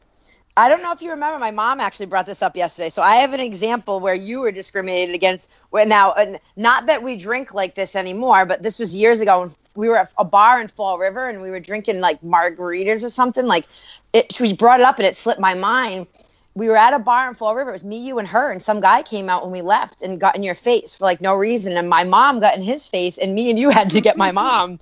I 0.59 0.69
don't 0.71 0.83
know 0.83 0.91
if 0.91 1.03
you 1.03 1.11
remember. 1.11 1.39
My 1.39 1.51
mom 1.51 1.81
actually 1.81 2.07
brought 2.07 2.25
this 2.27 2.43
up 2.43 2.57
yesterday. 2.57 2.89
So 2.89 3.03
I 3.03 3.17
have 3.17 3.35
an 3.35 3.41
example 3.41 4.01
where 4.01 4.15
you 4.15 4.41
were 4.41 4.51
discriminated 4.51 5.15
against. 5.15 5.51
Where 5.71 5.85
now, 5.85 6.13
and 6.15 6.41
not 6.57 6.87
that 6.87 7.03
we 7.03 7.15
drink 7.15 7.53
like 7.53 7.75
this 7.75 7.95
anymore, 7.95 8.47
but 8.47 8.63
this 8.63 8.79
was 8.79 8.95
years 8.95 9.21
ago. 9.21 9.41
When 9.41 9.55
we 9.75 9.89
were 9.89 9.99
at 9.99 10.13
a 10.19 10.25
bar 10.25 10.61
in 10.61 10.69
Fall 10.69 10.99
River, 10.99 11.29
and 11.29 11.43
we 11.43 11.51
were 11.51 11.61
drinking 11.61 12.01
like 12.01 12.21
margaritas 12.23 13.05
or 13.05 13.11
something. 13.11 13.47
Like 13.47 13.67
it, 14.13 14.33
she 14.33 14.55
brought 14.55 14.81
it 14.81 14.87
up, 14.87 14.99
and 14.99 15.07
it 15.07 15.15
slipped 15.15 15.41
my 15.41 15.55
mind. 15.55 16.07
We 16.57 16.69
were 16.69 16.79
at 16.79 16.95
a 16.95 17.01
bar 17.01 17.29
in 17.29 17.35
Fall 17.37 17.57
River. 17.57 17.71
It 17.71 17.75
was 17.75 17.85
me, 17.85 17.99
you, 18.07 18.19
and 18.21 18.29
her, 18.29 18.51
and 18.53 18.63
some 18.63 18.81
guy 18.81 19.03
came 19.03 19.31
out 19.31 19.45
when 19.45 19.53
we 19.53 19.63
left 19.63 20.03
and 20.03 20.21
got 20.21 20.37
in 20.37 20.45
your 20.45 20.57
face 20.57 20.97
for 20.97 21.07
like 21.07 21.21
no 21.23 21.35
reason. 21.37 21.77
And 21.79 21.91
my 21.91 22.05
mom 22.05 22.41
got 22.41 22.57
in 22.57 22.63
his 22.63 22.89
face, 22.89 23.19
and 23.19 23.35
me 23.35 23.51
and 23.51 23.59
you 23.59 23.71
had 23.71 23.91
to 23.93 24.03
get 24.03 24.19
my 24.19 24.33
mom. 24.33 24.81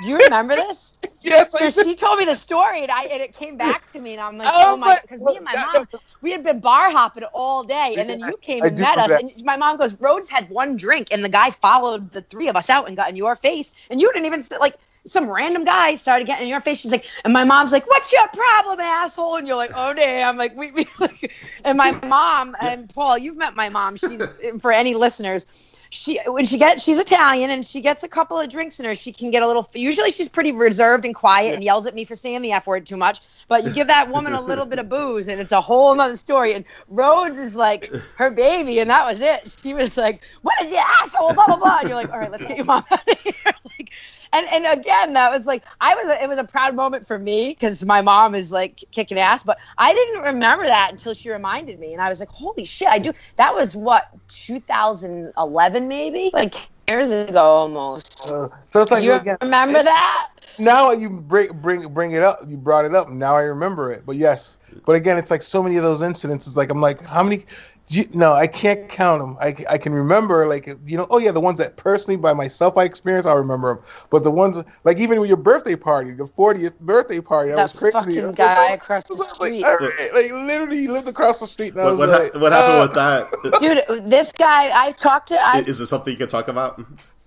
Do 0.00 0.10
you 0.10 0.18
remember 0.22 0.56
this? 0.56 0.94
Yes, 1.22 1.54
so 1.54 1.58
I 1.58 1.70
she 1.70 1.96
told 1.96 2.18
me 2.18 2.26
the 2.26 2.34
story 2.36 2.82
and 2.82 2.90
I 2.92 3.04
and 3.04 3.22
it 3.22 3.34
came 3.34 3.58
back 3.58 3.88
to 3.92 4.00
me 4.00 4.12
and 4.12 4.20
I'm 4.22 4.38
like, 4.38 4.54
oh, 4.60 4.76
Oh 4.76 4.78
my 4.78 4.98
because 5.02 5.20
me 5.22 5.36
and 5.36 5.44
my 5.44 5.56
mom 5.56 5.86
we 6.22 6.32
had 6.32 6.44
been 6.44 6.60
bar 6.60 6.90
hopping 6.90 7.24
all 7.34 7.64
day 7.64 7.96
and 7.98 8.08
then 8.10 8.20
you 8.20 8.38
came 8.42 8.64
I 8.64 8.68
and 8.68 8.78
do 8.78 8.80
met 8.80 8.98
us 8.98 9.16
remember 9.16 9.16
and 9.16 9.30
my 9.44 9.56
mom 9.56 9.78
goes, 9.78 9.98
Rhodes 10.00 10.30
had 10.30 10.50
one 10.50 10.76
drink 10.76 11.08
and 11.12 11.24
the 11.24 11.28
guy 11.30 11.50
followed 11.50 12.12
the 12.12 12.22
three 12.22 12.48
of 12.48 12.56
us 12.56 12.70
out 12.70 12.88
and 12.88 12.96
got 12.96 13.10
in 13.10 13.16
your 13.16 13.36
face 13.36 13.72
and 13.90 14.00
you 14.00 14.12
didn't 14.12 14.26
even 14.26 14.42
sit 14.42 14.60
like 14.60 14.76
some 15.04 15.28
random 15.28 15.64
guy 15.64 15.96
started 15.96 16.26
getting 16.26 16.44
in 16.44 16.48
your 16.48 16.60
face. 16.60 16.80
She's 16.80 16.92
like, 16.92 17.06
and 17.24 17.32
my 17.32 17.44
mom's 17.44 17.72
like, 17.72 17.88
"What's 17.88 18.12
your 18.12 18.26
problem, 18.28 18.80
asshole?" 18.80 19.36
And 19.36 19.46
you're 19.46 19.56
like, 19.56 19.72
"Oh 19.74 19.94
damn!" 19.94 20.36
Like 20.36 20.56
we, 20.56 20.70
we 20.70 20.86
like, 21.00 21.32
and 21.64 21.76
my 21.76 21.98
mom 22.06 22.56
and 22.62 22.92
Paul, 22.92 23.18
you've 23.18 23.36
met 23.36 23.56
my 23.56 23.68
mom. 23.68 23.96
She's 23.96 24.34
for 24.60 24.72
any 24.72 24.94
listeners 24.94 25.46
she 25.92 26.18
when 26.26 26.46
she 26.46 26.56
gets 26.56 26.82
she's 26.82 26.98
Italian 26.98 27.50
and 27.50 27.64
she 27.64 27.82
gets 27.82 28.02
a 28.02 28.08
couple 28.08 28.38
of 28.38 28.48
drinks 28.48 28.80
in 28.80 28.86
her, 28.86 28.94
she 28.94 29.12
can 29.12 29.30
get 29.30 29.42
a 29.42 29.46
little. 29.46 29.68
Usually 29.74 30.10
she's 30.10 30.28
pretty 30.28 30.50
reserved 30.50 31.04
and 31.04 31.14
quiet 31.14 31.52
and 31.52 31.62
yells 31.62 31.86
at 31.86 31.94
me 31.94 32.04
for 32.04 32.16
saying 32.16 32.40
the 32.40 32.52
f 32.52 32.66
word 32.66 32.86
too 32.86 32.96
much. 32.96 33.20
But 33.46 33.64
you 33.64 33.70
give 33.70 33.88
that 33.88 34.08
woman 34.08 34.32
a 34.32 34.40
little 34.40 34.64
bit 34.64 34.78
of 34.78 34.88
booze 34.88 35.28
and 35.28 35.38
it's 35.38 35.52
a 35.52 35.60
whole 35.60 35.94
nother 35.94 36.16
story. 36.16 36.54
And 36.54 36.64
Rhodes 36.88 37.38
is 37.38 37.54
like 37.54 37.90
her 38.16 38.30
baby, 38.30 38.78
and 38.78 38.88
that 38.88 39.04
was 39.04 39.20
it. 39.20 39.54
She 39.62 39.74
was 39.74 39.98
like, 39.98 40.22
"What 40.40 40.54
is 40.62 40.70
the 40.70 40.78
asshole?" 40.78 41.34
Blah 41.34 41.46
blah 41.46 41.56
blah. 41.56 41.78
And 41.80 41.88
you're 41.90 41.98
like, 41.98 42.10
"All 42.10 42.18
right, 42.18 42.30
let's 42.30 42.46
get 42.46 42.56
your 42.56 42.64
mom 42.64 42.84
out 42.90 43.06
of 43.06 43.18
here." 43.20 43.34
like, 43.78 43.90
and 44.32 44.46
and 44.50 44.80
again, 44.80 45.12
that 45.12 45.30
was 45.30 45.46
like 45.46 45.64
I 45.80 45.94
was. 45.94 46.08
A, 46.08 46.22
it 46.22 46.28
was 46.28 46.38
a 46.38 46.44
proud 46.44 46.74
moment 46.74 47.06
for 47.06 47.18
me 47.18 47.50
because 47.50 47.84
my 47.84 48.00
mom 48.00 48.34
is 48.34 48.50
like 48.50 48.82
kicking 48.90 49.18
ass. 49.18 49.44
But 49.44 49.58
I 49.78 49.92
didn't 49.92 50.22
remember 50.22 50.64
that 50.64 50.88
until 50.90 51.14
she 51.14 51.30
reminded 51.30 51.78
me, 51.78 51.92
and 51.92 52.00
I 52.00 52.08
was 52.08 52.20
like, 52.20 52.30
"Holy 52.30 52.64
shit!" 52.64 52.88
I 52.88 52.98
do. 52.98 53.12
That 53.36 53.54
was 53.54 53.76
what 53.76 54.08
2011, 54.28 55.88
maybe 55.88 56.30
like 56.32 56.52
10 56.52 56.66
years 56.88 57.10
ago 57.10 57.42
almost. 57.42 58.28
Uh, 58.28 58.48
so 58.70 58.82
it's 58.82 58.90
like 58.90 59.04
you 59.04 59.12
again, 59.12 59.36
remember 59.42 59.82
that? 59.82 60.28
now 60.58 60.92
you 60.92 61.08
bring 61.10 61.48
bring 61.60 61.82
bring 61.92 62.12
it 62.12 62.22
up. 62.22 62.38
You 62.46 62.56
brought 62.56 62.84
it 62.84 62.94
up. 62.94 63.10
Now 63.10 63.36
I 63.36 63.42
remember 63.42 63.90
it. 63.90 64.04
But 64.06 64.16
yes, 64.16 64.58
but 64.86 64.96
again, 64.96 65.18
it's 65.18 65.30
like 65.30 65.42
so 65.42 65.62
many 65.62 65.76
of 65.76 65.82
those 65.82 66.02
incidents. 66.02 66.46
It's 66.46 66.56
like 66.56 66.70
I'm 66.70 66.80
like, 66.80 67.04
how 67.04 67.22
many? 67.22 67.44
Do 67.88 67.98
you, 67.98 68.08
no, 68.14 68.32
I 68.32 68.46
can't 68.46 68.88
count 68.88 69.20
them. 69.20 69.36
I, 69.40 69.54
I 69.68 69.76
can 69.76 69.92
remember 69.92 70.46
like 70.46 70.66
you 70.86 70.96
know. 70.96 71.06
Oh 71.10 71.18
yeah, 71.18 71.32
the 71.32 71.40
ones 71.40 71.58
that 71.58 71.76
personally 71.76 72.16
by 72.16 72.32
myself 72.32 72.76
I 72.78 72.84
experienced, 72.84 73.28
I 73.28 73.34
remember 73.34 73.74
them. 73.74 73.84
But 74.10 74.22
the 74.22 74.30
ones 74.30 74.62
like 74.84 74.98
even 75.00 75.20
with 75.20 75.28
your 75.28 75.36
birthday 75.36 75.76
party, 75.76 76.12
the 76.12 76.24
40th 76.24 76.78
birthday 76.80 77.20
party, 77.20 77.50
that, 77.50 77.56
That 77.56 77.62
was 77.64 77.72
crazy. 77.72 77.92
fucking 77.92 78.26
was 78.28 78.34
guy 78.34 78.70
like, 78.70 78.80
across 78.82 79.04
the 79.04 79.16
street. 79.24 79.62
Like, 79.62 79.80
all 79.80 79.86
right, 79.86 80.10
like 80.14 80.32
literally, 80.32 80.76
he 80.78 80.88
lived 80.88 81.08
across 81.08 81.40
the 81.40 81.46
street, 81.46 81.72
and 81.72 81.80
I 81.82 81.84
What, 81.84 81.90
was 81.90 81.98
what, 81.98 82.08
like, 82.08 82.32
hap- 82.32 82.40
what 82.40 82.52
happened 82.52 82.78
uh, 82.78 82.82
with 82.82 82.94
that? 82.94 83.88
Dude, 83.98 84.10
this 84.10 84.32
guy 84.32 84.70
I 84.86 84.92
talked 84.92 85.28
to. 85.28 85.38
I 85.40 85.58
Is 85.60 85.80
it 85.80 85.86
something 85.88 86.12
you 86.12 86.18
can 86.18 86.28
talk 86.28 86.48
about? 86.48 86.80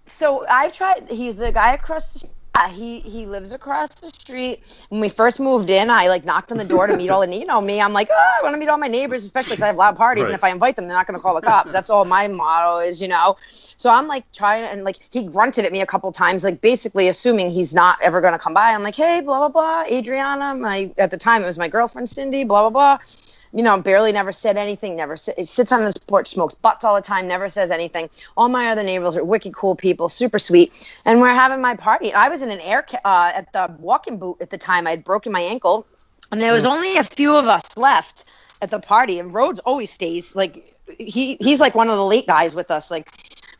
so 0.05 0.45
I 0.49 0.69
tried. 0.69 1.09
He's 1.09 1.35
the 1.37 1.51
guy 1.51 1.73
across 1.73 2.13
the. 2.13 2.27
Uh, 2.55 2.69
he 2.69 3.01
he 3.01 3.25
lives 3.25 3.51
across 3.51 3.95
the 3.95 4.09
street. 4.09 4.61
When 4.89 5.01
we 5.01 5.09
first 5.09 5.41
moved 5.41 5.69
in, 5.69 5.89
I 5.89 6.07
like 6.07 6.23
knocked 6.23 6.53
on 6.53 6.57
the 6.57 6.63
door 6.63 6.87
to 6.87 6.95
meet 6.95 7.09
all 7.09 7.25
the 7.25 7.35
you 7.35 7.45
know 7.45 7.59
me. 7.59 7.81
I'm 7.81 7.91
like, 7.91 8.07
oh, 8.11 8.31
I 8.39 8.43
want 8.43 8.53
to 8.55 8.59
meet 8.59 8.69
all 8.69 8.77
my 8.77 8.87
neighbors, 8.87 9.25
especially 9.25 9.51
because 9.51 9.63
I 9.63 9.67
have 9.67 9.75
loud 9.75 9.97
parties, 9.97 10.25
and 10.25 10.33
if 10.33 10.43
I 10.43 10.51
invite 10.51 10.77
them, 10.77 10.87
they're 10.87 10.95
not 10.95 11.05
going 11.05 11.19
to 11.19 11.21
call 11.21 11.35
the 11.35 11.41
cops. 11.41 11.73
That's 11.73 11.89
all 11.89 12.05
my 12.05 12.27
motto 12.29 12.79
is, 12.79 13.01
you 13.01 13.09
know. 13.09 13.37
So 13.77 13.89
I'm 13.89 14.07
like 14.07 14.31
trying, 14.31 14.63
and 14.63 14.85
like 14.85 14.99
he 15.11 15.23
grunted 15.23 15.65
at 15.65 15.73
me 15.73 15.81
a 15.81 15.85
couple 15.85 16.11
times, 16.13 16.45
like 16.45 16.61
basically 16.61 17.09
assuming 17.09 17.51
he's 17.51 17.73
not 17.73 17.97
ever 18.01 18.21
going 18.21 18.33
to 18.33 18.39
come 18.39 18.53
by. 18.53 18.71
I'm 18.71 18.83
like, 18.83 18.95
hey, 18.95 19.21
blah 19.21 19.49
blah 19.49 19.49
blah, 19.49 19.83
Adriana. 19.93 20.55
My 20.55 20.91
at 20.97 21.11
the 21.11 21.17
time 21.17 21.43
it 21.43 21.45
was 21.47 21.57
my 21.57 21.67
girlfriend 21.67 22.09
Cindy. 22.09 22.45
Blah 22.45 22.69
blah 22.69 22.97
blah 22.97 23.05
you 23.55 23.63
know, 23.63 23.79
barely 23.79 24.11
never 24.11 24.33
said 24.33 24.57
anything, 24.57 24.97
never 24.97 25.15
sit, 25.15 25.47
sits 25.47 25.71
on 25.71 25.81
his 25.81 25.97
porch, 25.97 26.27
smokes 26.27 26.55
butts 26.55 26.83
all 26.83 26.93
the 26.93 27.01
time, 27.01 27.25
never 27.25 27.47
says 27.47 27.71
anything. 27.71 28.09
All 28.35 28.49
my 28.49 28.67
other 28.67 28.83
neighbors 28.83 29.15
are 29.15 29.23
wicked 29.23 29.53
cool 29.53 29.75
people, 29.75 30.09
super 30.09 30.37
sweet. 30.37 30.91
And 31.05 31.21
we're 31.21 31.33
having 31.33 31.61
my 31.61 31.73
party. 31.73 32.13
I 32.13 32.27
was 32.27 32.41
in 32.41 32.51
an 32.51 32.59
air 32.59 32.81
ca- 32.81 32.99
uh, 33.05 33.31
at 33.33 33.53
the 33.53 33.73
walking 33.79 34.17
boot 34.17 34.37
at 34.41 34.49
the 34.49 34.57
time. 34.57 34.87
I 34.87 34.89
had 34.89 35.05
broken 35.05 35.31
my 35.31 35.39
ankle, 35.39 35.87
and 36.33 36.41
there 36.41 36.51
was 36.51 36.65
only 36.65 36.97
a 36.97 37.03
few 37.03 37.37
of 37.37 37.47
us 37.47 37.77
left 37.77 38.25
at 38.61 38.71
the 38.71 38.79
party. 38.79 39.19
And 39.19 39.33
Rhodes 39.33 39.61
always 39.61 39.89
stays 39.89 40.35
like 40.35 40.75
he 40.99 41.37
he's 41.39 41.61
like 41.61 41.75
one 41.75 41.87
of 41.87 41.95
the 41.95 42.05
late 42.05 42.27
guys 42.27 42.55
with 42.55 42.69
us. 42.69 42.91
Like 42.91 43.09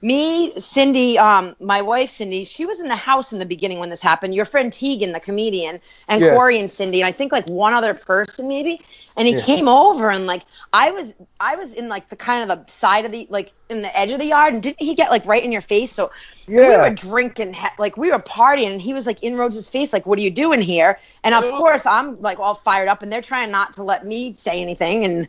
me, 0.02 0.52
Cindy, 0.60 1.18
um, 1.18 1.56
my 1.60 1.82
wife 1.82 2.10
Cindy, 2.10 2.44
she 2.44 2.66
was 2.66 2.82
in 2.82 2.88
the 2.88 2.96
house 2.96 3.34
in 3.34 3.40
the 3.40 3.46
beginning 3.46 3.80
when 3.80 3.90
this 3.90 4.02
happened. 4.02 4.36
Your 4.36 4.46
friend 4.46 4.72
Tegan, 4.72 5.12
the 5.12 5.20
comedian, 5.20 5.80
and 6.08 6.22
Yes. 6.22 6.30
Corey 6.30 6.60
and 6.60 6.70
Cindy, 6.70 7.02
and 7.02 7.08
I 7.08 7.12
think 7.12 7.32
like 7.32 7.48
one 7.48 7.74
other 7.74 7.94
person 7.94 8.48
maybe. 8.48 8.82
And 9.18 9.28
he 9.28 9.34
Yeah. 9.34 9.42
came 9.46 9.68
over 9.68 10.10
and 10.10 10.28
like 10.28 10.44
I 10.74 10.92
was 10.92 11.16
I 11.40 11.56
was 11.56 11.74
in 11.74 11.88
like 11.90 12.10
the 12.10 12.16
kind 12.16 12.50
of 12.50 12.66
the 12.68 12.72
side 12.72 13.06
of 13.06 13.12
the 13.12 13.28
like 13.30 13.54
in 13.70 13.82
the 13.82 13.98
edge 13.98 14.12
of 14.12 14.20
the 14.20 14.26
yard 14.26 14.54
and 14.54 14.62
didn't 14.62 14.82
he 14.82 14.96
get 14.96 15.10
like 15.10 15.26
right 15.26 15.44
in 15.44 15.52
your 15.52 15.62
face? 15.62 15.92
So 15.92 16.12
yeah. 16.48 16.68
we 16.68 16.78
were 16.78 16.90
drinking 16.90 17.54
he- 17.54 17.68
like 17.80 17.98
we 17.98 18.12
were 18.12 18.20
partying 18.20 18.74
and 18.74 18.82
he 18.82 18.94
was 18.94 19.06
like 19.08 19.24
in 19.24 19.38
Rhodes' 19.38 19.70
face 19.70 19.94
like 19.94 20.06
what 20.06 20.20
are 20.20 20.22
you 20.22 20.32
doing 20.32 20.62
here? 20.62 21.00
And 21.24 21.34
of 21.34 21.50
course 21.50 21.86
I'm 21.86 22.20
like 22.22 22.40
all 22.40 22.56
fired 22.56 22.90
up 22.90 23.02
and 23.02 23.12
they're 23.12 23.22
trying 23.22 23.52
not 23.52 23.74
to 23.74 23.84
let 23.84 24.06
me 24.06 24.34
say 24.34 24.62
anything 24.62 25.06
and 25.06 25.28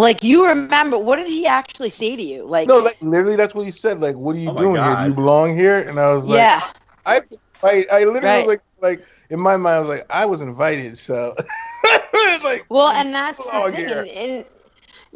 like 0.00 0.24
you 0.24 0.46
remember 0.48 0.88
what 0.88 1.06
did 1.06 1.16
he 1.16 1.36
actually 1.36 1.78
say 1.78 2.04
to 2.04 2.12
you? 2.12 2.34
Like 2.34 2.64
no, 2.64 2.78
like 2.78 2.96
literally, 3.00 3.36
that's 3.36 3.54
what 3.54 3.64
he 3.64 3.70
said. 3.70 4.00
Like, 4.00 4.16
what 4.16 4.34
are 4.36 4.38
you 4.38 4.50
Oh 4.50 4.54
my 4.54 4.66
doing 4.66 4.80
here? 4.82 4.96
Do 4.96 5.02
you 5.04 5.12
belong 5.14 5.56
here? 5.56 5.76
And 5.76 5.98
I 5.98 6.14
was 6.14 6.26
like, 6.26 6.50
yeah. 6.50 6.70
I, 7.06 7.20
I, 7.62 7.84
I 7.92 8.04
literally 8.04 8.36
Right. 8.36 8.36
was 8.36 8.46
like, 8.46 8.60
like 8.80 9.00
in 9.30 9.40
my 9.40 9.56
mind, 9.56 9.76
I 9.76 9.80
was 9.80 9.88
like, 9.88 10.02
I 10.10 10.26
was 10.26 10.40
invited, 10.40 10.96
so. 10.98 11.34
Like, 12.44 12.66
Well, 12.68 12.90
and 12.90 13.14
that's 13.14 13.48
the 13.50 13.62
thing. 13.62 13.90
And, 13.92 14.08
and, 14.08 14.44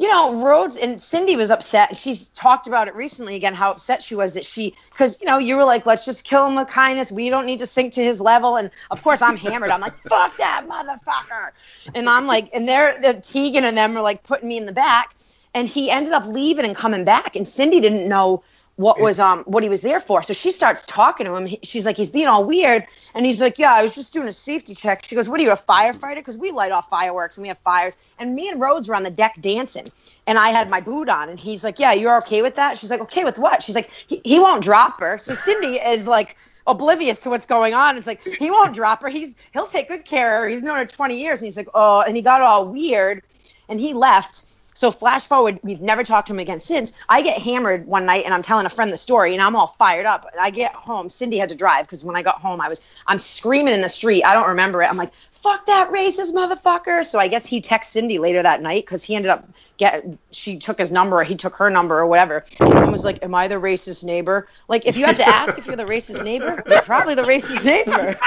you 0.00 0.08
know, 0.08 0.42
Rhodes 0.42 0.78
and 0.78 0.98
Cindy 0.98 1.36
was 1.36 1.50
upset. 1.50 1.94
She's 1.94 2.30
talked 2.30 2.66
about 2.66 2.88
it 2.88 2.94
recently 2.94 3.36
again, 3.36 3.52
how 3.52 3.70
upset 3.70 4.02
she 4.02 4.14
was 4.14 4.32
that 4.32 4.46
she, 4.46 4.74
because, 4.88 5.20
you 5.20 5.26
know, 5.26 5.36
you 5.36 5.56
were 5.56 5.64
like, 5.64 5.84
let's 5.84 6.06
just 6.06 6.24
kill 6.24 6.46
him 6.46 6.54
with 6.54 6.68
kindness. 6.68 7.12
We 7.12 7.28
don't 7.28 7.44
need 7.44 7.58
to 7.58 7.66
sink 7.66 7.92
to 7.92 8.02
his 8.02 8.18
level. 8.18 8.56
And 8.56 8.70
of 8.90 9.02
course, 9.02 9.20
I'm 9.20 9.36
hammered. 9.36 9.68
I'm 9.68 9.82
like, 9.82 9.94
fuck 10.08 10.34
that 10.38 10.66
motherfucker. 10.66 11.50
And 11.94 12.08
I'm 12.08 12.26
like, 12.26 12.48
and 12.54 12.66
they're, 12.66 12.98
the 12.98 13.20
Tegan 13.20 13.66
and 13.66 13.76
them 13.76 13.94
are 13.94 14.00
like 14.00 14.22
putting 14.22 14.48
me 14.48 14.56
in 14.56 14.64
the 14.64 14.72
back. 14.72 15.14
And 15.52 15.68
he 15.68 15.90
ended 15.90 16.14
up 16.14 16.26
leaving 16.26 16.64
and 16.64 16.74
coming 16.74 17.04
back. 17.04 17.36
And 17.36 17.46
Cindy 17.46 17.80
didn't 17.80 18.08
know 18.08 18.42
what 18.80 18.98
was 18.98 19.20
um 19.20 19.44
what 19.44 19.62
he 19.62 19.68
was 19.68 19.82
there 19.82 20.00
for. 20.00 20.22
So 20.22 20.32
she 20.32 20.50
starts 20.50 20.86
talking 20.86 21.26
to 21.26 21.34
him. 21.34 21.44
He, 21.44 21.58
she's 21.62 21.84
like, 21.84 21.96
he's 21.96 22.10
being 22.10 22.26
all 22.26 22.44
weird, 22.44 22.86
and 23.14 23.26
he's 23.26 23.40
like, 23.40 23.58
yeah, 23.58 23.74
I 23.74 23.82
was 23.82 23.94
just 23.94 24.12
doing 24.12 24.26
a 24.26 24.32
safety 24.32 24.74
check. 24.74 25.04
She 25.04 25.14
goes, 25.14 25.28
what 25.28 25.38
are 25.40 25.44
you, 25.44 25.50
a 25.50 25.56
firefighter? 25.56 26.16
Because 26.16 26.38
we 26.38 26.50
light 26.50 26.72
off 26.72 26.88
fireworks 26.88 27.36
and 27.36 27.42
we 27.42 27.48
have 27.48 27.58
fires. 27.58 27.96
And 28.18 28.34
me 28.34 28.48
and 28.48 28.60
Rhodes 28.60 28.88
were 28.88 28.94
on 28.94 29.02
the 29.02 29.10
deck 29.10 29.36
dancing, 29.40 29.92
and 30.26 30.38
I 30.38 30.48
had 30.48 30.70
my 30.70 30.80
boot 30.80 31.08
on, 31.08 31.28
and 31.28 31.38
he's 31.38 31.62
like, 31.62 31.78
yeah, 31.78 31.92
you're 31.92 32.16
okay 32.18 32.42
with 32.42 32.54
that? 32.56 32.78
She's 32.78 32.90
like, 32.90 33.00
okay 33.00 33.24
with 33.24 33.38
what? 33.38 33.62
She's 33.62 33.74
like, 33.74 33.90
he, 34.06 34.20
he 34.24 34.40
won't 34.40 34.64
drop 34.64 34.98
her. 35.00 35.18
So 35.18 35.34
Cindy 35.34 35.76
is 35.76 36.06
like 36.06 36.36
oblivious 36.66 37.18
to 37.20 37.30
what's 37.30 37.46
going 37.46 37.74
on. 37.74 37.98
It's 37.98 38.06
like 38.06 38.22
he 38.22 38.50
won't 38.50 38.74
drop 38.74 39.02
her. 39.02 39.08
He's 39.08 39.36
he'll 39.52 39.66
take 39.66 39.88
good 39.88 40.06
care 40.06 40.36
of 40.36 40.42
her. 40.44 40.48
He's 40.48 40.62
known 40.62 40.76
her 40.76 40.86
20 40.86 41.20
years, 41.20 41.40
and 41.40 41.46
he's 41.46 41.56
like, 41.56 41.68
oh, 41.74 42.00
and 42.00 42.16
he 42.16 42.22
got 42.22 42.40
all 42.40 42.66
weird, 42.66 43.22
and 43.68 43.78
he 43.78 43.92
left. 43.92 44.44
So 44.80 44.90
flash 44.90 45.26
forward, 45.26 45.60
we've 45.62 45.82
never 45.82 46.02
talked 46.02 46.28
to 46.28 46.32
him 46.32 46.38
again 46.38 46.58
since. 46.58 46.94
I 47.06 47.20
get 47.20 47.36
hammered 47.36 47.86
one 47.86 48.06
night 48.06 48.24
and 48.24 48.32
I'm 48.32 48.40
telling 48.40 48.64
a 48.64 48.70
friend 48.70 48.90
the 48.90 48.96
story 48.96 49.34
and 49.34 49.42
I'm 49.42 49.54
all 49.54 49.66
fired 49.66 50.06
up. 50.06 50.26
I 50.40 50.48
get 50.48 50.72
home. 50.72 51.10
Cindy 51.10 51.36
had 51.36 51.50
to 51.50 51.54
drive 51.54 51.84
because 51.84 52.02
when 52.02 52.16
I 52.16 52.22
got 52.22 52.40
home, 52.40 52.62
I 52.62 52.68
was 52.70 52.80
I'm 53.06 53.18
screaming 53.18 53.74
in 53.74 53.82
the 53.82 53.90
street. 53.90 54.24
I 54.24 54.32
don't 54.32 54.48
remember 54.48 54.82
it. 54.82 54.88
I'm 54.88 54.96
like, 54.96 55.12
fuck 55.32 55.66
that 55.66 55.90
racist 55.90 56.32
motherfucker. 56.32 57.04
So 57.04 57.18
I 57.18 57.28
guess 57.28 57.44
he 57.44 57.60
texted 57.60 57.90
Cindy 57.90 58.18
later 58.18 58.42
that 58.42 58.62
night 58.62 58.86
because 58.86 59.04
he 59.04 59.14
ended 59.14 59.30
up 59.30 59.46
get 59.76 60.02
she 60.30 60.56
took 60.56 60.78
his 60.78 60.90
number 60.90 61.16
or 61.16 61.24
he 61.24 61.36
took 61.36 61.56
her 61.56 61.68
number 61.68 61.98
or 61.98 62.06
whatever 62.06 62.42
and 62.60 62.90
was 62.90 63.04
like, 63.04 63.22
Am 63.22 63.34
I 63.34 63.48
the 63.48 63.56
racist 63.56 64.02
neighbor? 64.02 64.48
Like 64.68 64.86
if 64.86 64.96
you 64.96 65.04
have 65.04 65.18
to 65.18 65.28
ask 65.28 65.58
if 65.58 65.66
you're 65.66 65.76
the 65.76 65.84
racist 65.84 66.24
neighbor, 66.24 66.62
you're 66.66 66.80
probably 66.80 67.14
the 67.14 67.24
racist 67.24 67.66
neighbor. 67.66 68.18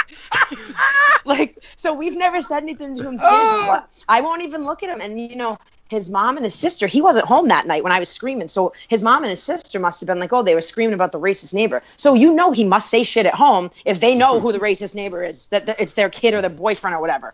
like 1.25 1.57
so 1.77 1.95
we've 1.95 2.15
never 2.15 2.43
said 2.43 2.61
anything 2.61 2.95
to 2.97 3.01
him 3.01 3.17
since. 3.17 3.23
Oh. 3.23 3.83
I 4.07 4.21
won't 4.21 4.43
even 4.43 4.65
look 4.65 4.83
at 4.83 4.89
him. 4.89 5.01
And 5.01 5.19
you 5.19 5.35
know, 5.35 5.57
his 5.93 6.09
mom 6.09 6.37
and 6.37 6.45
his 6.45 6.55
sister, 6.55 6.87
he 6.87 7.01
wasn't 7.01 7.25
home 7.25 7.47
that 7.47 7.67
night 7.67 7.83
when 7.83 7.91
I 7.91 7.99
was 7.99 8.09
screaming. 8.09 8.47
So 8.47 8.73
his 8.87 9.01
mom 9.01 9.23
and 9.23 9.29
his 9.29 9.41
sister 9.41 9.79
must 9.79 9.99
have 10.01 10.07
been 10.07 10.19
like, 10.19 10.33
oh, 10.33 10.43
they 10.43 10.55
were 10.55 10.61
screaming 10.61 10.93
about 10.93 11.11
the 11.11 11.19
racist 11.19 11.53
neighbor. 11.53 11.81
So 11.95 12.13
you 12.13 12.33
know 12.33 12.51
he 12.51 12.63
must 12.63 12.89
say 12.89 13.03
shit 13.03 13.25
at 13.25 13.33
home 13.33 13.71
if 13.85 13.99
they 13.99 14.15
know 14.15 14.39
who 14.39 14.51
the 14.51 14.59
racist 14.69 14.95
neighbor 14.95 15.23
is, 15.23 15.47
that 15.47 15.69
it's 15.79 15.93
their 15.93 16.09
kid 16.09 16.33
or 16.33 16.41
their 16.41 16.49
boyfriend 16.49 16.95
or 16.95 16.99
whatever. 16.99 17.33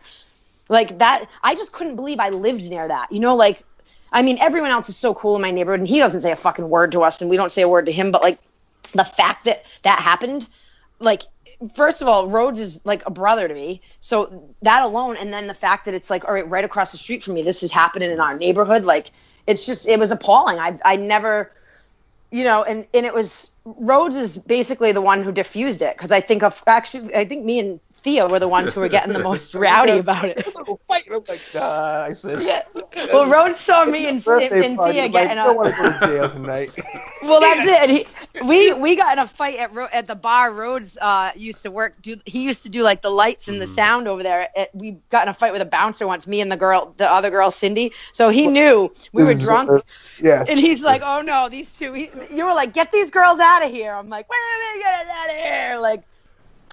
Like 0.70 1.00
that, 1.00 1.26
I 1.44 1.56
just 1.56 1.74
couldn't 1.74 1.96
believe 1.96 2.20
I 2.20 2.30
lived 2.30 2.70
near 2.70 2.88
that. 2.88 3.12
You 3.12 3.20
know, 3.20 3.36
like, 3.36 3.64
I 4.12 4.22
mean, 4.22 4.38
everyone 4.40 4.70
else 4.72 4.90
is 4.90 4.98
so 4.98 5.14
cool 5.14 5.36
in 5.36 5.42
my 5.42 5.52
neighborhood, 5.52 5.80
and 5.80 5.88
he 5.88 6.00
doesn't 6.00 6.22
say 6.22 6.32
a 6.32 6.36
fucking 6.36 6.70
word 6.70 6.92
to 6.92 7.02
us, 7.02 7.22
and 7.22 7.30
we 7.30 7.38
don't 7.38 7.52
say 7.52 7.64
a 7.64 7.68
word 7.68 7.88
to 7.88 7.92
him. 7.92 8.12
But 8.12 8.22
like, 8.22 8.40
the 8.94 9.04
fact 9.04 9.46
that 9.46 9.66
that 9.84 10.00
happened, 10.00 10.48
like 11.00 11.24
first 11.76 12.02
of 12.02 12.08
all, 12.08 12.28
Rhodes 12.28 12.60
is 12.60 12.80
like 12.86 13.06
a 13.06 13.12
brother 13.12 13.48
to 13.48 13.54
me. 13.54 13.82
So 14.00 14.54
that 14.62 14.84
alone, 14.84 15.18
and 15.18 15.34
then 15.34 15.48
the 15.48 15.54
fact 15.54 15.86
that 15.86 15.94
it's 15.94 16.10
like, 16.10 16.26
all 16.26 16.34
right, 16.34 16.48
right 16.50 16.64
across 16.64 16.92
the 16.92 16.98
street 16.98 17.24
from 17.24 17.34
me, 17.34 17.42
this 17.42 17.64
is 17.64 17.72
happening 17.72 18.12
in 18.12 18.20
our 18.20 18.38
neighborhood. 18.38 18.84
Like, 18.84 19.12
it's 19.48 19.66
just, 19.66 19.88
it 19.88 20.00
was 20.00 20.12
appalling. 20.12 20.60
I, 20.60 20.80
I 20.86 20.96
never, 20.96 21.52
you 22.32 22.44
know, 22.44 22.64
and 22.64 22.86
and 22.94 23.06
it 23.06 23.14
was 23.14 23.52
Rhodes 23.66 24.16
is 24.16 24.38
basically 24.38 24.92
the 24.92 25.02
one 25.02 25.24
who 25.24 25.32
diffused 25.32 25.82
it 25.82 25.98
because 25.98 26.12
I 26.12 26.22
think 26.22 26.44
of 26.44 26.64
actually, 26.68 27.14
I 27.16 27.26
think 27.26 27.44
me 27.44 27.60
and 27.60 27.80
Theo 27.94 28.30
were 28.30 28.40
the 28.40 28.48
ones 28.48 28.74
who 28.74 28.82
were 28.82 28.90
getting 28.90 29.14
the 29.14 29.20
most 29.20 29.54
rowdy 29.56 29.98
about 29.98 30.26
it. 30.26 30.42
Fight. 30.88 31.08
I'm 31.12 31.24
like, 31.28 31.42
nah, 31.54 32.04
I 32.04 32.14
said. 32.14 32.40
Yeah. 32.42 32.62
Well, 33.12 33.30
Rhodes 33.30 33.60
saw 33.60 33.86
me 33.86 34.00
and, 34.08 34.18
and, 34.18 34.24
Birthday 34.24 34.66
and 34.66 34.78
party, 34.78 34.94
Thea 34.94 35.02
like, 35.04 35.12
getting 35.12 35.38
I 35.38 35.46
don't 35.46 35.58
want 35.58 35.76
to 35.76 35.82
go 35.82 35.92
to 35.92 36.00
jail 36.00 36.30
tonight. 36.30 36.72
Well, 37.22 37.42
that's 37.42 37.70
it. 37.70 37.90
He, 37.90 38.08
we 38.46 38.74
we 38.74 38.96
got 38.96 39.14
in 39.14 39.20
a 39.20 39.28
fight 39.28 39.58
at 39.58 39.74
Ro- 39.74 39.88
at 39.92 40.08
the 40.08 40.16
bar. 40.16 40.52
Rhodes 40.52 40.98
uh, 41.02 41.32
used 41.36 41.64
to 41.64 41.72
work. 41.72 42.02
Do 42.02 42.16
he 42.26 42.44
used 42.44 42.64
to 42.64 42.70
do 42.70 42.84
like 42.84 43.02
the 43.02 43.10
lights 43.10 43.48
and 43.48 43.60
the 43.62 43.68
sound 43.68 44.08
over 44.08 44.24
there? 44.24 44.50
At, 44.56 44.74
we 44.74 44.98
got 45.10 45.24
in 45.24 45.30
a 45.30 45.34
fight 45.34 45.52
with 45.52 45.62
a 45.62 45.66
bouncer 45.66 46.06
once. 46.08 46.28
Me 46.28 46.42
and 46.42 46.52
the 46.52 46.58
girl, 46.58 46.94
the 46.98 47.10
other 47.10 47.30
girl, 47.30 47.52
Cindy. 47.52 47.92
So 48.14 48.30
he 48.30 48.48
knew 48.48 48.92
we 49.14 49.24
were 49.24 49.34
drunk. 49.34 49.70
uh, 49.70 49.80
yeah. 50.22 50.46
And 50.48 50.60
he's 50.60 50.84
like, 50.84 51.02
"Oh 51.04 51.22
no, 51.22 51.50
these 51.50 51.78
two. 51.78 51.94
He, 51.94 52.10
you 52.32 52.46
were 52.46 52.54
like, 52.54 52.74
"Get 52.74 52.92
these 52.92 53.12
girls 53.12 53.40
out 53.40 53.66
of 53.66 53.72
here." 53.72 53.94
I'm 53.94 54.10
like, 54.10 54.30
"Wait 54.30 54.38
a 54.38 54.76
minute, 54.76 54.84
get 54.84 55.08
out 55.08 55.30
of 55.30 55.36
here!" 55.36 55.80
Like, 55.80 56.04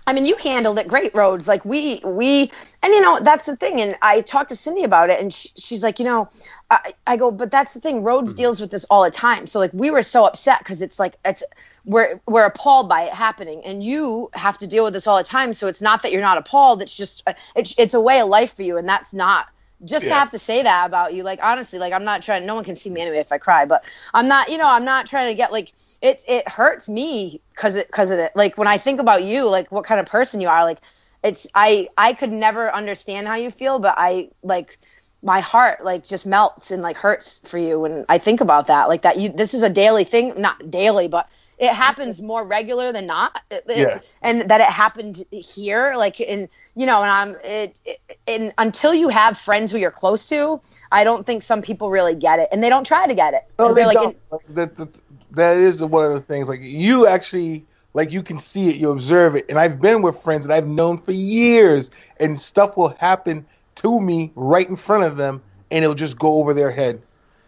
I 0.08 0.12
mean, 0.12 0.24
you 0.24 0.36
handled 0.36 0.78
it 0.78 0.86
great, 0.86 1.14
Rhodes. 1.14 1.48
Like 1.48 1.64
we 1.64 2.00
we, 2.04 2.52
and 2.82 2.92
you 2.92 3.00
know 3.00 3.18
that's 3.20 3.46
the 3.46 3.56
thing. 3.56 3.80
And 3.80 3.96
I 4.02 4.20
talked 4.20 4.50
to 4.50 4.56
Cindy 4.56 4.84
about 4.84 5.10
it, 5.10 5.20
and 5.20 5.32
she, 5.32 5.48
she's 5.56 5.82
like, 5.82 5.98
you 5.98 6.04
know, 6.04 6.28
I, 6.70 6.94
I 7.08 7.16
go, 7.16 7.32
but 7.32 7.50
that's 7.50 7.74
the 7.74 7.80
thing. 7.80 8.04
Rhodes 8.04 8.32
deals 8.34 8.60
with 8.60 8.70
this 8.70 8.84
all 8.84 9.02
the 9.02 9.10
time. 9.10 9.48
So 9.48 9.58
like 9.58 9.72
we 9.72 9.90
were 9.90 10.02
so 10.02 10.24
upset 10.24 10.60
because 10.60 10.80
it's 10.80 11.00
like 11.00 11.16
it's 11.24 11.42
we're 11.84 12.20
we're 12.26 12.44
appalled 12.44 12.88
by 12.88 13.02
it 13.02 13.12
happening, 13.12 13.64
and 13.64 13.82
you 13.82 14.30
have 14.34 14.56
to 14.58 14.66
deal 14.68 14.84
with 14.84 14.92
this 14.92 15.08
all 15.08 15.16
the 15.16 15.24
time. 15.24 15.52
So 15.52 15.66
it's 15.66 15.82
not 15.82 16.02
that 16.02 16.12
you're 16.12 16.20
not 16.20 16.38
appalled. 16.38 16.82
It's 16.82 16.96
just 16.96 17.24
uh, 17.26 17.34
it's 17.56 17.74
it's 17.76 17.94
a 17.94 18.00
way 18.00 18.20
of 18.20 18.28
life 18.28 18.54
for 18.54 18.62
you, 18.62 18.76
and 18.76 18.88
that's 18.88 19.12
not 19.12 19.46
just 19.84 20.06
Yeah. 20.06 20.14
have 20.14 20.30
to 20.30 20.38
say 20.38 20.62
that 20.62 20.86
about 20.86 21.14
you. 21.14 21.22
Like 21.22 21.40
honestly 21.42 21.78
like 21.78 21.92
i'm 21.92 22.04
not 22.04 22.22
trying 22.22 22.46
no 22.46 22.54
one 22.54 22.64
can 22.64 22.76
see 22.76 22.90
me 22.90 23.00
anyway 23.00 23.18
if 23.18 23.32
i 23.32 23.38
cry 23.38 23.64
but 23.66 23.84
i'm 24.14 24.28
not 24.28 24.48
you 24.50 24.58
know 24.58 24.68
i'm 24.68 24.84
not 24.84 25.06
trying 25.06 25.28
to 25.28 25.34
get 25.34 25.52
like 25.52 25.72
it 26.00 26.22
it 26.28 26.48
hurts 26.48 26.88
me 26.88 27.40
because 27.54 27.76
it 27.76 27.86
because 27.86 28.10
of 28.10 28.18
it. 28.18 28.32
Like 28.34 28.56
when 28.58 28.68
i 28.68 28.78
think 28.78 29.00
about 29.00 29.24
you 29.24 29.48
like 29.48 29.70
what 29.70 29.84
kind 29.84 30.00
of 30.00 30.06
person 30.06 30.40
you 30.40 30.48
are 30.48 30.64
like 30.64 30.78
it's 31.22 31.46
i 31.54 31.88
i 31.96 32.12
could 32.12 32.32
never 32.32 32.72
understand 32.74 33.26
how 33.26 33.34
you 33.34 33.50
feel 33.50 33.78
but 33.78 33.94
i 33.96 34.28
like 34.42 34.78
my 35.22 35.40
heart 35.40 35.84
like 35.84 36.06
just 36.06 36.26
melts 36.26 36.70
and 36.70 36.82
like 36.82 36.96
hurts 36.96 37.40
for 37.48 37.58
you 37.58 37.80
when 37.80 38.04
i 38.08 38.18
think 38.18 38.40
about 38.40 38.66
that. 38.68 38.88
Like 38.88 39.02
that 39.02 39.18
you 39.18 39.28
this 39.28 39.54
is 39.54 39.62
a 39.62 39.70
daily 39.70 40.04
thing 40.04 40.34
not 40.40 40.70
daily 40.70 41.08
but 41.08 41.28
it 41.58 41.70
happens 41.70 42.20
more 42.20 42.44
regular 42.44 42.92
than 42.92 43.06
not 43.06 43.40
It- 43.50 43.64
Yeah. 43.66 43.98
and 44.22 44.48
that 44.50 44.60
it 44.60 44.66
happened 44.68 45.24
here 45.30 45.94
like 45.96 46.20
in 46.20 46.48
you 46.74 46.86
know 46.86 47.02
and 47.02 47.10
i'm 47.10 47.36
it, 47.44 47.78
it 47.84 48.00
and 48.26 48.52
until 48.58 48.92
you 48.94 49.08
have 49.08 49.38
friends 49.38 49.72
who 49.72 49.78
you're 49.78 49.90
close 49.90 50.28
to 50.28 50.60
i 50.92 51.02
don't 51.04 51.24
think 51.26 51.42
some 51.42 51.62
people 51.62 51.90
really 51.90 52.14
get 52.14 52.38
it 52.38 52.48
and 52.52 52.62
they 52.62 52.68
don't 52.68 52.86
try 52.86 53.06
to 53.06 53.14
get 53.14 53.34
it 53.34 53.44
No, 53.58 53.72
they 53.72 53.86
like 53.86 53.94
don't. 53.94 54.16
Like, 54.30 54.46
that, 54.50 54.76
that, 54.76 55.00
that 55.32 55.56
is 55.56 55.82
one 55.82 56.04
of 56.04 56.12
the 56.12 56.20
things. 56.20 56.48
Like 56.48 56.60
you 56.62 57.06
actually, 57.06 57.64
like 57.94 58.10
you 58.10 58.22
can 58.22 58.38
see 58.38 58.68
it, 58.68 58.76
you 58.76 58.90
observe 58.90 59.34
it, 59.34 59.44
and 59.48 59.58
I've 59.58 59.80
been 59.80 60.02
with 60.02 60.18
friends 60.22 60.46
that 60.46 60.54
I've 60.54 60.66
known 60.66 60.98
for 60.98 61.12
years, 61.12 61.90
and 62.20 62.38
stuff 62.38 62.76
will 62.76 62.88
happen 63.00 63.44
to 63.76 64.00
me 64.00 64.32
right 64.34 64.68
in 64.68 64.76
front 64.76 65.04
of 65.04 65.16
them, 65.16 65.42
and 65.70 65.84
it'll 65.84 65.94
just 65.94 66.18
go 66.18 66.34
over 66.34 66.54
their 66.54 66.70
head. 66.70 67.02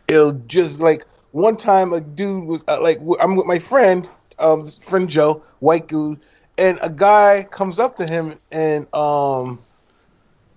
It'll 0.09 0.33
just 0.33 0.81
like 0.81 1.07
one 1.39 1.57
time 1.57 1.93
a 1.93 2.01
dude 2.01 2.45
was 2.45 2.65
uh, 2.69 2.81
like 2.83 3.01
I'm 3.21 3.37
with 3.37 3.47
my 3.47 3.59
friend, 3.59 4.09
um, 4.39 4.65
friend 4.65 5.09
Joe, 5.09 5.43
white 5.61 5.89
dude, 5.89 6.21
and 6.59 6.79
a 6.83 6.91
guy 6.91 7.47
comes 7.51 7.79
up 7.79 7.97
to 7.97 8.07
him 8.07 8.35
and 8.51 8.93
um, 8.95 9.61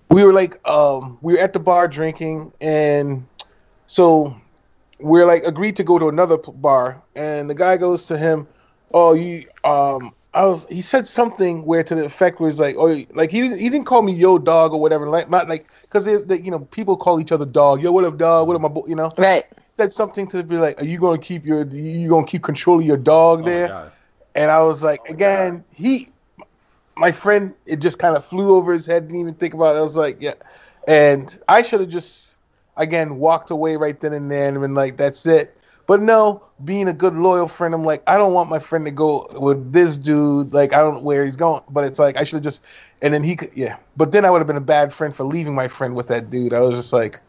we 0.10 0.24
were 0.24 0.34
like 0.34 0.66
um, 0.68 1.18
we 1.22 1.34
were 1.34 1.40
at 1.40 1.54
the 1.54 1.60
bar 1.60 1.88
drinking, 1.88 2.52
and 2.62 3.26
so 3.88 4.36
we're 5.02 5.26
like 5.26 5.44
agreed 5.44 5.76
to 5.76 5.84
go 5.84 5.98
to 5.98 6.08
another 6.08 6.38
bar 6.38 7.02
and 7.16 7.50
the 7.50 7.56
guy 7.56 7.76
goes 7.78 8.06
to 8.08 8.18
him 8.18 8.48
oh 8.94 9.14
you 9.14 9.44
um 9.64 10.14
i 10.34 10.46
was 10.46 10.66
he 10.70 10.82
said 10.82 11.08
something 11.08 11.66
where 11.66 11.84
to 11.84 11.96
the 11.96 12.06
effect 12.06 12.40
was 12.40 12.60
like 12.60 12.76
oh 12.78 12.98
like 13.14 13.32
he 13.32 13.42
didn't 13.42 13.60
he 13.60 13.70
didn't 13.70 13.86
call 13.86 14.02
me 14.02 14.14
yo 14.14 14.38
dog 14.38 14.72
or 14.74 14.80
whatever 14.80 15.08
like 15.10 15.30
not 15.30 15.50
like 15.50 15.70
because 15.82 16.06
that 16.26 16.44
you 16.44 16.52
know 16.52 16.60
people 16.60 16.96
call 16.96 17.20
each 17.20 17.32
other 17.32 17.46
dog 17.46 17.82
yo 17.82 17.92
what 17.92 18.06
up 18.06 18.18
dog 18.18 18.48
what 18.48 18.56
up 18.56 18.62
my 18.62 18.68
boy 18.68 18.84
you 18.88 18.96
know 18.96 19.12
right 19.18 19.46
said 19.76 19.92
something 19.92 20.28
to 20.28 20.44
be 20.44 20.58
like 20.58 20.82
are 20.82 20.86
you 20.86 21.00
gonna 21.00 21.18
keep 21.18 21.46
your 21.46 21.66
you 21.68 22.08
gonna 22.10 22.26
keep 22.26 22.44
control 22.44 22.80
of 22.80 22.86
your 22.86 22.98
dog 22.98 23.42
Oh 23.42 23.44
there 23.46 23.68
God. 23.68 23.92
and 24.36 24.52
I 24.52 24.64
was 24.64 24.84
like, 24.84 25.02
again, 25.10 25.64
he, 25.74 26.10
my 26.96 27.12
friend, 27.12 27.54
it 27.66 27.78
just 27.78 28.00
kind 28.00 28.16
of 28.16 28.24
flew 28.24 28.56
over 28.56 28.72
his 28.74 28.86
head. 28.86 29.08
Didn't 29.08 29.20
even 29.20 29.34
think 29.34 29.54
about 29.54 29.76
it. 29.76 29.80
I 29.80 29.82
was 29.82 29.98
like, 29.98 30.18
yeah, 30.22 30.36
and 30.88 31.38
I 31.48 31.62
should 31.62 31.82
have 31.82 31.90
just, 31.90 32.38
again, 32.78 33.18
walked 33.18 33.52
away 33.52 33.76
right 33.78 34.00
then 34.00 34.14
and 34.14 34.32
there 34.32 34.48
and 34.48 34.60
been 34.62 34.76
like, 34.76 34.98
that's 34.98 35.26
it. 35.26 35.58
But 35.88 36.02
no, 36.02 36.44
being 36.64 36.88
a 36.88 36.94
good 36.94 37.16
loyal 37.16 37.48
friend, 37.48 37.74
I'm 37.74 37.84
like, 37.84 38.04
I 38.08 38.18
don't 38.18 38.34
want 38.34 38.50
my 38.50 38.60
friend 38.60 38.86
to 38.86 38.92
go 38.92 39.28
with 39.34 39.74
this 39.74 39.98
dude. 39.98 40.54
Like, 40.54 40.74
I 40.74 40.82
don't 40.82 40.96
know 40.96 41.02
where 41.02 41.26
he's 41.26 41.36
going. 41.36 41.62
But 41.70 41.84
it's 41.84 42.00
like 42.00 42.18
I 42.18 42.24
should 42.24 42.36
have 42.36 42.44
just, 42.44 42.66
and 43.02 43.14
then 43.14 43.24
he 43.24 43.36
could, 43.36 43.50
yeah. 43.56 43.78
But 43.98 44.12
then 44.12 44.26
I 44.26 44.30
would 44.30 44.40
have 44.40 44.48
been 44.48 44.58
a 44.58 44.62
bad 44.62 44.94
friend 44.94 45.16
for 45.16 45.24
leaving 45.24 45.56
my 45.56 45.68
friend 45.68 45.96
with 45.96 46.08
that 46.08 46.30
dude. 46.30 46.54
I 46.54 46.62
was 46.62 46.76
just 46.76 46.94
like. 46.94 47.20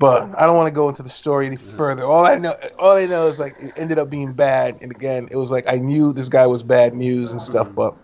But 0.00 0.30
I 0.38 0.46
don't 0.46 0.56
want 0.56 0.68
to 0.68 0.72
go 0.72 0.88
into 0.88 1.02
the 1.02 1.08
story 1.08 1.46
any 1.46 1.56
mm-hmm. 1.56 1.76
further. 1.76 2.04
All 2.04 2.24
I 2.24 2.36
know, 2.36 2.54
all 2.78 2.96
I 2.96 3.06
know 3.06 3.26
is 3.26 3.40
like 3.40 3.56
it 3.58 3.72
ended 3.76 3.98
up 3.98 4.08
being 4.08 4.32
bad. 4.32 4.78
And 4.80 4.92
again, 4.92 5.26
it 5.28 5.36
was 5.36 5.50
like 5.50 5.64
I 5.66 5.78
knew 5.78 6.12
this 6.12 6.28
guy 6.28 6.46
was 6.46 6.62
bad 6.62 6.94
news 6.94 7.32
and 7.32 7.42
stuff, 7.42 7.74
but 7.74 7.96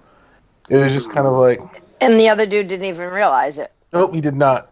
it 0.69 0.77
was 0.77 0.93
just 0.93 1.12
kind 1.12 1.29
of 1.29 1.35
like, 1.35 1.61
and 2.01 2.19
the 2.19 2.29
other 2.29 2.47
dude 2.47 2.67
didn't 2.67 2.87
even 2.87 3.11
realize 3.11 3.59
it 3.59 3.71
nope, 3.95 4.15
he 4.15 4.21
did 4.21 4.35
not. 4.35 4.71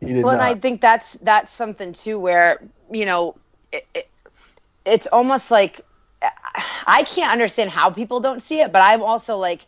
He 0.00 0.12
did 0.12 0.24
well, 0.24 0.34
and 0.34 0.42
I 0.42 0.54
think 0.54 0.80
that's 0.80 1.14
that's 1.14 1.50
something 1.50 1.92
too, 1.92 2.18
where 2.20 2.62
you 2.92 3.06
know, 3.06 3.34
it, 3.72 3.86
it, 3.94 4.08
it's 4.84 5.06
almost 5.06 5.50
like 5.50 5.80
I 6.86 7.02
can't 7.04 7.32
understand 7.32 7.70
how 7.70 7.90
people 7.90 8.20
don't 8.20 8.40
see 8.40 8.60
it, 8.60 8.72
but 8.72 8.82
I'm 8.82 9.02
also 9.02 9.36
like, 9.38 9.66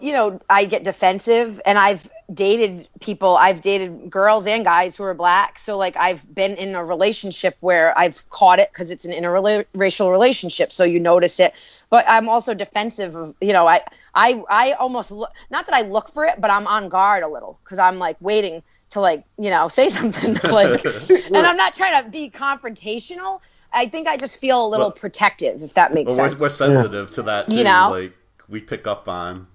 you 0.00 0.12
know, 0.12 0.38
I 0.48 0.64
get 0.64 0.84
defensive, 0.84 1.60
and 1.66 1.78
I've 1.78 2.08
dated 2.32 2.88
people, 3.00 3.36
I've 3.36 3.60
dated 3.60 4.10
girls 4.10 4.46
and 4.46 4.64
guys 4.64 4.96
who 4.96 5.02
are 5.04 5.14
black, 5.14 5.58
so 5.58 5.76
like 5.76 5.96
I've 5.96 6.22
been 6.34 6.54
in 6.56 6.74
a 6.74 6.84
relationship 6.84 7.56
where 7.60 7.96
I've 7.98 8.28
caught 8.30 8.58
it 8.58 8.70
because 8.72 8.90
it's 8.90 9.04
an 9.04 9.12
interracial 9.12 10.10
relationship, 10.10 10.72
so 10.72 10.84
you 10.84 11.00
notice 11.00 11.40
it. 11.40 11.54
But 11.90 12.04
I'm 12.08 12.28
also 12.28 12.54
defensive 12.54 13.34
you 13.40 13.52
know, 13.52 13.66
I 13.66 13.80
I 14.14 14.42
I 14.48 14.72
almost 14.72 15.10
look, 15.10 15.30
not 15.50 15.66
that 15.66 15.74
I 15.74 15.82
look 15.82 16.08
for 16.10 16.24
it, 16.24 16.40
but 16.40 16.50
I'm 16.50 16.66
on 16.66 16.88
guard 16.88 17.22
a 17.22 17.28
little 17.28 17.58
because 17.64 17.78
I'm 17.78 17.98
like 17.98 18.16
waiting 18.20 18.62
to 18.90 19.00
like 19.00 19.24
you 19.38 19.50
know 19.50 19.68
say 19.68 19.88
something 19.98 20.34
like 20.50 20.84
and 21.10 21.36
i'm 21.36 21.56
not 21.56 21.74
trying 21.74 22.02
to 22.04 22.10
be 22.10 22.30
confrontational 22.30 23.40
i 23.72 23.86
think 23.86 24.06
i 24.06 24.16
just 24.16 24.40
feel 24.40 24.64
a 24.64 24.68
little 24.68 24.86
Well- 24.86 24.92
protective 24.92 25.62
if 25.62 25.74
that 25.74 25.92
makes 25.94 26.08
Well, 26.10 26.18
we're, 26.18 26.30
sense 26.30 26.40
we're 26.40 26.48
sensitive 26.50 27.10
to 27.12 27.22
that 27.22 27.48
too. 27.50 27.56
You 27.56 27.64
know? 27.64 27.88
like 27.90 28.12
we 28.48 28.60
pick 28.60 28.86
up 28.86 29.08
on. 29.08 29.48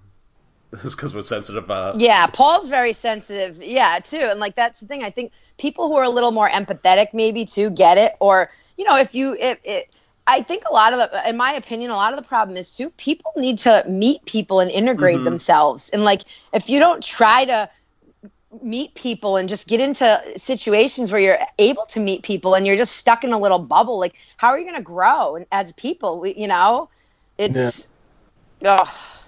It's 0.84 0.94
because 0.94 1.14
we're 1.14 1.22
sensitive. 1.22 1.70
Uh, 1.70 1.94
yeah 1.98 2.26
paul's 2.26 2.68
very 2.70 2.92
sensitive 2.92 3.62
yeah 3.62 3.98
too 4.02 4.16
and 4.18 4.40
like 4.40 4.54
that's 4.54 4.80
the 4.80 4.86
thing 4.86 5.02
i 5.04 5.10
think 5.10 5.32
people 5.58 5.86
who 5.88 5.96
are 5.96 6.04
a 6.04 6.08
little 6.10 6.30
more 6.30 6.48
empathetic 6.48 7.08
maybe 7.12 7.44
too 7.44 7.68
get 7.70 7.98
it 7.98 8.14
or 8.20 8.50
you 8.78 8.84
know 8.84 8.96
if 8.98 9.14
you 9.14 9.34
if 9.38 9.58
it 9.64 9.90
I 10.24 10.40
think 10.40 10.62
a 10.70 10.72
lot 10.72 10.92
of 10.92 11.00
the, 11.00 11.28
in 11.28 11.36
my 11.36 11.52
opinion, 11.54 11.90
a 11.90 11.96
lot 11.96 12.12
of 12.12 12.16
the 12.16 12.24
problem 12.24 12.56
is 12.56 12.76
too, 12.76 12.90
people 12.90 13.32
need 13.36 13.58
to 13.58 13.84
meet 13.88 14.24
people 14.24 14.60
and 14.60 14.70
integrate 14.70 15.18
Mhm. 15.18 15.24
themselves. 15.24 15.90
And 15.90 16.04
like, 16.04 16.22
if 16.52 16.70
you 16.70 16.78
don't 16.78 17.02
try 17.02 17.44
to 17.44 17.68
meet 18.60 18.94
people 18.94 19.36
and 19.36 19.48
just 19.48 19.66
get 19.68 19.80
into 19.80 20.20
situations 20.36 21.10
where 21.10 21.20
you're 21.20 21.38
able 21.58 21.86
to 21.86 22.00
meet 22.00 22.22
people 22.22 22.54
and 22.54 22.66
you're 22.66 22.76
just 22.76 22.96
stuck 22.96 23.24
in 23.24 23.32
a 23.32 23.38
little 23.38 23.58
bubble, 23.58 23.98
like, 23.98 24.14
how 24.36 24.48
are 24.48 24.58
you 24.58 24.64
going 24.64 24.76
to 24.76 24.82
grow 24.82 25.36
and 25.36 25.46
as 25.52 25.72
people? 25.72 26.20
We, 26.20 26.34
you 26.34 26.48
know, 26.48 26.90
it's, 27.38 27.88
oh, 28.64 29.20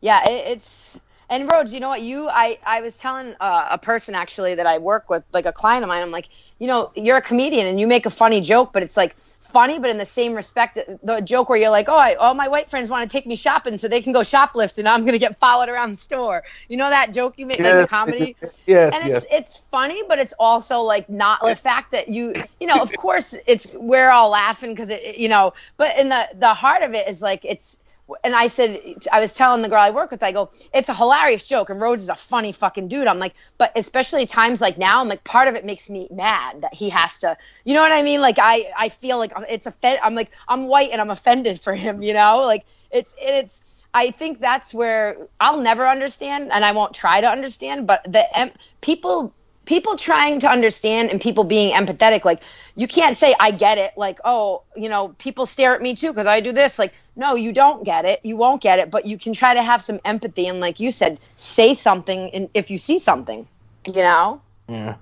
yeah, 0.00 0.22
it, 0.28 0.48
it's, 0.48 0.98
and 1.30 1.50
Rhodes, 1.50 1.74
you 1.74 1.80
know 1.80 1.88
what? 1.88 2.02
You, 2.02 2.28
I, 2.28 2.58
I 2.66 2.80
was 2.80 2.98
telling 2.98 3.34
uh, 3.38 3.68
a 3.70 3.78
person 3.78 4.14
actually 4.14 4.54
that 4.54 4.66
I 4.66 4.78
work 4.78 5.10
with, 5.10 5.22
like 5.32 5.44
a 5.46 5.52
client 5.52 5.84
of 5.84 5.88
mine. 5.88 6.02
I'm 6.02 6.10
like, 6.10 6.28
you 6.58 6.66
know, 6.66 6.90
you're 6.96 7.18
a 7.18 7.22
comedian 7.22 7.66
and 7.66 7.78
you 7.78 7.86
make 7.86 8.06
a 8.06 8.10
funny 8.10 8.40
joke, 8.40 8.72
but 8.72 8.82
it's 8.82 8.96
like 8.96 9.14
funny, 9.48 9.78
but 9.78 9.90
in 9.90 9.98
the 9.98 10.06
same 10.06 10.34
respect, 10.34 10.78
the 11.02 11.20
joke 11.20 11.48
where 11.48 11.58
you're 11.58 11.70
like, 11.70 11.88
oh, 11.88 11.98
I, 11.98 12.14
all 12.14 12.34
my 12.34 12.48
white 12.48 12.70
friends 12.70 12.90
want 12.90 13.08
to 13.08 13.12
take 13.12 13.26
me 13.26 13.36
shopping 13.36 13.78
so 13.78 13.88
they 13.88 14.02
can 14.02 14.12
go 14.12 14.20
shoplift, 14.20 14.78
and 14.78 14.88
I'm 14.88 15.04
gonna 15.04 15.18
get 15.18 15.38
followed 15.40 15.68
around 15.68 15.90
the 15.92 15.96
store. 15.96 16.44
You 16.68 16.76
know 16.76 16.90
that 16.90 17.12
joke 17.12 17.34
you 17.38 17.46
make, 17.46 17.62
like 17.64 17.76
Yes, 17.76 17.78
the 17.78 17.84
comedy 17.84 18.36
yes, 18.66 18.92
and 18.92 19.04
yes. 19.04 19.24
it's 19.24 19.26
it's 19.30 19.56
funny, 19.70 20.02
but 20.08 20.18
it's 20.18 20.34
also 20.38 20.80
like 20.82 21.08
not 21.08 21.44
the 21.44 21.56
fact 21.56 21.92
that 21.92 22.08
you 22.08 22.34
you 22.60 22.66
know 22.66 22.80
of 22.80 22.94
course 22.96 23.34
it's 23.46 23.74
we're 23.78 24.10
all 24.10 24.30
laughing 24.30 24.70
because 24.72 24.90
it 24.90 25.16
you 25.18 25.28
know, 25.28 25.52
but 25.76 25.96
in 25.98 26.08
the 26.08 26.28
the 26.34 26.54
heart 26.54 26.82
of 26.82 26.94
it 26.94 27.08
is 27.08 27.22
like 27.22 27.44
it's. 27.44 27.78
And 28.24 28.34
I 28.34 28.46
said, 28.46 28.80
I 29.12 29.20
was 29.20 29.32
telling 29.32 29.62
the 29.62 29.68
girl 29.68 29.80
I 29.80 29.90
work 29.90 30.10
with, 30.10 30.22
I 30.22 30.32
go, 30.32 30.50
it's 30.72 30.88
a 30.88 30.94
hilarious 30.94 31.46
joke, 31.46 31.70
and 31.70 31.80
Rhodes 31.80 32.02
is 32.02 32.08
a 32.08 32.14
funny 32.14 32.52
fucking 32.52 32.88
dude. 32.88 33.06
I'm 33.06 33.18
like, 33.18 33.34
but 33.58 33.72
especially 33.76 34.26
times 34.26 34.60
like 34.60 34.78
now, 34.78 35.00
I'm 35.00 35.08
like, 35.08 35.24
part 35.24 35.48
of 35.48 35.54
it 35.54 35.64
makes 35.64 35.90
me 35.90 36.08
mad 36.10 36.62
that 36.62 36.74
he 36.74 36.88
has 36.88 37.18
to, 37.20 37.36
you 37.64 37.74
know 37.74 37.82
what 37.82 37.92
I 37.92 38.02
mean? 38.02 38.20
Like 38.20 38.38
I, 38.40 38.72
I 38.78 38.88
feel 38.88 39.18
like 39.18 39.32
it's 39.48 39.66
a, 39.66 40.04
I'm 40.04 40.14
like, 40.14 40.30
I'm 40.48 40.66
white 40.66 40.90
and 40.90 41.00
I'm 41.00 41.10
offended 41.10 41.60
for 41.60 41.74
him, 41.74 42.02
you 42.02 42.14
know, 42.14 42.38
like 42.40 42.64
it's 42.90 43.14
it's 43.18 43.62
I 43.94 44.10
think 44.10 44.40
that's 44.40 44.72
where 44.74 45.16
I'll 45.40 45.60
never 45.60 45.86
understand 45.86 46.50
and 46.52 46.64
I 46.64 46.72
won't 46.72 46.94
try 46.94 47.20
to 47.20 47.28
understand, 47.28 47.86
but 47.86 48.04
the 48.04 48.24
em- 48.38 48.52
people 48.80 49.34
people 49.68 49.96
trying 49.96 50.40
to 50.40 50.48
understand 50.48 51.10
and 51.10 51.20
people 51.20 51.44
being 51.44 51.72
empathetic 51.74 52.24
like 52.24 52.42
you 52.74 52.88
can't 52.88 53.16
say 53.16 53.34
i 53.38 53.50
get 53.50 53.78
it 53.78 53.92
like 53.96 54.18
oh 54.24 54.62
you 54.76 54.88
know 54.88 55.08
people 55.18 55.46
stare 55.46 55.74
at 55.74 55.82
me 55.82 55.94
too 55.94 56.08
because 56.10 56.26
i 56.26 56.40
do 56.40 56.52
this 56.52 56.78
like 56.78 56.94
no 57.16 57.34
you 57.34 57.52
don't 57.52 57.84
get 57.84 58.06
it 58.06 58.18
you 58.24 58.36
won't 58.36 58.62
get 58.62 58.78
it 58.78 58.90
but 58.90 59.04
you 59.06 59.18
can 59.18 59.32
try 59.34 59.54
to 59.54 59.62
have 59.62 59.82
some 59.82 60.00
empathy 60.04 60.46
and 60.46 60.60
like 60.60 60.80
you 60.80 60.90
said 60.90 61.20
say 61.36 61.74
something 61.74 62.30
and 62.34 62.48
if 62.54 62.70
you 62.70 62.78
see 62.78 62.98
something 62.98 63.46
you 63.86 64.02
know 64.02 64.40
Yeah. 64.68 64.96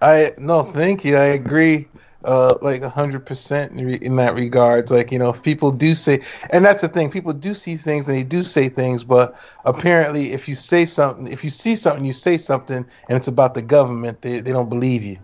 I 0.00 0.32
no, 0.38 0.62
thank 0.62 1.04
you. 1.04 1.16
I 1.16 1.26
agree, 1.26 1.88
uh, 2.24 2.54
like 2.62 2.82
hundred 2.82 3.26
percent 3.26 3.72
in 3.72 3.86
re- 3.86 3.98
in 4.02 4.16
that 4.16 4.34
regards. 4.34 4.90
Like 4.90 5.10
you 5.12 5.18
know, 5.18 5.30
if 5.30 5.42
people 5.42 5.70
do 5.70 5.94
say, 5.94 6.20
and 6.50 6.64
that's 6.64 6.82
the 6.82 6.88
thing. 6.88 7.10
People 7.10 7.32
do 7.32 7.54
see 7.54 7.76
things 7.76 8.08
and 8.08 8.16
they 8.16 8.24
do 8.24 8.42
say 8.42 8.68
things, 8.68 9.04
but 9.04 9.34
apparently, 9.64 10.32
if 10.32 10.48
you 10.48 10.54
say 10.54 10.84
something, 10.84 11.26
if 11.26 11.44
you 11.44 11.50
see 11.50 11.76
something, 11.76 12.04
you 12.04 12.12
say 12.12 12.36
something, 12.36 12.86
and 13.08 13.16
it's 13.16 13.28
about 13.28 13.54
the 13.54 13.62
government, 13.62 14.22
they 14.22 14.40
they 14.40 14.52
don't 14.52 14.68
believe 14.70 15.02
you. 15.02 15.18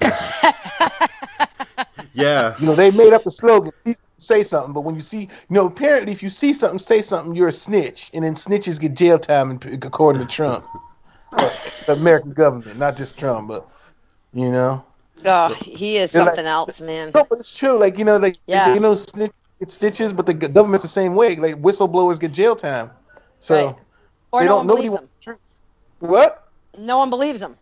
Yeah, 2.12 2.56
You 2.56 2.66
know, 2.66 2.74
they 2.74 2.90
made 2.90 3.12
up 3.12 3.24
the 3.24 3.30
slogan. 3.30 3.72
Say 4.18 4.42
something, 4.42 4.72
but 4.72 4.82
when 4.82 4.94
you 4.94 5.00
see, 5.00 5.22
you 5.22 5.28
know, 5.50 5.66
apparently, 5.66 6.12
if 6.12 6.22
you 6.22 6.28
see 6.28 6.52
something, 6.52 6.78
say 6.78 7.00
something, 7.02 7.34
you're 7.34 7.48
a 7.48 7.52
snitch, 7.52 8.10
and 8.14 8.24
then 8.24 8.34
snitches 8.34 8.80
get 8.80 8.94
jail 8.94 9.18
time, 9.18 9.58
according 9.82 10.20
to 10.20 10.26
Trump, 10.26 10.66
Uh, 11.32 11.50
the 11.86 11.92
American 11.92 12.32
government, 12.32 12.78
not 12.78 12.96
just 12.96 13.18
Trump, 13.18 13.48
but 13.48 13.68
you 14.32 14.50
know. 14.50 14.84
Oh 15.24 15.54
he 15.64 15.96
is 15.96 16.14
like- 16.14 16.26
something 16.26 16.46
else 16.46 16.80
man 16.80 17.10
No, 17.14 17.24
but 17.28 17.38
it's 17.38 17.56
true. 17.56 17.78
Like 17.78 17.98
you 17.98 18.04
know, 18.04 18.16
like 18.16 18.38
Yeah. 18.46 18.74
you 18.74 18.80
know, 18.80 18.94
snitch 18.94 19.32
get 19.58 19.70
stitches, 19.70 20.12
but 20.12 20.26
the 20.26 20.34
government's 20.34 20.82
the 20.82 20.88
same 20.88 21.14
way. 21.14 21.36
Like 21.36 21.56
whistleblowers 21.56 22.18
get 22.18 22.32
jail 22.32 22.56
time. 22.56 22.90
So 23.38 23.66
Right. 23.66 23.76
or 24.32 24.40
they 24.40 24.46
no 24.46 24.48
don't. 24.48 24.58
one 24.58 24.66
Nobody 24.66 24.88
them 24.88 25.38
what? 26.00 26.46
no 26.78 26.98
one 26.98 27.10
believes 27.10 27.40
them 27.40 27.56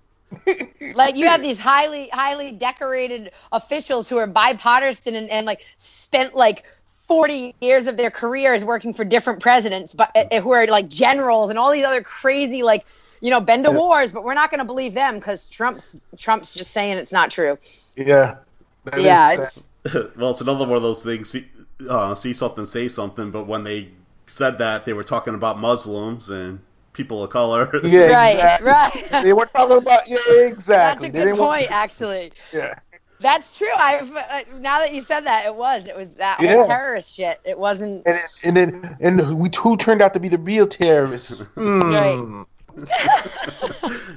like 0.94 1.16
you 1.16 1.26
have 1.26 1.40
these 1.40 1.58
highly 1.58 2.08
highly 2.10 2.52
decorated 2.52 3.30
officials 3.52 4.08
who 4.08 4.18
are 4.18 4.26
bipartisan 4.26 5.14
and, 5.14 5.30
and 5.30 5.46
like 5.46 5.64
spent 5.78 6.36
like 6.36 6.64
40 7.06 7.54
years 7.62 7.86
of 7.86 7.96
their 7.96 8.10
careers 8.10 8.64
working 8.64 8.92
for 8.92 9.04
different 9.04 9.40
presidents 9.40 9.94
but 9.94 10.10
uh, 10.14 10.40
who 10.40 10.52
are 10.52 10.66
like 10.66 10.88
generals 10.88 11.48
and 11.48 11.58
all 11.58 11.72
these 11.72 11.84
other 11.84 12.02
crazy 12.02 12.62
like 12.62 12.84
you 13.20 13.30
know 13.30 13.40
bend 13.40 13.64
to 13.64 13.70
Yeah. 13.70 13.76
wars 13.78 14.12
but 14.12 14.24
we're 14.24 14.34
not 14.34 14.50
going 14.50 14.58
to 14.60 14.64
believe 14.64 14.94
them 14.94 15.16
because 15.16 15.46
trump's 15.46 15.96
trump's 16.16 16.54
just 16.54 16.70
saying 16.72 16.96
it's 16.98 17.12
not 17.12 17.30
true 17.30 17.58
Yeah. 17.96 18.36
Yeah 18.96 19.30
it's 19.32 19.66
well, 20.16 20.30
it's 20.30 20.40
another 20.40 20.66
one 20.66 20.76
of 20.76 20.82
those 20.82 21.02
things. 21.02 21.30
See, 21.30 21.46
uh, 21.88 22.14
see 22.14 22.34
something, 22.34 22.66
say 22.66 22.88
something. 22.88 23.30
But 23.30 23.46
when 23.46 23.62
they 23.64 23.88
said 24.26 24.58
that, 24.58 24.84
they 24.84 24.92
were 24.92 25.04
talking 25.04 25.34
about 25.34 25.58
Muslims 25.58 26.28
and 26.28 26.58
people 26.92 27.22
of 27.22 27.30
color. 27.30 27.70
Yeah. 27.84 28.06
right 28.12 28.32
exactly. 28.58 28.66
right 29.12 29.22
They 29.22 29.32
were 29.32 29.46
talking 29.46 29.78
about 29.78 30.02
yeah, 30.08 30.18
exactly. 30.28 31.08
that's 31.08 31.16
a 31.16 31.18
good 31.18 31.24
didn't 31.26 31.38
want- 31.38 31.60
point 31.60 31.70
actually 31.70 32.32
yeah. 32.52 32.74
that's 33.20 33.56
true 33.56 33.72
i've 33.76 34.14
uh, 34.14 34.40
now 34.58 34.78
that 34.80 34.92
you 34.92 35.00
said 35.00 35.20
that 35.20 35.46
it 35.46 35.54
was 35.54 35.86
it 35.86 35.96
was 35.96 36.08
that 36.18 36.38
Yeah. 36.40 36.54
whole 36.56 36.66
terrorist 36.66 37.14
shit 37.16 37.40
it 37.44 37.58
wasn't 37.58 38.04
And 38.04 38.16
then, 38.16 38.24
and 38.44 38.56
then 38.56 38.96
and 39.00 39.20
who, 39.20 39.44
who 39.62 39.76
turned 39.76 40.02
out 40.02 40.12
to 40.14 40.20
be 40.20 40.28
the 40.28 40.38
real 40.38 40.66
terrorists? 40.66 41.44
Hmm. 41.54 42.42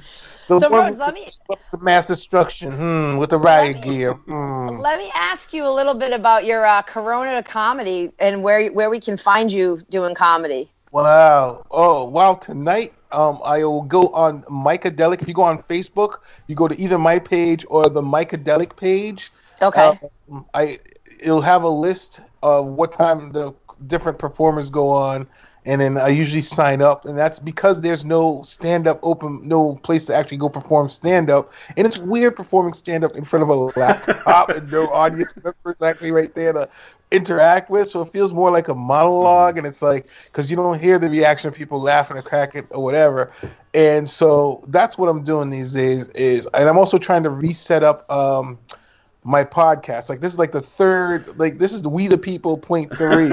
The 0.48 0.58
so 0.58 0.68
let 0.68 1.14
me 1.14 1.28
the 1.70 1.78
mass 1.78 2.06
destruction. 2.06 2.72
Hmm. 2.72 3.16
With 3.16 3.30
the 3.30 3.38
riot 3.38 3.80
gear. 3.82 4.14
Hmm. 4.14 4.78
Let 4.78 4.98
me 4.98 5.10
ask 5.14 5.52
you 5.52 5.66
a 5.66 5.70
little 5.70 5.94
bit 5.94 6.12
about 6.12 6.44
your 6.44 6.66
uh, 6.66 6.82
Corona 6.82 7.42
comedy 7.42 8.12
and 8.18 8.42
where 8.42 8.70
where 8.72 8.90
we 8.90 9.00
can 9.00 9.16
find 9.16 9.52
you 9.52 9.82
doing 9.88 10.14
comedy. 10.14 10.70
Wow. 10.90 11.64
Oh, 11.70 12.04
wow. 12.04 12.34
Tonight, 12.34 12.92
um, 13.12 13.40
I 13.44 13.64
will 13.64 13.82
go 13.82 14.08
on 14.08 14.42
Micadelic. 14.42 15.22
If 15.22 15.28
you 15.28 15.34
go 15.34 15.42
on 15.42 15.62
Facebook, 15.62 16.16
you 16.48 16.54
go 16.54 16.68
to 16.68 16.78
either 16.78 16.98
my 16.98 17.18
page 17.18 17.64
or 17.68 17.88
the 17.88 18.02
Micadelic 18.02 18.76
page. 18.76 19.30
Okay. 19.62 19.98
Um, 20.30 20.44
I 20.54 20.78
it'll 21.20 21.40
have 21.40 21.62
a 21.62 21.68
list 21.68 22.20
of 22.42 22.66
what 22.66 22.92
time 22.92 23.32
the 23.32 23.54
different 23.86 24.18
performers 24.18 24.70
go 24.70 24.88
on, 24.88 25.26
and 25.64 25.80
then 25.80 25.96
I 25.96 26.08
usually 26.08 26.42
sign 26.42 26.82
up, 26.82 27.04
and 27.04 27.16
that's 27.16 27.38
because 27.38 27.80
there's 27.80 28.04
no 28.04 28.42
stand 28.42 28.88
up 28.88 28.98
open, 29.02 29.46
no 29.46 29.76
place 29.76 30.04
to 30.06 30.14
actually 30.14 30.38
go 30.38 30.48
perform 30.48 30.88
stand 30.88 31.30
up, 31.30 31.52
and 31.76 31.86
it's 31.86 31.98
weird 31.98 32.34
performing 32.34 32.72
stand 32.72 33.04
up 33.04 33.12
in 33.12 33.24
front 33.24 33.44
of 33.44 33.48
a 33.48 33.54
laptop 33.54 34.48
and 34.48 34.70
no 34.72 34.88
audience 34.92 35.34
members 35.36 35.80
actually 35.80 36.10
right 36.10 36.34
there 36.34 36.52
to 36.52 36.68
interact 37.12 37.70
with. 37.70 37.88
So 37.88 38.00
it 38.00 38.12
feels 38.12 38.32
more 38.32 38.50
like 38.50 38.66
a 38.66 38.74
monologue, 38.74 39.56
and 39.56 39.66
it's 39.66 39.82
like 39.82 40.08
because 40.26 40.50
you 40.50 40.56
don't 40.56 40.80
hear 40.80 40.98
the 40.98 41.08
reaction 41.08 41.48
of 41.48 41.54
people 41.54 41.80
laughing 41.80 42.16
or 42.16 42.22
cracking 42.22 42.66
or 42.70 42.82
whatever. 42.82 43.30
And 43.72 44.08
so 44.08 44.64
that's 44.68 44.98
what 44.98 45.08
I'm 45.08 45.22
doing 45.22 45.50
these 45.50 45.74
days. 45.74 46.08
Is 46.08 46.48
and 46.54 46.68
I'm 46.68 46.78
also 46.78 46.98
trying 46.98 47.22
to 47.22 47.30
reset 47.30 47.82
up. 47.84 48.10
Um, 48.10 48.58
my 49.24 49.44
podcast. 49.44 50.08
Like 50.08 50.20
this 50.20 50.32
is 50.32 50.38
like 50.40 50.50
the 50.50 50.60
third, 50.60 51.38
like 51.38 51.58
this 51.58 51.72
is 51.72 51.82
the 51.82 51.88
We 51.88 52.08
the 52.08 52.18
People 52.18 52.58
point 52.58 52.92
three. 52.96 53.30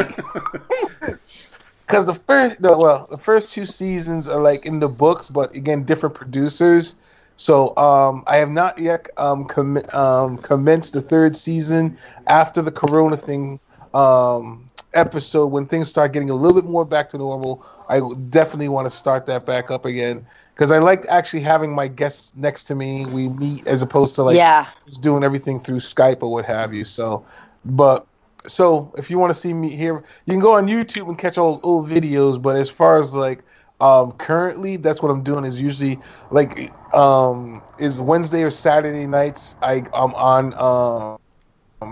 Because 1.90 2.06
the 2.06 2.14
first, 2.14 2.62
the, 2.62 2.78
well, 2.78 3.08
the 3.10 3.18
first 3.18 3.52
two 3.52 3.66
seasons 3.66 4.28
are 4.28 4.40
like 4.40 4.68
in 4.68 4.80
the 4.80 4.88
books, 4.88 5.28
but 5.32 5.56
again, 5.56 5.84
different 5.84 6.14
producers. 6.14 6.94
So 7.36 7.76
um, 7.78 8.24
I 8.28 8.36
have 8.36 8.52
not 8.52 8.78
yet 8.78 9.10
um, 9.18 9.46
com- 9.46 9.82
um, 9.92 10.38
commenced 10.38 10.94
the 10.94 11.02
third 11.02 11.36
season 11.36 11.98
after 12.28 12.62
the 12.62 12.70
Corona 12.70 13.18
thing 13.18 13.60
um, 13.96 14.70
episode. 14.94 15.48
When 15.48 15.66
things 15.66 15.90
start 15.90 16.14
getting 16.14 16.30
a 16.30 16.36
little 16.36 16.62
bit 16.62 16.70
more 16.70 16.86
back 16.86 17.10
to 17.10 17.18
normal, 17.18 17.66
I 17.90 18.02
definitely 18.30 18.70
want 18.70 18.86
to 18.86 18.92
start 18.92 19.26
that 19.26 19.48
back 19.48 19.72
up 19.72 19.86
again 19.86 20.24
because 20.54 20.72
I 20.72 20.78
like 20.78 21.08
actually 21.08 21.42
having 21.42 21.72
my 21.72 21.88
guests 21.88 22.36
next 22.36 22.66
to 22.66 22.76
me. 22.76 23.08
We 23.08 23.30
meet 23.30 23.66
as 23.66 23.82
opposed 23.82 24.14
to 24.18 24.24
like 24.24 24.38
yeah. 24.38 24.68
just 24.86 25.02
doing 25.02 25.24
everything 25.24 25.60
through 25.60 25.80
Skype 25.80 26.22
or 26.22 26.32
what 26.32 26.46
have 26.46 26.72
you. 26.72 26.86
So, 26.86 27.26
but 27.66 28.06
so 28.48 28.94
if 28.98 29.10
you 29.10 29.20
want 29.20 29.32
to 29.32 29.40
see 29.40 29.54
me 29.54 29.70
here, 29.70 30.04
you 30.26 30.34
can 30.34 30.40
go 30.40 30.54
on 30.56 30.68
YouTube 30.68 31.08
and 31.08 31.18
catch 31.18 31.38
all 31.38 31.60
old 31.64 31.90
videos. 31.90 32.42
But 32.42 32.56
as 32.56 32.70
far 32.70 33.00
as 33.00 33.14
like 33.14 33.44
um 33.80 34.12
currently, 34.14 34.78
that's 34.78 35.02
what 35.02 35.10
I'm 35.10 35.24
doing 35.24 35.46
is 35.46 35.62
usually 35.62 36.00
like 36.32 36.72
um 36.94 37.62
is 37.80 38.02
Wednesday 38.02 38.44
or 38.44 38.52
Saturday 38.52 39.08
nights. 39.08 39.56
I 39.62 39.84
I'm 39.94 40.14
on 40.16 40.54
um 40.56 41.20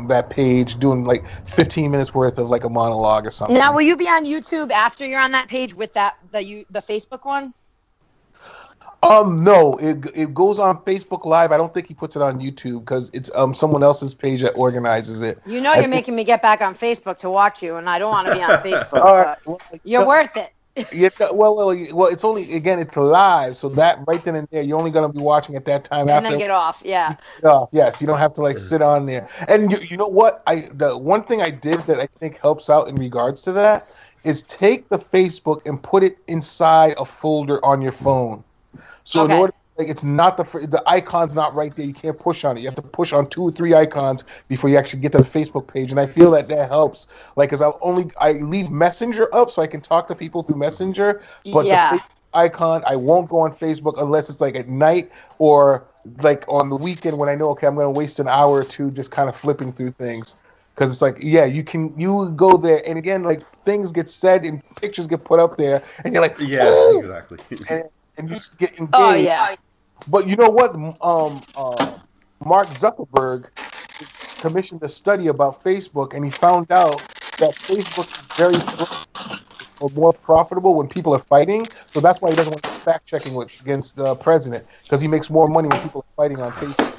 that 0.07 0.29
page 0.29 0.79
doing 0.79 1.05
like 1.05 1.25
15 1.25 1.89
minutes 1.89 2.13
worth 2.13 2.37
of 2.37 2.49
like 2.49 2.63
a 2.65 2.69
monologue 2.69 3.25
or 3.25 3.31
something. 3.31 3.57
Now, 3.57 3.73
will 3.73 3.81
you 3.81 3.95
be 3.95 4.07
on 4.07 4.25
YouTube 4.25 4.71
after 4.71 5.05
you're 5.05 5.21
on 5.21 5.31
that 5.31 5.47
page 5.47 5.73
with 5.73 5.93
that 5.93 6.15
the 6.31 6.43
you 6.43 6.65
the 6.69 6.81
Facebook 6.81 7.25
one? 7.25 7.53
Um, 9.03 9.43
no, 9.43 9.75
it 9.75 10.05
it 10.15 10.33
goes 10.33 10.57
on 10.59 10.79
Facebook 10.79 11.25
Live. 11.25 11.51
I 11.51 11.57
don't 11.57 11.73
think 11.73 11.87
he 11.87 11.93
puts 11.93 12.15
it 12.15 12.21
on 12.21 12.39
YouTube 12.41 12.79
because 12.79 13.09
it's 13.13 13.31
um 13.35 13.53
someone 13.53 13.83
else's 13.83 14.13
page 14.15 14.41
that 14.41 14.53
organizes 14.53 15.21
it. 15.21 15.39
You 15.45 15.61
know 15.61 15.71
I 15.71 15.75
you're 15.75 15.83
think- 15.83 15.91
making 15.93 16.15
me 16.15 16.23
get 16.23 16.41
back 16.41 16.61
on 16.61 16.73
Facebook 16.73 17.17
to 17.19 17.29
watch 17.29 17.61
you, 17.61 17.75
and 17.75 17.89
I 17.89 17.99
don't 17.99 18.09
want 18.11 18.27
to 18.27 18.33
be 18.33 18.41
on 18.41 18.49
Facebook. 18.59 19.37
Well, 19.45 19.61
you're 19.83 20.01
no, 20.01 20.07
worth 20.07 20.35
it. 20.35 20.51
yeah, 20.93 21.09
well, 21.31 21.55
well, 21.55 21.75
well. 21.93 22.07
It's 22.07 22.23
only 22.23 22.53
again, 22.53 22.79
it's 22.79 22.95
live, 22.97 23.55
so 23.57 23.67
that 23.69 23.99
right 24.07 24.23
then 24.23 24.35
and 24.35 24.47
there, 24.51 24.61
you're 24.61 24.77
only 24.77 24.91
gonna 24.91 25.09
be 25.09 25.19
watching 25.19 25.55
at 25.55 25.65
that 25.65 25.83
time 25.83 26.07
after. 26.09 26.17
And 26.17 26.25
after. 26.27 26.37
then 26.37 26.39
get 26.47 26.51
off. 26.51 26.81
Yeah. 26.85 27.15
it 27.39 27.45
off. 27.45 27.69
Yes, 27.71 27.99
you 28.01 28.05
don't 28.07 28.19
have 28.19 28.33
to 28.33 28.41
like 28.41 28.57
sit 28.59 28.81
on 28.81 29.05
there. 29.07 29.27
And 29.47 29.71
you, 29.71 29.79
you 29.79 29.97
know 29.97 30.07
what? 30.07 30.43
I 30.47 30.69
the 30.73 30.97
one 30.97 31.23
thing 31.23 31.41
I 31.41 31.49
did 31.51 31.79
that 31.81 31.99
I 31.99 32.05
think 32.05 32.39
helps 32.39 32.69
out 32.69 32.87
in 32.89 32.95
regards 32.95 33.41
to 33.43 33.51
that 33.53 33.95
is 34.23 34.43
take 34.43 34.89
the 34.89 34.97
Facebook 34.97 35.65
and 35.65 35.81
put 35.81 36.03
it 36.03 36.17
inside 36.27 36.93
a 36.99 37.05
folder 37.05 37.63
on 37.65 37.81
your 37.81 37.91
phone. 37.91 38.43
So 39.07 39.23
Okay. 39.23 39.33
in 39.35 39.39
order 39.39 39.53
like 39.77 39.87
it's 39.87 40.03
not 40.03 40.35
the 40.37 40.43
the 40.43 40.83
icon's 40.87 41.33
not 41.33 41.53
right 41.53 41.73
there. 41.75 41.85
You 41.85 41.93
can't 41.93 42.17
push 42.17 42.43
on 42.43 42.57
it. 42.57 42.61
You 42.61 42.67
have 42.67 42.75
to 42.75 42.81
push 42.81 43.13
on 43.13 43.25
two 43.27 43.43
or 43.43 43.51
three 43.51 43.73
icons 43.73 44.25
before 44.49 44.69
you 44.69 44.77
actually 44.77 44.99
get 44.99 45.11
to 45.13 45.19
the 45.19 45.23
Facebook 45.23 45.71
page. 45.71 45.91
And 45.91 45.99
I 45.99 46.07
feel 46.07 46.31
that 46.31 46.49
that 46.49 46.67
helps. 46.67 47.07
Like, 47.37 47.51
cause 47.51 47.61
I 47.61 47.71
only 47.81 48.07
I 48.19 48.33
leave 48.33 48.69
Messenger 48.69 49.33
up 49.33 49.49
so 49.51 49.61
I 49.61 49.67
can 49.67 49.79
talk 49.79 50.07
to 50.07 50.15
people 50.15 50.43
through 50.43 50.57
Messenger. 50.57 51.21
But 51.53 51.67
yeah. 51.67 51.91
the 51.91 52.01
icon, 52.33 52.83
I 52.87 52.95
won't 52.97 53.29
go 53.29 53.39
on 53.39 53.53
Facebook 53.53 54.01
unless 54.01 54.29
it's 54.29 54.41
like 54.41 54.57
at 54.57 54.67
night 54.67 55.11
or 55.37 55.87
like 56.21 56.43
on 56.49 56.69
the 56.69 56.75
weekend 56.75 57.17
when 57.17 57.29
I 57.29 57.35
know 57.35 57.49
okay 57.51 57.67
I'm 57.67 57.75
gonna 57.75 57.91
waste 57.91 58.19
an 58.19 58.27
hour 58.27 58.55
or 58.55 58.63
two 58.63 58.91
just 58.91 59.11
kind 59.11 59.29
of 59.29 59.35
flipping 59.35 59.71
through 59.71 59.91
things. 59.91 60.35
Cause 60.75 60.91
it's 60.91 61.01
like 61.01 61.17
yeah 61.21 61.45
you 61.45 61.63
can 61.63 61.97
you 61.97 62.33
go 62.35 62.57
there 62.57 62.81
and 62.85 62.97
again 62.97 63.23
like 63.23 63.41
things 63.63 63.91
get 63.91 64.09
said 64.09 64.45
and 64.45 64.61
pictures 64.75 65.07
get 65.07 65.23
put 65.23 65.39
up 65.39 65.57
there 65.57 65.81
and 66.03 66.13
you're 66.13 66.21
like 66.21 66.37
yeah, 66.39 66.69
"Ooh," 66.69 66.99
exactly. 66.99 67.39
and, 67.69 67.83
and 68.17 68.29
you 68.29 68.35
just 68.35 68.57
get 68.57 68.77
engaged. 68.79 68.93
Oh 68.95 69.13
yeah. 69.15 69.55
But 70.07 70.27
you 70.27 70.35
know 70.35 70.49
what? 70.49 70.75
Um, 71.01 71.45
uh, 71.55 71.97
Mark 72.45 72.71
Zuckerberg 72.71 73.49
commissioned 74.39 74.83
a 74.83 74.89
study 74.89 75.27
about 75.27 75.63
Facebook, 75.63 76.13
and 76.15 76.25
he 76.25 76.31
found 76.31 76.71
out 76.71 77.07
that 77.39 77.55
Facebook 77.69 78.09
is 78.19 78.33
very 78.37 78.61
or 79.79 79.89
more 79.91 80.13
profitable 80.13 80.75
when 80.75 80.87
people 80.87 81.13
are 81.13 81.19
fighting. 81.29 81.69
So 81.91 82.01
that's 82.01 82.21
why 82.21 82.31
he 82.31 82.35
doesn't 82.35 82.51
want 82.51 82.65
fact 82.85 83.07
checking 83.07 83.39
against 83.61 83.95
the 83.97 84.15
president 84.15 84.67
because 84.83 85.01
he 85.01 85.07
makes 85.07 85.29
more 85.29 85.47
money 85.47 85.69
when 85.69 85.79
people 85.79 86.01
are 86.01 86.23
fighting 86.23 86.41
on 86.41 86.53
Facebook. 86.53 86.95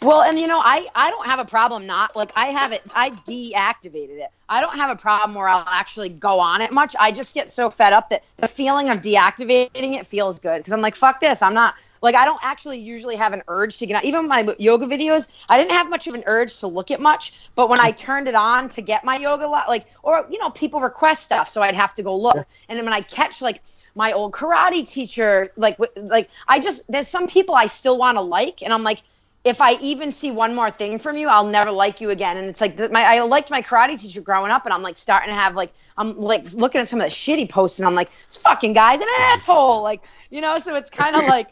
Well, 0.00 0.22
and 0.22 0.38
you 0.38 0.46
know, 0.46 0.60
I 0.62 0.86
I 0.94 1.10
don't 1.10 1.26
have 1.26 1.40
a 1.40 1.44
problem 1.44 1.86
not 1.86 2.14
like 2.14 2.30
I 2.36 2.46
have 2.46 2.72
it. 2.72 2.82
I 2.94 3.10
deactivated 3.10 4.18
it. 4.18 4.30
I 4.48 4.60
don't 4.60 4.76
have 4.76 4.90
a 4.90 4.96
problem 4.96 5.34
where 5.34 5.48
I'll 5.48 5.64
actually 5.66 6.08
go 6.08 6.38
on 6.38 6.60
it 6.62 6.72
much. 6.72 6.94
I 7.00 7.10
just 7.10 7.34
get 7.34 7.50
so 7.50 7.68
fed 7.68 7.92
up 7.92 8.10
that 8.10 8.22
the 8.36 8.48
feeling 8.48 8.90
of 8.90 8.98
deactivating 8.98 9.94
it 9.94 10.06
feels 10.06 10.38
good 10.38 10.58
because 10.58 10.72
I'm 10.72 10.80
like, 10.80 10.94
fuck 10.94 11.18
this. 11.20 11.42
I'm 11.42 11.54
not 11.54 11.74
like 12.00 12.14
I 12.14 12.24
don't 12.24 12.38
actually 12.42 12.78
usually 12.78 13.16
have 13.16 13.32
an 13.32 13.42
urge 13.48 13.78
to 13.78 13.86
get 13.86 13.96
on. 13.96 14.04
Even 14.04 14.28
my 14.28 14.54
yoga 14.60 14.86
videos, 14.86 15.26
I 15.48 15.58
didn't 15.58 15.72
have 15.72 15.90
much 15.90 16.06
of 16.06 16.14
an 16.14 16.22
urge 16.26 16.56
to 16.58 16.68
look 16.68 16.92
at 16.92 17.00
much. 17.00 17.50
But 17.56 17.68
when 17.68 17.80
I 17.80 17.90
turned 17.90 18.28
it 18.28 18.36
on 18.36 18.68
to 18.70 18.82
get 18.82 19.04
my 19.04 19.16
yoga, 19.16 19.48
like 19.48 19.86
or 20.04 20.26
you 20.30 20.38
know, 20.38 20.50
people 20.50 20.80
request 20.80 21.24
stuff, 21.24 21.48
so 21.48 21.60
I'd 21.60 21.74
have 21.74 21.94
to 21.94 22.04
go 22.04 22.16
look. 22.16 22.46
And 22.68 22.78
then 22.78 22.84
when 22.84 22.94
I 22.94 23.00
catch 23.00 23.42
like 23.42 23.62
my 23.96 24.12
old 24.12 24.32
karate 24.32 24.88
teacher, 24.88 25.52
like 25.56 25.76
like 25.96 26.30
I 26.46 26.60
just 26.60 26.86
there's 26.90 27.08
some 27.08 27.26
people 27.26 27.56
I 27.56 27.66
still 27.66 27.98
want 27.98 28.16
to 28.16 28.22
like, 28.22 28.62
and 28.62 28.72
I'm 28.72 28.84
like 28.84 29.02
if 29.44 29.60
I 29.60 29.74
even 29.80 30.12
see 30.12 30.30
one 30.30 30.54
more 30.54 30.70
thing 30.70 30.98
from 30.98 31.16
you, 31.16 31.28
I'll 31.28 31.46
never 31.46 31.70
like 31.70 32.00
you 32.00 32.10
again. 32.10 32.36
And 32.36 32.48
it's 32.48 32.60
like 32.60 32.78
my 32.90 33.02
I 33.02 33.20
liked 33.22 33.50
my 33.50 33.62
karate 33.62 34.00
teacher 34.00 34.20
growing 34.20 34.50
up, 34.50 34.64
and 34.64 34.74
I'm 34.74 34.82
like 34.82 34.96
starting 34.96 35.30
to 35.30 35.34
have 35.34 35.54
like 35.54 35.72
I'm 35.96 36.18
like 36.20 36.52
looking 36.54 36.80
at 36.80 36.88
some 36.88 37.00
of 37.00 37.06
the 37.06 37.10
shitty 37.10 37.48
posts, 37.48 37.78
and 37.78 37.86
I'm 37.86 37.94
like, 37.94 38.10
this 38.26 38.38
fucking 38.38 38.72
guy's 38.72 39.00
an 39.00 39.08
asshole, 39.18 39.82
like 39.82 40.02
you 40.30 40.40
know. 40.40 40.58
So 40.58 40.74
it's 40.76 40.90
kind 40.90 41.16
of 41.16 41.22
like. 41.24 41.48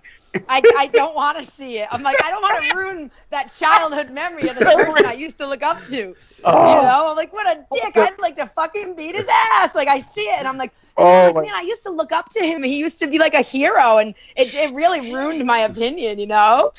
I, 0.51 0.61
I 0.77 0.87
don't 0.89 1.15
want 1.15 1.39
to 1.39 1.51
see 1.51 1.79
it. 1.79 1.89
I'm 1.91 2.03
like, 2.03 2.23
I 2.23 2.29
don't 2.29 2.43
want 2.43 2.63
to 2.63 2.77
ruin 2.77 3.11
that 3.31 3.51
childhood 3.57 4.11
memory 4.11 4.49
of 4.49 4.59
the 4.59 4.67
person 4.67 5.07
I 5.07 5.15
used 5.15 5.39
to 5.39 5.47
look 5.47 5.63
up 5.63 5.83
to. 5.85 6.15
Oh. 6.45 6.77
You 6.77 6.83
know, 6.83 7.11
I'm 7.11 7.17
like, 7.17 7.33
what 7.33 7.47
a 7.47 7.65
dick. 7.73 7.97
I'd 7.97 8.19
like 8.19 8.35
to 8.35 8.47
fucking 8.47 8.97
beat 8.97 9.15
his 9.15 9.27
ass. 9.55 9.75
Like, 9.75 9.89
I 9.89 10.01
see 10.01 10.23
it, 10.23 10.39
and 10.39 10.47
I'm 10.47 10.59
like, 10.59 10.73
oh, 10.99 11.33
like, 11.35 11.47
man, 11.47 11.55
I 11.55 11.63
used 11.63 11.85
to 11.85 11.91
look 11.91 12.13
up 12.13 12.29
to 12.31 12.41
him. 12.41 12.63
He 12.63 12.79
used 12.79 12.99
to 12.99 13.07
be 13.07 13.19
like 13.19 13.33
a 13.33 13.41
hero, 13.41 13.97
and 13.97 14.15
it, 14.37 14.55
it 14.55 14.75
really 14.75 15.15
ruined 15.15 15.43
my 15.47 15.61
opinion, 15.61 16.19
you 16.19 16.27
know? 16.27 16.73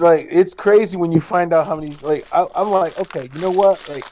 Like 0.00 0.28
it's 0.30 0.54
crazy 0.54 0.96
when 0.96 1.12
you 1.12 1.20
find 1.20 1.52
out 1.52 1.66
how 1.66 1.76
many 1.76 1.96
like 2.02 2.26
I, 2.32 2.46
am 2.56 2.68
like 2.70 2.96
okay 2.98 3.30
you 3.32 3.40
know 3.40 3.52
what? 3.52 3.86
Like 3.88 4.06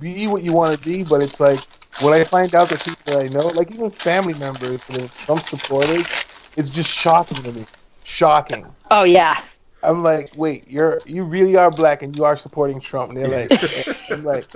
be 0.00 0.26
what 0.28 0.42
you 0.42 0.52
want 0.52 0.72
to 0.72 0.78
be 0.78 1.04
but 1.04 1.22
it's 1.22 1.40
like 1.40 1.64
when 1.98 2.14
I 2.14 2.24
find 2.24 2.54
out 2.54 2.70
that 2.70 2.84
people 2.84 3.16
I 3.16 3.28
know 3.28 3.48
like 3.50 3.70
even 3.70 3.90
family 3.90 4.34
members 4.34 4.82
the 4.88 5.10
Trump 5.16 5.44
supporters 5.44 6.14
it's 6.56 6.70
just 6.70 6.90
shocking 6.90 7.42
to 7.44 7.52
me. 7.52 7.66
Shocking. 8.04 8.74
Oh 8.90 9.04
yeah 9.04 9.36
I'm 9.82 10.02
like, 10.02 10.30
wait, 10.34 10.68
you're 10.68 11.02
you 11.06 11.24
really 11.24 11.56
are 11.56 11.70
black 11.70 12.02
and 12.02 12.14
you 12.14 12.24
are 12.24 12.36
supporting 12.36 12.80
Trump. 12.80 13.10
And 13.10 13.18
they're 13.18 13.28
like, 13.28 13.50
I'm 14.10 14.24
like, 14.24 14.46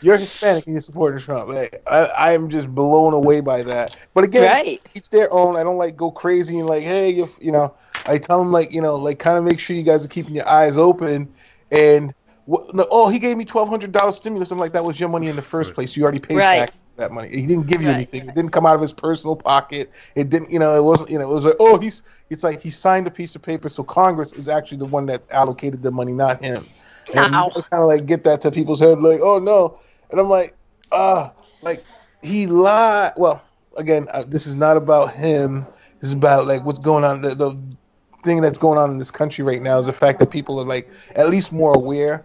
you're 0.00 0.16
Hispanic 0.16 0.66
and 0.66 0.74
you're 0.74 0.80
supporting 0.80 1.18
Trump. 1.18 1.48
Like, 1.48 1.82
I 1.86 2.34
I'm 2.34 2.48
just 2.48 2.74
blown 2.74 3.12
away 3.12 3.40
by 3.40 3.62
that. 3.62 4.08
But 4.14 4.24
again, 4.24 4.44
right. 4.44 4.80
each 4.94 5.10
their 5.10 5.32
own. 5.32 5.56
I 5.56 5.62
don't 5.62 5.78
like 5.78 5.96
go 5.96 6.10
crazy 6.10 6.58
and 6.58 6.68
like, 6.68 6.82
hey, 6.82 7.10
you 7.10 7.28
you 7.40 7.52
know, 7.52 7.74
I 8.06 8.18
tell 8.18 8.38
them 8.38 8.52
like, 8.52 8.72
you 8.72 8.80
know, 8.80 8.96
like 8.96 9.18
kind 9.18 9.38
of 9.38 9.44
make 9.44 9.58
sure 9.58 9.74
you 9.76 9.82
guys 9.82 10.04
are 10.04 10.08
keeping 10.08 10.34
your 10.34 10.48
eyes 10.48 10.78
open 10.78 11.32
and. 11.70 12.14
what 12.44 12.70
Oh, 12.92 13.08
he 13.08 13.18
gave 13.18 13.36
me 13.36 13.44
twelve 13.44 13.68
hundred 13.68 13.90
dollars 13.90 14.14
stimulus. 14.14 14.52
I'm 14.52 14.58
like, 14.60 14.72
that 14.72 14.84
was 14.84 15.00
your 15.00 15.08
money 15.08 15.26
in 15.26 15.34
the 15.34 15.42
first 15.42 15.74
place. 15.74 15.96
You 15.96 16.04
already 16.04 16.20
paid 16.20 16.36
right. 16.36 16.60
back 16.60 16.74
that 16.96 17.12
money. 17.12 17.28
He 17.28 17.46
didn't 17.46 17.66
give 17.66 17.80
you 17.82 17.88
right. 17.88 17.96
anything. 17.96 18.28
It 18.28 18.34
didn't 18.34 18.50
come 18.50 18.66
out 18.66 18.74
of 18.74 18.80
his 18.80 18.92
personal 18.92 19.36
pocket. 19.36 19.90
It 20.14 20.30
didn't, 20.30 20.50
you 20.50 20.58
know, 20.58 20.76
it 20.76 20.82
wasn't, 20.82 21.10
you 21.10 21.18
know, 21.18 21.30
it 21.30 21.34
was 21.34 21.44
like, 21.44 21.56
oh, 21.60 21.78
he's, 21.78 22.02
it's 22.30 22.42
like 22.42 22.60
he 22.60 22.70
signed 22.70 23.06
a 23.06 23.10
piece 23.10 23.36
of 23.36 23.42
paper. 23.42 23.68
So 23.68 23.82
Congress 23.84 24.32
is 24.32 24.48
actually 24.48 24.78
the 24.78 24.86
one 24.86 25.06
that 25.06 25.22
allocated 25.30 25.82
the 25.82 25.90
money, 25.90 26.12
not 26.12 26.42
him. 26.42 26.64
And 27.14 27.36
I 27.36 27.48
kind 27.48 27.82
of 27.82 27.88
like 27.88 28.06
get 28.06 28.24
that 28.24 28.40
to 28.42 28.50
people's 28.50 28.80
head, 28.80 29.00
like, 29.00 29.20
oh 29.20 29.38
no. 29.38 29.78
And 30.10 30.20
I'm 30.20 30.28
like, 30.28 30.54
ah, 30.92 31.32
uh, 31.32 31.42
like 31.62 31.84
he 32.22 32.46
lied. 32.46 33.12
Well, 33.16 33.42
again, 33.76 34.08
uh, 34.10 34.24
this 34.26 34.46
is 34.46 34.54
not 34.54 34.76
about 34.76 35.12
him. 35.14 35.66
This 36.00 36.10
is 36.10 36.12
about 36.12 36.46
like 36.46 36.64
what's 36.64 36.78
going 36.78 37.04
on. 37.04 37.22
The, 37.22 37.34
the 37.34 37.56
thing 38.24 38.40
that's 38.40 38.58
going 38.58 38.78
on 38.78 38.90
in 38.90 38.98
this 38.98 39.10
country 39.10 39.44
right 39.44 39.62
now 39.62 39.78
is 39.78 39.86
the 39.86 39.92
fact 39.92 40.18
that 40.18 40.30
people 40.30 40.58
are 40.60 40.64
like 40.64 40.90
at 41.14 41.30
least 41.30 41.52
more 41.52 41.74
aware 41.74 42.24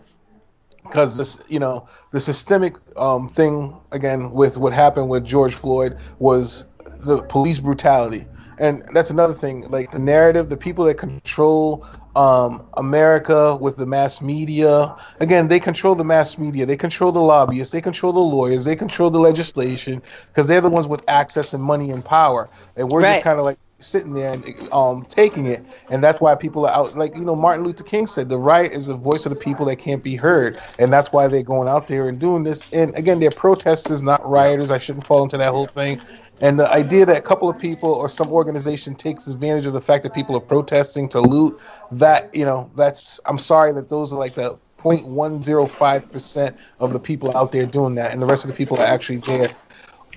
because 0.92 1.18
this, 1.18 1.42
you 1.48 1.60
know, 1.60 1.88
the 2.12 2.20
systemic 2.20 2.76
um, 2.98 3.30
thing 3.30 3.76
again 3.92 4.32
with 4.32 4.58
what 4.58 4.74
happened 4.74 5.10
with 5.10 5.26
George 5.26 5.56
Floyd 5.56 5.98
was 6.20 6.66
the 7.00 7.24
police 7.24 7.60
brutality, 7.60 8.28
and 8.60 8.84
that's 8.94 9.10
another 9.10 9.34
thing. 9.34 9.62
Like 9.70 9.92
the 9.92 10.00
narrative, 10.00 10.50
the 10.50 10.58
people 10.58 10.86
that 10.86 10.96
control 10.96 11.88
um, 12.16 12.68
America 12.74 13.56
with 13.56 13.78
the 13.78 13.86
mass 13.86 14.22
media. 14.22 14.96
Again, 15.20 15.48
they 15.48 15.60
control 15.60 15.96
the 15.96 16.04
mass 16.04 16.38
media. 16.38 16.66
They 16.66 16.76
control 16.78 17.12
the 17.12 17.22
lobbyists. 17.22 17.72
They 17.72 17.82
control 17.82 18.12
the 18.14 18.20
lawyers. 18.20 18.66
They 18.66 18.76
control 18.76 19.10
the 19.10 19.20
legislation 19.20 20.02
because 20.28 20.48
they're 20.48 20.62
the 20.62 20.70
ones 20.70 20.88
with 20.88 21.04
access 21.08 21.54
and 21.54 21.64
money 21.64 21.90
and 21.90 22.04
power. 22.04 22.50
And 22.76 22.92
we're 22.92 23.02
right. 23.02 23.14
just 23.14 23.24
kind 23.24 23.40
of 23.40 23.46
like 23.46 23.58
sitting 23.82 24.14
there 24.14 24.34
and 24.34 24.70
um, 24.72 25.04
taking 25.04 25.46
it, 25.48 25.64
and 25.90 26.04
that's 26.04 26.22
why 26.22 26.36
people 26.36 26.66
are 26.66 26.74
out. 26.74 26.98
Like 26.98 27.16
you 27.16 27.26
know, 27.26 27.36
Martin 27.36 27.66
Luther 27.66 27.84
King 27.84 28.08
said, 28.08 28.30
the 28.30 28.40
right 28.40 28.72
is 28.72 28.88
the 28.88 28.96
voice 28.96 29.26
of 29.26 29.34
the 29.34 29.40
people 29.40 29.66
that 29.66 29.78
can't 29.78 30.04
be 30.04 30.16
heard, 30.16 30.60
and 30.80 30.92
that's 30.92 31.12
why 31.12 31.28
they're 31.28 31.44
going 31.44 31.68
out 31.68 31.88
there 31.88 32.08
and 32.08 32.20
doing 32.20 32.44
this. 32.44 32.68
And 32.72 32.96
again, 32.98 33.20
they're 33.20 33.32
protesters, 33.32 34.02
not 34.02 34.28
rioters. 34.28 34.72
I 34.72 34.78
shouldn't 34.78 35.06
fall 35.06 35.24
into 35.24 35.38
that 35.38 35.52
whole 35.52 35.68
thing. 35.68 36.00
And 36.42 36.60
the 36.60 36.72
idea 36.72 37.06
that 37.06 37.18
a 37.18 37.22
couple 37.22 37.50
of 37.50 37.60
people 37.60 37.94
or 37.94 38.10
some 38.10 38.30
organization 38.30 38.96
takes 38.96 39.28
advantage 39.28 39.68
of 39.68 39.74
the 39.74 39.82
fact 39.82 40.04
that 40.04 40.14
people 40.14 40.36
are 40.36 40.42
protesting 40.42 41.08
to 41.10 41.22
loot, 41.22 41.62
that 41.92 42.34
you 42.34 42.46
know, 42.46 42.72
that's 42.76 43.20
I'm 43.26 43.38
sorry 43.38 43.74
that 43.74 43.90
those 43.90 44.12
are 44.12 44.20
like 44.20 44.34
the 44.34 44.58
0.105% 44.80 46.72
of 46.80 46.94
the 46.94 47.00
people 47.00 47.36
out 47.38 47.52
there 47.52 47.66
doing 47.66 47.96
that, 47.96 48.12
and 48.12 48.22
the 48.22 48.26
rest 48.26 48.44
of 48.44 48.50
the 48.50 48.58
people 48.58 48.80
are 48.80 48.86
actually 48.86 49.18
there 49.18 49.50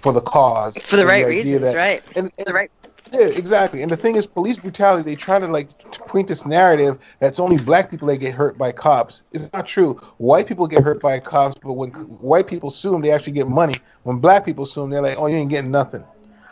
for 0.00 0.12
the 0.12 0.20
cause. 0.20 0.82
For 0.82 0.96
the 0.96 1.06
right 1.06 1.24
the 1.24 1.30
reasons, 1.30 1.60
that, 1.60 1.76
right? 1.76 2.02
And, 2.16 2.30
and, 2.38 2.46
the 2.46 2.52
right 2.52 2.70
yeah, 3.14 3.26
exactly. 3.26 3.82
And 3.82 3.90
the 3.90 3.96
thing 3.96 4.16
is, 4.16 4.26
police 4.26 4.58
brutality, 4.58 5.08
they 5.08 5.16
try 5.16 5.38
to 5.38 5.46
like 5.46 5.78
point 6.08 6.28
this 6.28 6.44
narrative 6.44 6.98
that's 7.20 7.38
only 7.38 7.58
black 7.58 7.90
people 7.90 8.08
that 8.08 8.18
get 8.18 8.34
hurt 8.34 8.58
by 8.58 8.72
cops. 8.72 9.22
It's 9.32 9.52
not 9.52 9.66
true. 9.66 9.94
White 10.18 10.46
people 10.46 10.66
get 10.66 10.82
hurt 10.82 11.00
by 11.00 11.20
cops, 11.20 11.54
but 11.62 11.74
when 11.74 11.90
white 11.90 12.46
people 12.46 12.70
sue 12.70 12.90
them, 12.90 13.02
they 13.02 13.10
actually 13.10 13.34
get 13.34 13.48
money. 13.48 13.74
When 14.02 14.18
black 14.18 14.44
people 14.44 14.66
sue 14.66 14.82
them, 14.82 14.90
they're 14.90 15.02
like, 15.02 15.18
oh, 15.18 15.26
you 15.26 15.36
ain't 15.36 15.50
getting 15.50 15.70
nothing. 15.70 16.04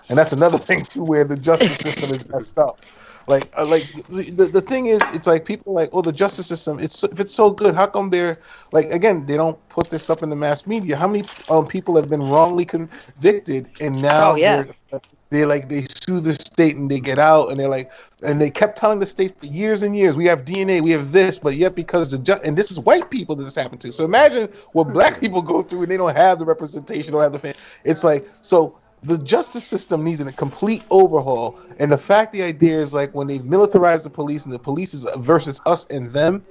And 0.08 0.16
that's 0.18 0.32
another 0.32 0.58
thing, 0.68 0.84
too, 0.84 1.02
where 1.02 1.24
the 1.24 1.36
justice 1.36 1.76
system 1.76 2.14
is 2.14 2.28
messed 2.28 2.58
up. 2.58 2.80
Like, 3.28 3.52
uh, 3.56 3.66
like 3.66 3.84
the, 4.08 4.50
the 4.52 4.60
thing 4.60 4.86
is, 4.86 5.00
it's 5.12 5.26
like 5.26 5.44
people 5.44 5.72
like, 5.72 5.90
oh, 5.92 6.02
the 6.02 6.12
justice 6.12 6.46
system. 6.46 6.78
It's 6.80 7.04
if 7.04 7.20
it's 7.20 7.32
so 7.32 7.50
good, 7.50 7.74
how 7.74 7.86
come 7.86 8.10
they're 8.10 8.38
like 8.72 8.86
again? 8.86 9.26
They 9.26 9.36
don't 9.36 9.56
put 9.68 9.90
this 9.90 10.10
up 10.10 10.24
in 10.24 10.30
the 10.30 10.36
mass 10.36 10.66
media. 10.66 10.96
How 10.96 11.06
many 11.06 11.24
um, 11.48 11.66
people 11.66 11.94
have 11.96 12.10
been 12.10 12.20
wrongly 12.20 12.64
convicted 12.64 13.68
and 13.80 14.00
now 14.02 14.32
oh, 14.32 14.34
yeah. 14.34 14.64
they're 14.90 15.00
they 15.34 15.44
like 15.44 15.68
they 15.68 15.82
sue 15.82 16.20
the 16.20 16.34
state 16.34 16.76
and 16.76 16.90
they 16.90 17.00
get 17.00 17.18
out 17.18 17.50
and 17.50 17.60
they're 17.60 17.68
like 17.68 17.92
and 18.22 18.40
they 18.40 18.50
kept 18.50 18.78
telling 18.78 18.98
the 18.98 19.06
state 19.06 19.38
for 19.40 19.46
years 19.46 19.82
and 19.82 19.96
years 19.96 20.16
we 20.16 20.26
have 20.26 20.44
DNA 20.44 20.80
we 20.80 20.90
have 20.90 21.12
this 21.12 21.38
but 21.38 21.54
yet 21.54 21.74
because 21.74 22.10
the 22.12 22.18
ju- 22.18 22.40
and 22.44 22.56
this 22.56 22.70
is 22.70 22.78
white 22.80 23.10
people 23.10 23.36
that 23.36 23.44
this 23.44 23.54
happened 23.54 23.80
to 23.80 23.92
so 23.92 24.04
imagine 24.04 24.48
what 24.72 24.84
black 24.92 25.20
people 25.20 25.42
go 25.42 25.62
through 25.62 25.82
and 25.82 25.90
they 25.90 25.96
don't 25.96 26.16
have 26.16 26.38
the 26.38 26.44
representation 26.44 27.12
don't 27.12 27.22
have 27.22 27.32
the 27.32 27.38
fan. 27.38 27.54
it's 27.84 28.04
like 28.04 28.28
so 28.42 28.78
the 29.04 29.18
justice 29.18 29.64
system 29.64 30.04
needs 30.04 30.20
a 30.20 30.32
complete 30.32 30.84
overhaul 30.90 31.58
and 31.78 31.90
the 31.92 31.98
fact 31.98 32.32
the 32.32 32.42
idea 32.42 32.76
is 32.78 32.94
like 32.94 33.14
when 33.14 33.26
they 33.26 33.38
militarize 33.40 34.04
the 34.04 34.10
police 34.10 34.44
and 34.44 34.52
the 34.54 34.58
police 34.58 34.94
is 34.94 35.06
versus 35.18 35.60
us 35.66 35.86
and 35.90 36.12
them 36.12 36.44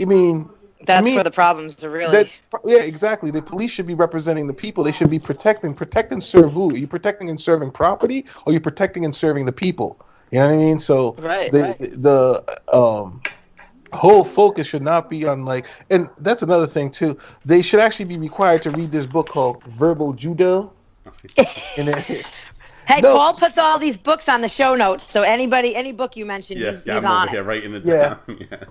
I 0.00 0.04
mean 0.04 0.50
that's 0.86 1.04
I 1.04 1.04
mean, 1.04 1.14
where 1.14 1.24
the 1.24 1.30
problems 1.30 1.82
are 1.84 1.90
really. 1.90 2.12
That, 2.12 2.60
yeah, 2.64 2.82
exactly. 2.82 3.30
The 3.30 3.42
police 3.42 3.70
should 3.70 3.86
be 3.86 3.94
representing 3.94 4.46
the 4.46 4.54
people. 4.54 4.84
They 4.84 4.92
should 4.92 5.10
be 5.10 5.18
protecting, 5.18 5.74
protect 5.74 6.12
and 6.12 6.22
serve 6.22 6.52
who? 6.52 6.70
Are 6.70 6.76
you 6.76 6.86
protecting 6.86 7.30
and 7.30 7.40
serving 7.40 7.70
property, 7.72 8.24
or 8.44 8.50
are 8.50 8.52
you 8.52 8.60
protecting 8.60 9.04
and 9.04 9.14
serving 9.14 9.46
the 9.46 9.52
people? 9.52 9.98
You 10.30 10.40
know 10.40 10.46
what 10.46 10.54
I 10.54 10.56
mean? 10.56 10.78
So 10.78 11.14
right, 11.18 11.52
the 11.52 11.60
right. 11.60 11.78
the 11.78 12.60
um 12.72 13.20
whole 13.92 14.24
focus 14.24 14.66
should 14.66 14.82
not 14.82 15.08
be 15.08 15.26
on 15.26 15.44
like, 15.44 15.66
and 15.90 16.08
that's 16.18 16.42
another 16.42 16.66
thing 16.66 16.90
too. 16.90 17.18
They 17.44 17.62
should 17.62 17.80
actually 17.80 18.06
be 18.06 18.18
required 18.18 18.62
to 18.62 18.70
read 18.70 18.92
this 18.92 19.06
book 19.06 19.28
called 19.28 19.62
Verbal 19.64 20.12
Judo. 20.12 20.72
and 21.78 21.88
then, 21.88 22.04
Hey, 22.86 23.00
no. 23.00 23.16
Paul 23.16 23.34
puts 23.34 23.58
all 23.58 23.78
these 23.78 23.96
books 23.96 24.28
on 24.28 24.40
the 24.42 24.48
show 24.48 24.76
notes, 24.76 25.10
so 25.10 25.22
anybody, 25.22 25.74
any 25.74 25.90
book 25.90 26.16
you 26.16 26.24
mentioned, 26.24 26.60
yeah, 26.60 26.70
he's, 26.70 26.86
yeah, 26.86 26.94
he's 26.94 27.04
I'm 27.04 27.10
on 27.10 27.22
over 27.22 27.28
it. 27.28 27.30
Here 27.30 27.42
writing 27.42 27.74
it 27.74 27.84
yeah. 27.84 27.96
down. 27.96 28.18
yeah. 28.50 28.64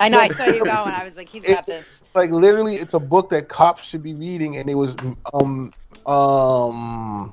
I 0.00 0.08
know. 0.08 0.18
I 0.18 0.28
saw 0.28 0.46
you 0.46 0.64
go, 0.64 0.84
and 0.84 0.94
I 0.94 1.04
was 1.04 1.16
like, 1.16 1.28
he's 1.28 1.44
got 1.44 1.66
this. 1.66 2.02
Like 2.14 2.30
literally, 2.30 2.76
it's 2.76 2.94
a 2.94 3.00
book 3.00 3.30
that 3.30 3.48
cops 3.48 3.84
should 3.84 4.02
be 4.02 4.14
reading, 4.14 4.56
and 4.56 4.68
it 4.68 4.74
was 4.74 4.96
um 5.32 5.72
um. 6.06 7.32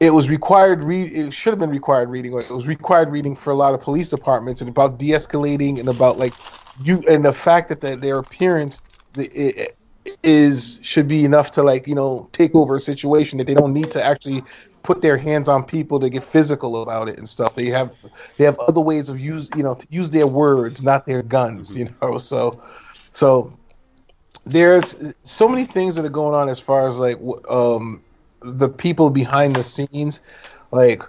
It 0.00 0.12
was 0.12 0.28
required 0.28 0.82
read. 0.82 1.12
It 1.12 1.32
should 1.32 1.52
have 1.52 1.60
been 1.60 1.70
required 1.70 2.08
reading. 2.08 2.32
It 2.32 2.50
was 2.50 2.66
required 2.66 3.10
reading 3.10 3.36
for 3.36 3.50
a 3.50 3.54
lot 3.54 3.72
of 3.72 3.80
police 3.80 4.08
departments, 4.08 4.60
and 4.60 4.68
about 4.68 4.98
de-escalating, 4.98 5.78
and 5.78 5.88
about 5.88 6.18
like 6.18 6.34
you, 6.82 7.04
and 7.08 7.24
the 7.24 7.32
fact 7.32 7.68
that 7.68 7.82
the, 7.82 7.94
their 7.94 8.18
appearance 8.18 8.82
it, 9.16 9.76
is 10.22 10.80
should 10.82 11.06
be 11.06 11.24
enough 11.24 11.52
to 11.52 11.62
like 11.62 11.86
you 11.86 11.94
know 11.94 12.28
take 12.32 12.54
over 12.54 12.76
a 12.76 12.80
situation 12.80 13.38
that 13.38 13.46
they 13.46 13.54
don't 13.54 13.72
need 13.72 13.90
to 13.92 14.02
actually 14.02 14.42
put 14.82 15.02
their 15.02 15.16
hands 15.16 15.48
on 15.48 15.64
people 15.64 16.00
to 16.00 16.10
get 16.10 16.24
physical 16.24 16.82
about 16.82 17.08
it 17.08 17.18
and 17.18 17.28
stuff. 17.28 17.54
They 17.54 17.66
have 17.66 17.92
they 18.36 18.44
have 18.44 18.58
other 18.60 18.80
ways 18.80 19.08
of 19.08 19.20
use 19.20 19.48
you 19.54 19.62
know 19.62 19.74
to 19.74 19.86
use 19.90 20.10
their 20.10 20.26
words, 20.26 20.82
not 20.82 21.06
their 21.06 21.22
guns. 21.22 21.76
You 21.76 21.88
know, 22.00 22.18
so 22.18 22.52
so 23.12 23.52
there's 24.44 25.14
so 25.22 25.48
many 25.48 25.64
things 25.64 25.94
that 25.96 26.04
are 26.04 26.10
going 26.10 26.34
on 26.34 26.48
as 26.48 26.60
far 26.60 26.88
as 26.88 26.98
like 26.98 27.18
um, 27.48 28.02
the 28.42 28.68
people 28.68 29.10
behind 29.10 29.56
the 29.56 29.62
scenes, 29.62 30.20
like. 30.70 31.02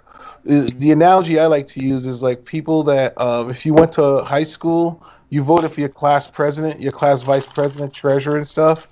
The 0.46 0.90
analogy 0.92 1.40
I 1.40 1.46
like 1.46 1.66
to 1.68 1.80
use 1.80 2.04
is 2.04 2.22
like 2.22 2.44
people 2.44 2.82
that, 2.82 3.14
uh, 3.16 3.46
if 3.48 3.64
you 3.64 3.72
went 3.72 3.92
to 3.92 4.22
high 4.24 4.42
school, 4.42 5.02
you 5.30 5.42
voted 5.42 5.72
for 5.72 5.80
your 5.80 5.88
class 5.88 6.30
president, 6.30 6.80
your 6.80 6.92
class 6.92 7.22
vice 7.22 7.46
president, 7.46 7.94
treasurer, 7.94 8.36
and 8.36 8.46
stuff. 8.46 8.86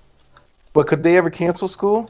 But 0.73 0.87
could 0.87 1.03
they 1.03 1.19
ever 1.19 1.29
cancel 1.31 1.69
school? 1.69 2.09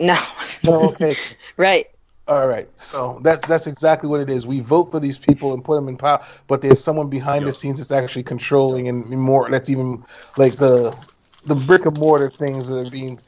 No. 0.00 0.18
No. 0.64 0.82
Okay. 0.88 1.14
right. 1.62 1.86
All 2.28 2.46
right. 2.48 2.68
So 2.78 3.20
that's 3.22 3.44
that's 3.46 3.66
exactly 3.66 4.08
what 4.08 4.20
it 4.20 4.30
is. 4.30 4.46
We 4.46 4.60
vote 4.60 4.90
for 4.92 5.00
these 5.00 5.18
people 5.18 5.54
and 5.54 5.64
put 5.64 5.76
them 5.76 5.88
in 5.88 5.96
power, 5.96 6.20
but 6.48 6.62
there's 6.62 6.82
someone 6.82 7.08
behind 7.10 7.46
the 7.46 7.52
scenes 7.52 7.78
that's 7.78 7.92
actually 7.92 8.22
controlling 8.24 8.88
and 8.88 9.06
more. 9.10 9.50
That's 9.50 9.70
even 9.70 10.04
like 10.36 10.56
the 10.58 10.96
the 11.44 11.56
brick 11.56 11.84
and 11.86 11.96
mortar 11.96 12.30
things 12.30 12.68
that 12.68 12.78
are 12.78 12.86
being 12.86 13.20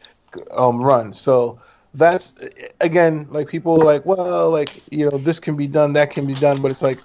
um, 0.53 0.81
run. 0.83 1.13
So 1.13 1.61
that's 1.95 2.37
again 2.81 3.27
like 3.31 3.49
people 3.49 3.75
are 3.83 3.85
like, 3.85 4.07
well, 4.07 4.51
like 4.51 4.83
you 4.93 5.11
know, 5.11 5.19
this 5.19 5.41
can 5.41 5.57
be 5.57 5.67
done, 5.67 5.93
that 5.95 6.11
can 6.11 6.27
be 6.27 6.37
done, 6.37 6.63
but 6.63 6.71
it's 6.71 6.83
like 6.83 7.05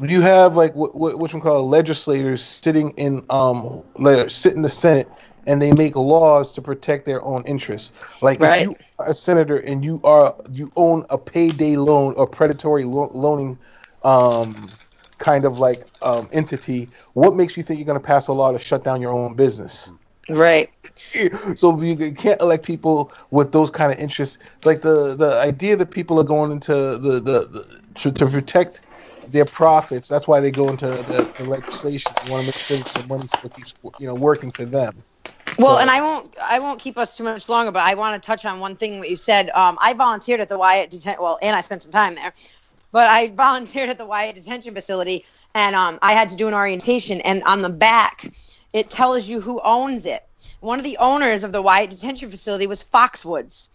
you 0.00 0.20
have 0.22 0.56
like 0.56 0.74
what 0.74 0.94
what 0.96 1.18
what 1.18 1.32
we 1.32 1.40
call 1.40 1.68
legislators 1.68 2.42
sitting 2.42 2.90
in 2.92 3.24
um 3.30 3.82
like, 3.96 4.28
sit 4.30 4.54
in 4.54 4.62
the 4.62 4.68
Senate 4.68 5.08
and 5.46 5.62
they 5.62 5.72
make 5.72 5.94
laws 5.94 6.52
to 6.54 6.62
protect 6.62 7.06
their 7.06 7.22
own 7.22 7.44
interests. 7.44 7.92
Like 8.20 8.40
Right. 8.40 8.58
if 8.58 8.62
you 8.62 8.76
are 8.98 9.08
a 9.08 9.14
senator 9.14 9.58
and 9.58 9.84
you 9.84 10.00
are 10.04 10.34
you 10.50 10.72
own 10.76 11.06
a 11.10 11.18
payday 11.18 11.76
loan 11.76 12.14
or 12.14 12.26
predatory 12.26 12.84
lo- 12.84 13.10
loaning 13.14 13.58
um 14.02 14.78
kind 15.18 15.44
of 15.44 15.58
like 15.58 15.84
um 16.02 16.28
entity, 16.32 16.90
what 17.12 17.36
makes 17.36 17.56
you 17.56 17.62
think 17.62 17.78
you're 17.78 17.86
going 17.86 18.00
to 18.00 18.04
pass 18.04 18.28
a 18.28 18.32
law 18.32 18.52
to 18.52 18.58
shut 18.58 18.82
down 18.82 19.00
your 19.00 19.12
own 19.12 19.34
business? 19.34 19.92
Right. 20.28 20.70
so 21.54 21.80
you 21.80 22.12
can't 22.12 22.40
elect 22.40 22.64
people 22.64 23.12
with 23.30 23.52
those 23.52 23.70
kind 23.70 23.92
of 23.92 23.98
interests. 23.98 24.38
Like 24.64 24.82
the 24.82 25.14
the 25.14 25.40
idea 25.40 25.76
that 25.76 25.90
people 25.90 26.18
are 26.18 26.24
going 26.24 26.50
into 26.50 26.72
the 26.72 27.20
the, 27.20 27.48
the 27.48 27.82
to, 27.96 28.12
to 28.12 28.26
protect 28.26 28.80
their 29.34 29.44
profits. 29.44 30.08
That's 30.08 30.28
why 30.28 30.40
they 30.40 30.50
go 30.52 30.70
into 30.70 30.86
the, 30.86 31.28
the 31.36 31.44
legislation. 31.44 32.14
They 32.22 32.30
want 32.30 32.42
to 32.42 32.46
make 32.46 32.56
sure 32.56 32.78
the 32.78 33.08
money's 33.08 33.36
you 33.98 34.06
know 34.06 34.14
working 34.14 34.52
for 34.52 34.64
them. 34.64 35.04
Well, 35.58 35.74
So- 35.74 35.80
and 35.82 35.90
I 35.90 36.00
won't 36.00 36.34
I 36.40 36.58
won't 36.60 36.80
keep 36.80 36.96
us 36.96 37.16
too 37.16 37.24
much 37.24 37.48
longer, 37.48 37.72
but 37.72 37.82
I 37.82 37.94
want 37.94 38.20
to 38.20 38.26
touch 38.26 38.46
on 38.46 38.60
one 38.60 38.76
thing 38.76 39.00
that 39.00 39.10
you 39.10 39.16
said. 39.16 39.50
Um, 39.50 39.76
I 39.80 39.92
volunteered 39.92 40.40
at 40.40 40.48
the 40.48 40.58
Wyatt 40.58 40.90
detention. 40.90 41.20
Well, 41.22 41.38
and 41.42 41.54
I 41.56 41.60
spent 41.60 41.82
some 41.82 41.92
time 41.92 42.14
there, 42.14 42.32
but 42.92 43.08
I 43.10 43.28
volunteered 43.46 43.90
at 43.90 43.98
the 43.98 44.06
Wyatt 44.06 44.36
detention 44.36 44.74
facility, 44.74 45.26
and 45.54 45.74
um, 45.76 45.98
I 46.00 46.12
had 46.12 46.28
to 46.30 46.36
do 46.36 46.48
an 46.48 46.54
orientation. 46.54 47.20
And 47.22 47.42
on 47.44 47.60
the 47.62 47.70
back, 47.70 48.32
it 48.72 48.88
tells 48.90 49.28
you 49.28 49.40
who 49.40 49.60
owns 49.64 50.06
it. 50.06 50.22
One 50.60 50.78
of 50.78 50.84
the 50.84 50.96
owners 50.98 51.42
of 51.44 51.52
the 51.52 51.62
Wyatt 51.62 51.90
detention 51.90 52.30
facility 52.30 52.66
was 52.68 52.84
Foxwoods. 52.84 53.68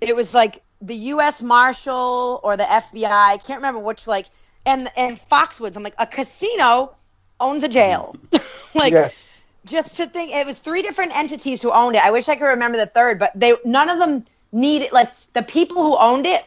It 0.00 0.16
was 0.16 0.34
like 0.34 0.62
the 0.80 0.96
U.S. 1.14 1.42
Marshal 1.42 2.40
or 2.42 2.56
the 2.56 2.64
FBI. 2.64 3.04
I 3.10 3.36
can't 3.38 3.58
remember 3.58 3.80
which. 3.80 4.06
Like, 4.06 4.26
and 4.66 4.88
and 4.96 5.18
Foxwoods. 5.18 5.76
I'm 5.76 5.82
like 5.82 5.94
a 5.98 6.06
casino 6.06 6.94
owns 7.40 7.62
a 7.62 7.68
jail. 7.68 8.16
like 8.74 8.96
yes, 8.96 9.16
just 9.64 9.96
to 9.98 10.06
think 10.06 10.32
it 10.34 10.46
was 10.46 10.58
three 10.58 10.82
different 10.82 11.16
entities 11.16 11.62
who 11.62 11.72
owned 11.72 11.96
it. 11.96 12.04
I 12.04 12.10
wish 12.10 12.28
I 12.28 12.36
could 12.36 12.46
remember 12.46 12.78
the 12.78 12.86
third, 12.86 13.18
but 13.18 13.32
they 13.34 13.54
none 13.64 13.88
of 13.88 13.98
them 13.98 14.24
needed 14.52 14.92
like 14.92 15.10
the 15.32 15.42
people 15.42 15.82
who 15.82 15.96
owned 15.98 16.26
it 16.26 16.44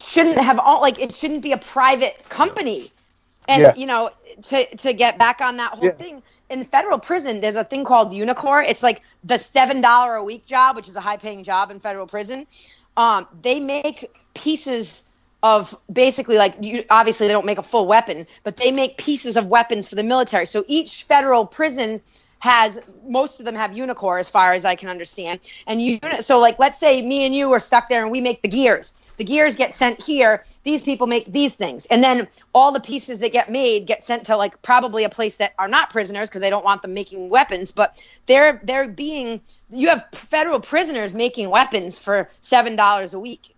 shouldn't 0.00 0.38
have 0.38 0.58
all 0.58 0.80
like 0.80 0.98
it 1.00 1.12
shouldn't 1.12 1.42
be 1.42 1.52
a 1.52 1.58
private 1.58 2.28
company. 2.28 2.92
And 3.48 3.62
Yeah. 3.62 3.74
you 3.74 3.86
know, 3.86 4.10
to 4.44 4.76
to 4.76 4.92
get 4.92 5.18
back 5.18 5.40
on 5.40 5.56
that 5.58 5.72
whole 5.72 5.88
Yeah. 5.88 5.92
thing, 5.92 6.22
in 6.50 6.64
federal 6.64 6.98
prison 6.98 7.40
there's 7.40 7.56
a 7.56 7.64
thing 7.64 7.84
called 7.84 8.12
Unicor. 8.12 8.64
It's 8.68 8.82
like 8.82 9.02
the 9.24 9.38
seven 9.38 9.80
dollar 9.80 10.14
a 10.14 10.24
week 10.24 10.46
job, 10.46 10.76
which 10.76 10.88
is 10.88 10.96
a 10.96 11.00
high 11.00 11.16
paying 11.16 11.42
job 11.42 11.70
in 11.70 11.80
federal 11.80 12.06
prison. 12.06 12.46
Um, 12.96 13.26
they 13.42 13.60
make 13.60 14.10
pieces 14.34 15.04
of 15.42 15.76
basically 15.92 16.36
like 16.36 16.54
you 16.60 16.84
obviously 16.90 17.26
they 17.26 17.32
don't 17.32 17.46
make 17.46 17.58
a 17.58 17.62
full 17.62 17.86
weapon 17.86 18.26
but 18.44 18.56
they 18.56 18.70
make 18.70 18.96
pieces 18.96 19.36
of 19.36 19.46
weapons 19.46 19.88
for 19.88 19.96
the 19.96 20.02
military. 20.02 20.46
So 20.46 20.64
each 20.68 21.04
federal 21.04 21.46
prison 21.46 22.00
has 22.42 22.80
most 23.06 23.38
of 23.38 23.46
them 23.46 23.54
have 23.54 23.70
Unicor 23.70 24.18
as 24.18 24.28
far 24.28 24.52
as 24.52 24.64
i 24.64 24.74
can 24.74 24.88
understand. 24.88 25.38
And 25.68 25.80
you 25.80 26.00
so 26.18 26.40
like 26.40 26.58
let's 26.58 26.78
say 26.78 27.00
me 27.00 27.24
and 27.24 27.32
you 27.32 27.52
are 27.52 27.60
stuck 27.60 27.88
there 27.88 28.02
and 28.02 28.10
we 28.10 28.20
make 28.20 28.42
the 28.42 28.48
gears. 28.48 28.94
The 29.16 29.24
gears 29.24 29.54
get 29.54 29.76
sent 29.76 30.02
here. 30.02 30.44
These 30.64 30.82
people 30.82 31.06
make 31.06 31.32
these 31.32 31.54
things. 31.54 31.86
And 31.86 32.02
then 32.02 32.26
all 32.52 32.72
the 32.72 32.80
pieces 32.80 33.20
that 33.20 33.32
get 33.32 33.48
made 33.48 33.86
get 33.86 34.02
sent 34.02 34.26
to 34.26 34.36
like 34.36 34.60
probably 34.62 35.04
a 35.04 35.08
place 35.08 35.36
that 35.36 35.54
are 35.58 35.68
not 35.68 35.90
prisoners 35.90 36.28
because 36.28 36.40
they 36.40 36.50
don't 36.50 36.64
want 36.64 36.82
them 36.82 36.94
making 36.94 37.28
weapons. 37.28 37.70
But 37.70 38.04
they're 38.26 38.60
they're 38.64 38.88
being 38.88 39.40
you 39.70 39.88
have 39.88 40.04
federal 40.12 40.58
prisoners 40.58 41.14
making 41.14 41.48
weapons 41.48 42.00
for 42.00 42.28
seven 42.40 42.74
dollars 42.74 43.14
a 43.14 43.20
week 43.20 43.51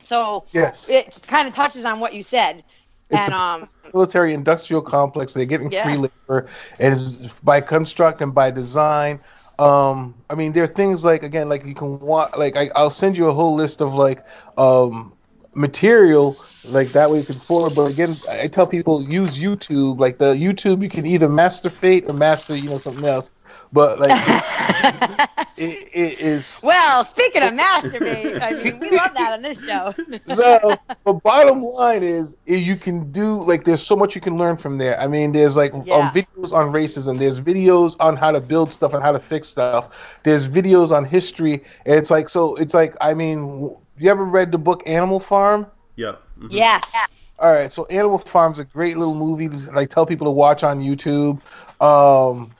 so 0.00 0.44
yes. 0.52 0.88
it 0.88 1.20
kind 1.26 1.46
of 1.48 1.54
touches 1.54 1.84
on 1.84 2.00
what 2.00 2.14
you 2.14 2.22
said. 2.22 2.64
It's 3.10 3.20
and 3.20 3.34
um, 3.34 3.64
military 3.92 4.34
industrial 4.34 4.82
complex. 4.82 5.32
They're 5.34 5.44
getting 5.44 5.70
Yeah. 5.70 5.82
free 5.82 5.96
labor, 5.96 6.46
and 6.78 6.92
it's 6.92 7.40
by 7.40 7.60
construct 7.60 8.20
and 8.20 8.34
by 8.34 8.50
design. 8.50 9.20
Um, 9.58 10.14
I 10.30 10.36
mean, 10.36 10.52
there 10.52 10.64
are 10.64 10.68
things 10.68 11.04
like 11.04 11.22
again, 11.22 11.48
like 11.48 11.66
you 11.66 11.74
can 11.74 11.98
want, 12.00 12.38
like 12.38 12.56
I, 12.56 12.70
I'll 12.76 12.90
send 12.90 13.16
you 13.18 13.26
a 13.28 13.32
whole 13.32 13.54
list 13.54 13.82
of 13.82 13.94
like 13.94 14.24
um, 14.56 15.12
material, 15.54 16.36
like 16.70 16.88
that 16.88 17.10
way 17.10 17.18
you 17.18 17.24
can 17.24 17.34
forward. 17.34 17.74
But 17.74 17.86
again, 17.86 18.10
I 18.30 18.46
tell 18.46 18.66
people 18.66 19.02
use 19.02 19.38
YouTube. 19.38 19.98
Like 19.98 20.18
the 20.18 20.34
YouTube, 20.34 20.82
you 20.82 20.88
can 20.88 21.04
either 21.04 21.28
master 21.28 21.68
Fate 21.68 22.04
or 22.08 22.14
master, 22.14 22.56
you 22.56 22.70
know, 22.70 22.78
something 22.78 23.04
else. 23.04 23.32
But 23.72 23.98
like 24.00 24.10
it, 25.56 25.88
it 25.94 26.20
is 26.20 26.58
well, 26.62 27.04
speaking 27.04 27.42
of 27.42 27.52
masturbate, 27.52 28.40
I 28.42 28.52
mean, 28.62 28.78
we 28.80 28.90
love 28.90 29.14
that 29.14 29.32
on 29.32 29.42
this 29.42 29.64
show. 29.64 29.92
so 30.34 30.74
the 31.04 31.12
bottom 31.12 31.62
line 31.62 32.02
is, 32.02 32.36
is 32.46 32.66
you 32.66 32.76
can 32.76 33.10
do 33.12 33.42
like 33.42 33.64
there's 33.64 33.82
so 33.82 33.96
much 33.96 34.14
you 34.14 34.20
can 34.20 34.36
learn 34.38 34.56
from 34.56 34.78
there. 34.78 34.98
I 35.00 35.06
mean, 35.06 35.32
there's 35.32 35.56
like 35.56 35.72
Yeah. 35.84 35.96
um, 35.96 36.10
videos 36.10 36.52
on 36.52 36.72
racism. 36.72 37.18
There's 37.18 37.40
videos 37.40 37.96
on 38.00 38.16
how 38.16 38.32
to 38.32 38.40
build 38.40 38.72
stuff 38.72 38.94
and 38.94 39.02
how 39.02 39.12
to 39.12 39.20
fix 39.20 39.48
stuff. 39.48 40.20
There's 40.24 40.48
videos 40.48 40.90
on 40.90 41.04
history. 41.04 41.62
And 41.86 41.94
it's 41.96 42.10
like 42.10 42.28
so. 42.28 42.56
It's 42.56 42.74
like 42.74 42.94
I 43.00 43.14
mean, 43.14 43.74
you 43.98 44.10
ever 44.10 44.24
read 44.24 44.52
the 44.52 44.58
book 44.58 44.82
Animal 44.86 45.20
Farm? 45.20 45.66
Yep. 45.96 46.20
mhm. 46.40 46.48
yes. 46.50 46.94
All 47.38 47.52
right, 47.52 47.72
so 47.72 47.86
Animal 47.86 48.18
Farm's 48.18 48.58
a 48.58 48.64
great 48.64 48.98
little 48.98 49.14
movie. 49.14 49.46
that 49.46 49.74
I 49.76 49.86
tell 49.86 50.04
people 50.04 50.26
to 50.26 50.30
watch 50.30 50.62
on 50.62 50.80
YouTube. 50.80 51.40
Um, 51.82 52.50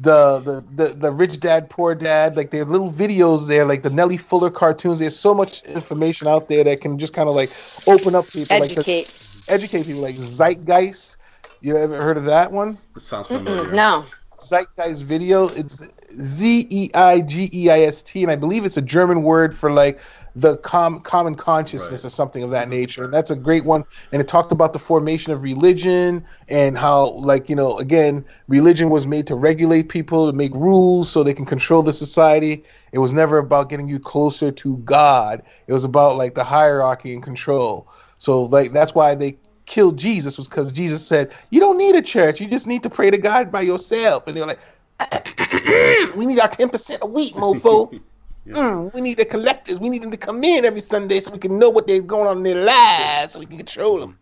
the, 0.00 0.40
the 0.40 0.64
the 0.88 0.94
the 0.94 1.12
Rich 1.12 1.40
Dad 1.40 1.70
Poor 1.70 1.94
Dad, 1.94 2.36
like 2.36 2.50
there 2.52 2.62
are 2.62 2.66
little 2.66 2.92
videos 2.92 3.48
there, 3.48 3.66
like 3.66 3.82
the 3.84 3.90
Nellie 3.90 4.18
Fuller 4.18 4.50
cartoons. 4.50 5.00
There's 5.00 5.18
so 5.18 5.34
much 5.34 5.62
information 5.64 6.28
out 6.28 6.48
there 6.48 6.64
that 6.64 6.80
can 6.82 6.98
just 6.98 7.14
kind 7.14 7.28
of 7.28 7.36
like 7.36 7.54
open 7.86 8.14
up 8.16 8.28
people, 8.32 8.58
like 8.58 8.70
the- 8.74 8.82
Educate. 8.82 9.08
educate 9.48 9.86
people, 9.86 10.02
like 10.02 10.16
Zeitgeist. 10.16 11.18
You 11.60 11.76
ever 11.76 11.96
heard 12.02 12.18
of 12.18 12.24
that 12.26 12.52
one? 12.52 12.78
This 12.94 13.04
sounds 13.04 13.28
familiar. 13.28 13.64
Mm-mm, 13.66 13.74
no. 13.74 14.06
Zeitgeist 14.40 15.04
video. 15.04 15.48
It's 15.50 15.86
Z 16.18 16.66
E 16.70 16.90
I 16.94 17.20
G 17.20 17.50
E 17.52 17.70
I 17.70 17.80
S 17.80 18.02
T, 18.02 18.22
and 18.22 18.30
I 18.30 18.36
believe 18.36 18.64
it's 18.64 18.76
a 18.76 18.82
German 18.82 19.22
word 19.22 19.54
for 19.54 19.70
like 19.70 20.00
the 20.36 20.56
com- 20.58 21.00
common 21.00 21.34
consciousness 21.34 22.04
Right. 22.04 22.06
or 22.06 22.10
something 22.10 22.42
of 22.42 22.50
that 22.50 22.68
nature. 22.68 23.04
And 23.04 23.12
that's 23.12 23.30
a 23.30 23.36
great 23.36 23.64
one. 23.64 23.84
And 24.12 24.22
it 24.22 24.28
talked 24.28 24.52
about 24.52 24.72
the 24.72 24.78
formation 24.78 25.32
of 25.32 25.42
religion 25.42 26.24
and 26.48 26.78
how, 26.78 27.10
like, 27.10 27.48
you 27.48 27.56
know, 27.56 27.78
again, 27.78 28.24
religion 28.46 28.90
was 28.90 29.06
made 29.06 29.26
to 29.26 29.34
regulate 29.34 29.88
people, 29.88 30.30
to 30.30 30.36
make 30.36 30.52
rules 30.54 31.10
so 31.10 31.22
they 31.22 31.34
can 31.34 31.46
control 31.46 31.82
the 31.82 31.92
society. 31.92 32.62
It 32.92 32.98
was 32.98 33.12
never 33.12 33.38
about 33.38 33.68
getting 33.70 33.88
you 33.88 33.98
closer 33.98 34.52
to 34.52 34.78
God. 34.78 35.42
It 35.66 35.72
was 35.72 35.84
about 35.84 36.16
like 36.16 36.34
the 36.34 36.44
hierarchy 36.44 37.12
and 37.12 37.22
control. 37.22 37.88
So 38.18 38.42
like 38.42 38.72
that's 38.72 38.94
why 38.94 39.14
they 39.14 39.36
killed 39.66 39.96
Jesus 39.96 40.36
was 40.36 40.48
because 40.48 40.72
Jesus 40.72 41.06
said, 41.06 41.32
"You 41.50 41.60
don't 41.60 41.78
need 41.78 41.94
a 41.94 42.02
church. 42.02 42.40
You 42.40 42.48
just 42.48 42.66
need 42.66 42.82
to 42.82 42.90
pray 42.90 43.10
to 43.10 43.18
God 43.18 43.50
by 43.52 43.60
yourself." 43.62 44.26
And 44.26 44.36
they 44.36 44.40
were 44.40 44.46
like, 44.46 44.58
"We 46.16 46.26
need 46.26 46.38
our 46.40 46.48
ten 46.48 46.68
percent 46.68 47.00
a 47.02 47.06
week, 47.06 47.34
mofo. 47.34 48.00
Yeah. 48.46 48.54
Mm, 48.54 48.94
we 48.94 49.02
need 49.02 49.18
the 49.18 49.26
collectors. 49.26 49.78
We 49.78 49.90
need 49.90 50.02
them 50.02 50.10
to 50.10 50.16
come 50.16 50.42
in 50.42 50.64
every 50.64 50.80
Sunday 50.80 51.20
so 51.20 51.30
we 51.30 51.38
can 51.38 51.58
know 51.58 51.68
what 51.68 51.86
they're 51.86 52.00
going 52.00 52.26
on 52.26 52.38
in 52.38 52.42
their 52.42 52.64
lives, 52.64 53.34
so 53.34 53.38
we 53.38 53.44
can 53.44 53.58
control 53.58 54.00
them." 54.00 54.18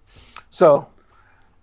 So, 0.50 0.88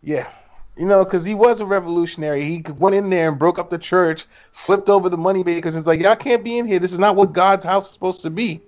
yeah. 0.01 0.29
You 0.77 0.85
know, 0.85 1.03
because 1.03 1.23
he 1.25 1.35
was 1.35 1.61
a 1.61 1.65
revolutionary. 1.65 2.41
He 2.43 2.63
went 2.77 2.95
in 2.95 3.09
there 3.09 3.29
and 3.29 3.37
broke 3.39 3.59
up 3.59 3.69
the 3.69 3.77
church, 3.77 4.25
flipped 4.51 4.89
over 4.89 5.09
the 5.09 5.17
money 5.17 5.43
makers, 5.43 5.75
and 5.75 5.81
it's 5.81 5.87
like, 5.87 6.01
y'all 6.01 6.15
can't 6.15 6.43
be 6.43 6.57
in 6.57 6.65
here. 6.65 6.79
This 6.79 6.93
is 6.93 6.99
not 6.99 7.15
what 7.15 7.33
God's 7.33 7.65
house 7.65 7.87
is 7.87 7.93
supposed 7.93 8.21
to 8.21 8.29
be. 8.29 8.61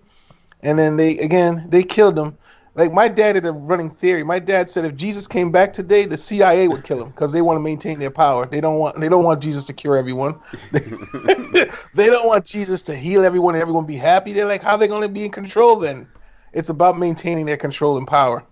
And 0.64 0.80
then 0.80 0.96
they, 0.96 1.18
again, 1.20 1.66
they 1.70 1.84
killed 1.84 2.18
him. 2.18 2.38
Like 2.78 2.94
my 2.94 3.08
dad 3.08 3.36
had 3.36 3.46
a 3.48 3.52
running 3.52 3.90
theory. 3.90 4.24
My 4.24 4.38
dad 4.38 4.70
said 4.70 4.86
if 4.86 4.96
Jesus 4.96 5.28
came 5.28 5.52
back 5.52 5.74
today, 5.74 6.06
the 6.06 6.18
CIA 6.18 6.68
would 6.68 6.84
kill 6.84 7.02
him 7.02 7.10
because 7.10 7.34
they 7.34 7.42
want 7.42 7.58
to 7.58 7.62
maintain 7.62 7.98
their 7.98 8.12
power. 8.12 8.46
They 8.46 8.62
don't 8.62 8.78
want 8.78 9.02
they 9.02 9.10
don't 9.10 9.24
want 9.24 9.42
Jesus 9.42 9.66
to 9.66 9.74
cure 9.74 9.98
everyone. 9.98 10.40
they 10.72 11.66
don't 11.96 12.28
want 12.28 12.46
Jesus 12.46 12.84
to 12.84 12.96
heal 12.96 13.26
everyone 13.26 13.56
and 13.56 13.64
everyone 13.64 13.88
be 13.88 13.96
happy. 13.96 14.32
They're 14.32 14.46
like, 14.46 14.62
how 14.62 14.74
are 14.74 14.78
they 14.78 14.88
going 14.88 15.02
to 15.02 15.10
be 15.10 15.26
in 15.26 15.32
control 15.32 15.78
then? 15.78 16.08
It's 16.54 16.70
about 16.70 17.00
maintaining 17.00 17.48
their 17.48 17.58
control 17.58 17.98
and 17.98 18.08
power. 18.08 18.44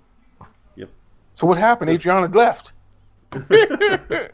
Yep. 0.76 0.89
So 1.36 1.45
what 1.45 1.59
happened? 1.59 1.91
Adriana 1.91 2.28
left. 2.28 2.73
What 3.32 3.47
did 3.47 4.32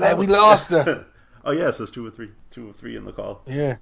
Hey, 0.00 0.10
I- 0.10 0.14
we 0.14 0.28
lost 0.28 0.70
her. 0.70 1.04
oh 1.44 1.50
yeah, 1.50 1.72
so 1.72 1.82
it's 1.82 1.90
two 1.90 2.06
or 2.06 2.10
three, 2.10 2.30
two 2.50 2.70
or 2.70 2.72
three 2.72 2.94
in 2.94 3.04
the 3.04 3.12
call. 3.12 3.42
Yeah. 3.46 3.78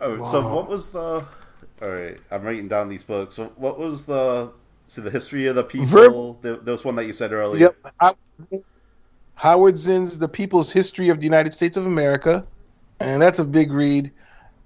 Oh, 0.00 0.24
so 0.24 0.54
what 0.54 0.68
was 0.68 0.92
the? 0.92 1.24
All 1.82 1.88
right, 1.88 2.16
I'm 2.30 2.42
writing 2.42 2.68
down 2.68 2.88
these 2.88 3.02
books. 3.02 3.34
So 3.34 3.52
what 3.56 3.78
was 3.78 4.06
the? 4.06 4.52
So 4.86 5.00
the 5.00 5.10
history 5.10 5.46
of 5.46 5.56
the 5.56 5.64
people. 5.64 6.34
Verb- 6.42 6.64
There, 6.64 6.72
was 6.72 6.84
one 6.84 6.94
that 6.96 7.06
you 7.06 7.12
said 7.12 7.32
earlier. 7.32 7.72
Yep. 8.00 8.64
Howard 9.36 9.76
Zinn's 9.76 10.18
The 10.18 10.28
People's 10.28 10.72
History 10.72 11.08
of 11.08 11.18
the 11.18 11.24
United 11.24 11.52
States 11.52 11.76
of 11.76 11.86
America, 11.86 12.46
and 13.00 13.20
that's 13.20 13.38
a 13.38 13.44
big 13.44 13.72
read. 13.72 14.10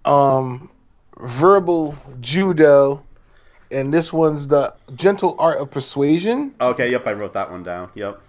Um, 0.05 0.71
Verbal 1.21 1.97
Judo, 2.21 3.03
and 3.71 3.93
this 3.93 4.13
one's 4.13 4.47
The 4.47 4.75
Gentle 4.95 5.37
Art 5.39 5.59
of 5.59 5.71
Persuasion. 5.71 6.55
Okay, 6.61 6.91
yep, 6.91 7.07
I 7.07 7.13
wrote 7.13 7.33
that 7.33 7.51
one 7.51 7.63
down. 7.63 7.91
Yep. 7.95 8.21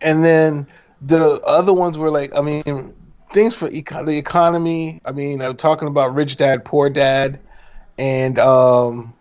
And 0.00 0.24
then 0.24 0.66
the 1.02 1.40
other 1.46 1.72
ones 1.72 1.98
were 1.98 2.10
like, 2.10 2.36
I 2.36 2.40
mean, 2.40 2.94
things 3.32 3.54
for 3.54 3.68
eco- 3.70 4.04
the 4.04 4.16
economy. 4.16 5.00
I 5.04 5.12
mean, 5.12 5.42
I'm 5.42 5.56
talking 5.56 5.88
about 5.88 6.14
Rich 6.14 6.36
Dad, 6.36 6.64
Poor 6.64 6.88
Dad, 6.88 7.38
and 7.98 8.38
um, 8.38 9.14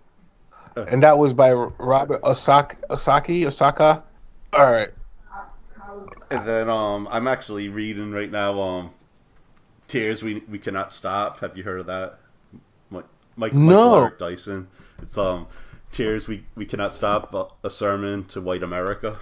and 0.75 1.01
that 1.03 1.17
was 1.17 1.33
by 1.33 1.53
Robert 1.53 2.21
Osaki, 2.23 2.75
Osaki, 2.89 3.45
Osaka. 3.45 4.03
All 4.53 4.71
right. 4.71 4.89
And 6.31 6.45
then 6.47 6.69
um, 6.69 7.07
I'm 7.11 7.27
actually 7.27 7.69
reading 7.69 8.11
right 8.11 8.31
now. 8.31 8.59
Um, 8.61 8.91
Tears 9.87 10.23
we 10.23 10.43
we 10.49 10.57
cannot 10.57 10.91
stop. 10.91 11.39
Have 11.41 11.55
you 11.57 11.63
heard 11.63 11.79
of 11.79 11.85
that? 11.85 12.17
Mike, 12.89 13.05
Mike 13.35 13.53
No. 13.53 14.09
Dyson. 14.17 14.67
It's 15.01 15.17
um, 15.17 15.45
Tears 15.91 16.27
we 16.27 16.43
we 16.55 16.65
cannot 16.65 16.93
stop. 16.93 17.33
uh, 17.35 17.45
A 17.63 17.69
sermon 17.69 18.25
to 18.25 18.41
white 18.41 18.63
America. 18.63 19.17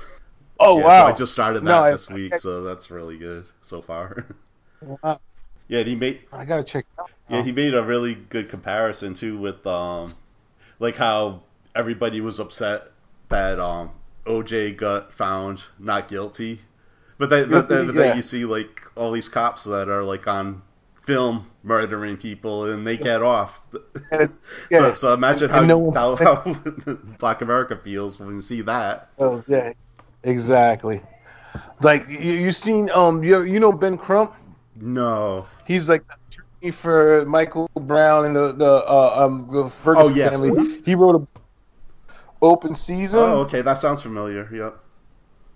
Oh 0.59 0.77
Yeah, 0.79 0.85
wow! 0.85 1.07
So 1.07 1.13
I 1.13 1.17
just 1.17 1.33
started 1.33 1.63
that 1.63 1.69
No, 1.69 1.79
I- 1.83 1.91
this 1.91 2.09
week, 2.09 2.37
so 2.37 2.63
that's 2.63 2.89
really 2.89 3.17
good 3.17 3.45
so 3.61 3.81
far. 3.81 4.25
Wow. 4.81 5.19
Yeah, 5.67 5.83
he 5.83 5.95
made 5.95 6.19
I 6.31 6.45
gotta 6.45 6.63
check. 6.63 6.85
Yeah 7.29 7.41
he 7.41 7.51
made 7.51 7.73
a 7.73 7.83
really 7.83 8.15
good 8.15 8.49
comparison 8.49 9.13
too 9.13 9.37
with 9.37 9.65
um, 9.65 10.13
like 10.79 10.97
how 10.97 11.41
everybody 11.73 12.21
was 12.21 12.39
upset 12.39 12.89
that 13.29 13.59
um 13.59 13.91
OJ 14.25 14.77
got 14.77 15.13
found 15.13 15.63
not 15.79 16.07
guilty, 16.07 16.59
but 17.17 17.29
then 17.29 17.49
but 17.49 17.69
then, 17.69 17.87
but 17.87 17.95
then 17.95 18.09
Yeah. 18.09 18.15
you 18.15 18.21
see 18.21 18.45
like 18.45 18.81
all 18.95 19.11
these 19.11 19.29
cops 19.29 19.63
that 19.65 19.89
are 19.89 20.03
like 20.03 20.27
on 20.27 20.61
film 21.03 21.49
murdering 21.63 22.15
people 22.17 22.65
and 22.65 22.85
they 22.85 22.97
get 22.97 23.21
off. 23.21 23.61
Yeah. 24.69 24.79
So, 24.79 24.93
so 24.93 25.13
imagine 25.13 25.49
how, 25.49 25.61
no 25.61 25.91
how, 25.91 26.15
how 26.15 26.41
Black 27.19 27.41
America 27.41 27.75
feels 27.75 28.19
when 28.19 28.35
you 28.35 28.41
see 28.41 28.61
that. 28.61 29.09
Oh, 29.17 29.43
yeah. 29.47 29.73
Exactly. 30.23 31.01
Like 31.81 32.03
you, 32.07 32.33
you 32.33 32.51
seen 32.51 32.89
um 32.91 33.23
you 33.23 33.41
you 33.43 33.59
know 33.59 33.71
Ben 33.71 33.97
Crump? 33.97 34.33
No. 34.75 35.45
He's 35.65 35.89
like 35.89 36.03
for 36.73 37.25
Michael 37.25 37.69
Brown 37.81 38.25
and 38.25 38.35
the 38.35 38.53
the 38.53 38.83
uh, 38.87 39.15
um 39.25 39.47
the 39.49 39.69
Ferguson 39.69 40.13
Oh, 40.13 40.15
yes. 40.15 40.31
family. 40.31 40.81
He 40.85 40.95
wrote 40.95 41.15
a 41.15 41.27
Open 42.41 42.75
Season. 42.75 43.19
Oh, 43.19 43.39
okay, 43.41 43.61
that 43.61 43.77
sounds 43.77 44.01
familiar. 44.01 44.49
Yep. 44.53 44.79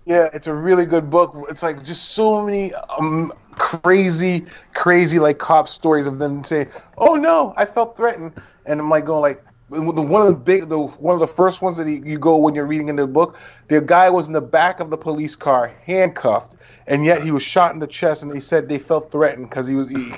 Yeah, 0.05 0.30
it's 0.34 0.47
a 0.47 0.53
really 0.53 0.86
good 0.86 1.09
book. 1.09 1.36
It's 1.49 1.61
like 1.63 1.84
just 1.84 2.11
so 2.11 2.45
many 2.45 2.74
um, 2.97 3.34
crazy, 3.55 4.45
crazy 4.74 5.20
like 5.20 5.38
cop 5.38 5.68
stories 5.68 6.07
of 6.07 6.18
them 6.20 6.45
saying, 6.45 6.70
"Oh 6.97 7.15
no, 7.15 7.53
I 7.57 7.65
felt 7.65 7.97
threatened," 7.97 8.34
and 8.65 8.80
I'm 8.80 8.89
like 8.89 9.05
going 9.05 9.22
like. 9.22 9.43
The 9.70 9.82
one 9.82 10.22
of 10.22 10.28
the 10.30 10.34
big, 10.34 10.70
the 10.70 10.80
one 10.80 11.13
of 11.13 11.20
the 11.20 11.28
first 11.28 11.61
ones 11.61 11.76
that 11.76 11.88
he, 11.88 12.01
you 12.05 12.18
go 12.18 12.38
when 12.38 12.55
you're 12.55 12.65
reading 12.65 12.88
in 12.88 12.95
the 12.95 13.05
book, 13.05 13.38
the 13.68 13.82
guy 13.82 14.09
was 14.09 14.28
in 14.28 14.34
the 14.34 14.41
back 14.41 14.80
of 14.80 14.89
the 14.89 14.97
police 14.97 15.36
car, 15.36 15.68
handcuffed, 15.86 16.55
and 16.88 17.03
yet 17.03 17.22
he 17.22 17.32
was 17.32 17.43
shot 17.43 17.74
in 17.74 17.80
the 17.80 17.88
chest, 17.88 18.24
and 18.24 18.32
they 18.32 18.39
said 18.39 18.70
they 18.70 18.80
felt 18.80 19.11
threatened 19.11 19.49
because 19.49 19.68
he 19.68 19.76
was, 19.76 19.89
he, 19.89 20.13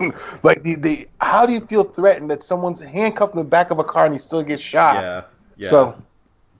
like, 0.42 0.62
they, 0.62 0.76
they, 0.76 1.06
how 1.20 1.44
do 1.44 1.52
you 1.52 1.60
feel 1.60 1.84
threatened 1.84 2.30
that 2.30 2.42
someone's 2.42 2.80
handcuffed 2.80 3.34
in 3.34 3.38
the 3.38 3.44
back 3.44 3.70
of 3.70 3.78
a 3.78 3.84
car 3.84 4.06
and 4.06 4.14
he 4.14 4.18
still 4.18 4.42
gets 4.42 4.62
shot? 4.62 4.94
Yeah. 4.94 5.22
Yeah. 5.58 5.70
So, 5.70 6.02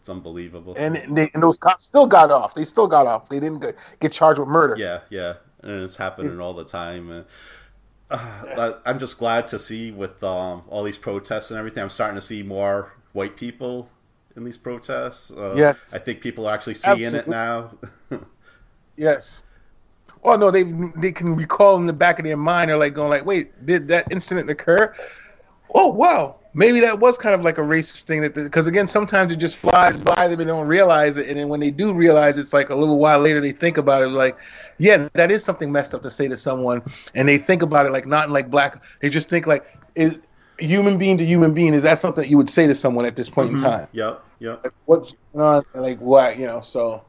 it's 0.00 0.10
unbelievable. 0.10 0.74
and 0.76 0.96
they, 1.16 1.30
and 1.32 1.42
those 1.42 1.58
cops 1.58 1.86
still 1.86 2.06
got 2.06 2.30
off. 2.30 2.54
They 2.54 2.64
still 2.64 2.86
got 2.86 3.06
off. 3.06 3.28
They 3.30 3.40
didn't 3.40 3.60
get, 3.60 3.76
get 3.98 4.12
charged 4.12 4.38
with 4.38 4.48
murder. 4.48 4.76
Yeah, 4.78 5.00
yeah, 5.10 5.34
and 5.62 5.82
it's 5.82 5.96
happening 5.96 6.38
all 6.38 6.52
the 6.52 6.64
time. 6.64 7.24
Uh, 8.56 8.74
I'm 8.86 8.98
just 8.98 9.18
glad 9.18 9.48
to 9.48 9.58
see 9.58 9.90
with 9.90 10.22
um, 10.22 10.62
all 10.68 10.82
these 10.84 10.96
protests 10.96 11.50
and 11.50 11.58
everything. 11.58 11.82
I'm 11.82 11.90
starting 11.90 12.14
to 12.14 12.20
see 12.22 12.42
more 12.42 12.92
white 13.12 13.36
people 13.36 13.90
in 14.36 14.44
these 14.44 14.56
protests. 14.56 15.30
Uh, 15.30 15.54
Yes. 15.56 15.92
I 15.92 15.98
think 15.98 16.20
people 16.20 16.46
are 16.46 16.54
actually 16.54 16.74
seeing 16.74 17.14
it 17.14 17.28
now. 17.28 17.72
Yes. 18.96 19.44
Oh 20.24 20.36
no, 20.36 20.50
they 20.50 20.62
they 20.96 21.12
can 21.12 21.36
recall 21.36 21.76
in 21.76 21.86
the 21.86 21.92
back 21.92 22.18
of 22.18 22.24
their 22.24 22.36
mind. 22.36 22.70
They're 22.70 22.78
like 22.78 22.94
going 22.94 23.10
like, 23.10 23.26
wait, 23.26 23.66
did 23.66 23.86
that 23.88 24.10
incident 24.10 24.48
occur? 24.48 24.92
Oh 25.74 25.88
wow, 25.92 26.36
maybe 26.56 26.80
that 26.80 26.98
was 26.98 27.18
kind 27.18 27.34
of 27.34 27.42
like 27.42 27.58
a 27.58 27.60
racist 27.60 28.04
thing. 28.04 28.22
That 28.22 28.34
because 28.34 28.66
again, 28.66 28.86
sometimes 28.86 29.30
it 29.30 29.36
just 29.36 29.56
flies 29.56 29.98
by 29.98 30.26
them 30.26 30.32
and 30.32 30.40
they 30.40 30.44
don't 30.46 30.66
realize 30.66 31.16
it, 31.16 31.28
and 31.28 31.38
then 31.38 31.48
when 31.48 31.60
they 31.60 31.70
do 31.70 31.92
realize, 31.92 32.38
it's 32.38 32.52
like 32.52 32.70
a 32.70 32.74
little 32.74 32.98
while 32.98 33.20
later 33.20 33.40
they 33.40 33.52
think 33.52 33.78
about 33.78 34.02
it. 34.02 34.08
Like, 34.08 34.38
yeah, 34.78 35.08
that 35.12 35.30
is 35.30 35.44
something 35.44 35.70
messed 35.70 35.94
up 35.94 36.02
to 36.02 36.10
say 36.10 36.26
to 36.26 36.36
someone, 36.36 36.82
and 37.14 37.28
they 37.28 37.38
think 37.38 37.62
about 37.62 37.86
it 37.86 37.92
like 37.92 38.06
not 38.06 38.28
in 38.28 38.32
like 38.32 38.50
black. 38.50 38.82
They 39.00 39.10
just 39.10 39.28
think 39.28 39.46
like, 39.46 39.78
is 39.94 40.18
human 40.58 40.98
being 40.98 41.18
to 41.18 41.24
human 41.24 41.52
being 41.52 41.74
is 41.74 41.82
that 41.82 41.98
something 41.98 42.22
that 42.22 42.30
you 42.30 42.38
would 42.38 42.48
say 42.48 42.66
to 42.66 42.74
someone 42.74 43.04
at 43.04 43.14
this 43.14 43.28
point 43.28 43.50
in 43.50 43.58
time? 43.60 43.86
yep, 43.92 44.24
yep. 44.40 44.66
what's 44.86 45.14
going 45.32 45.44
on? 45.44 45.82
Like 45.82 46.00
what 46.00 46.38
you 46.38 46.46
know? 46.46 46.62
So, 46.62 47.04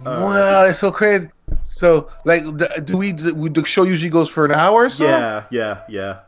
Uh, 0.00 0.02
well, 0.04 0.68
it's 0.68 0.78
so 0.78 0.92
crazy. 0.92 1.28
So, 1.62 2.10
like, 2.24 2.42
do 2.84 2.96
we? 2.98 3.12
Do, 3.12 3.48
the 3.48 3.64
show 3.64 3.84
usually 3.84 4.10
goes 4.10 4.28
for 4.28 4.44
an 4.44 4.52
hour 4.52 4.84
or 4.84 4.90
so. 4.90 5.04
Yeah, 5.04 5.44
yeah, 5.50 5.80
yeah. 5.88 6.20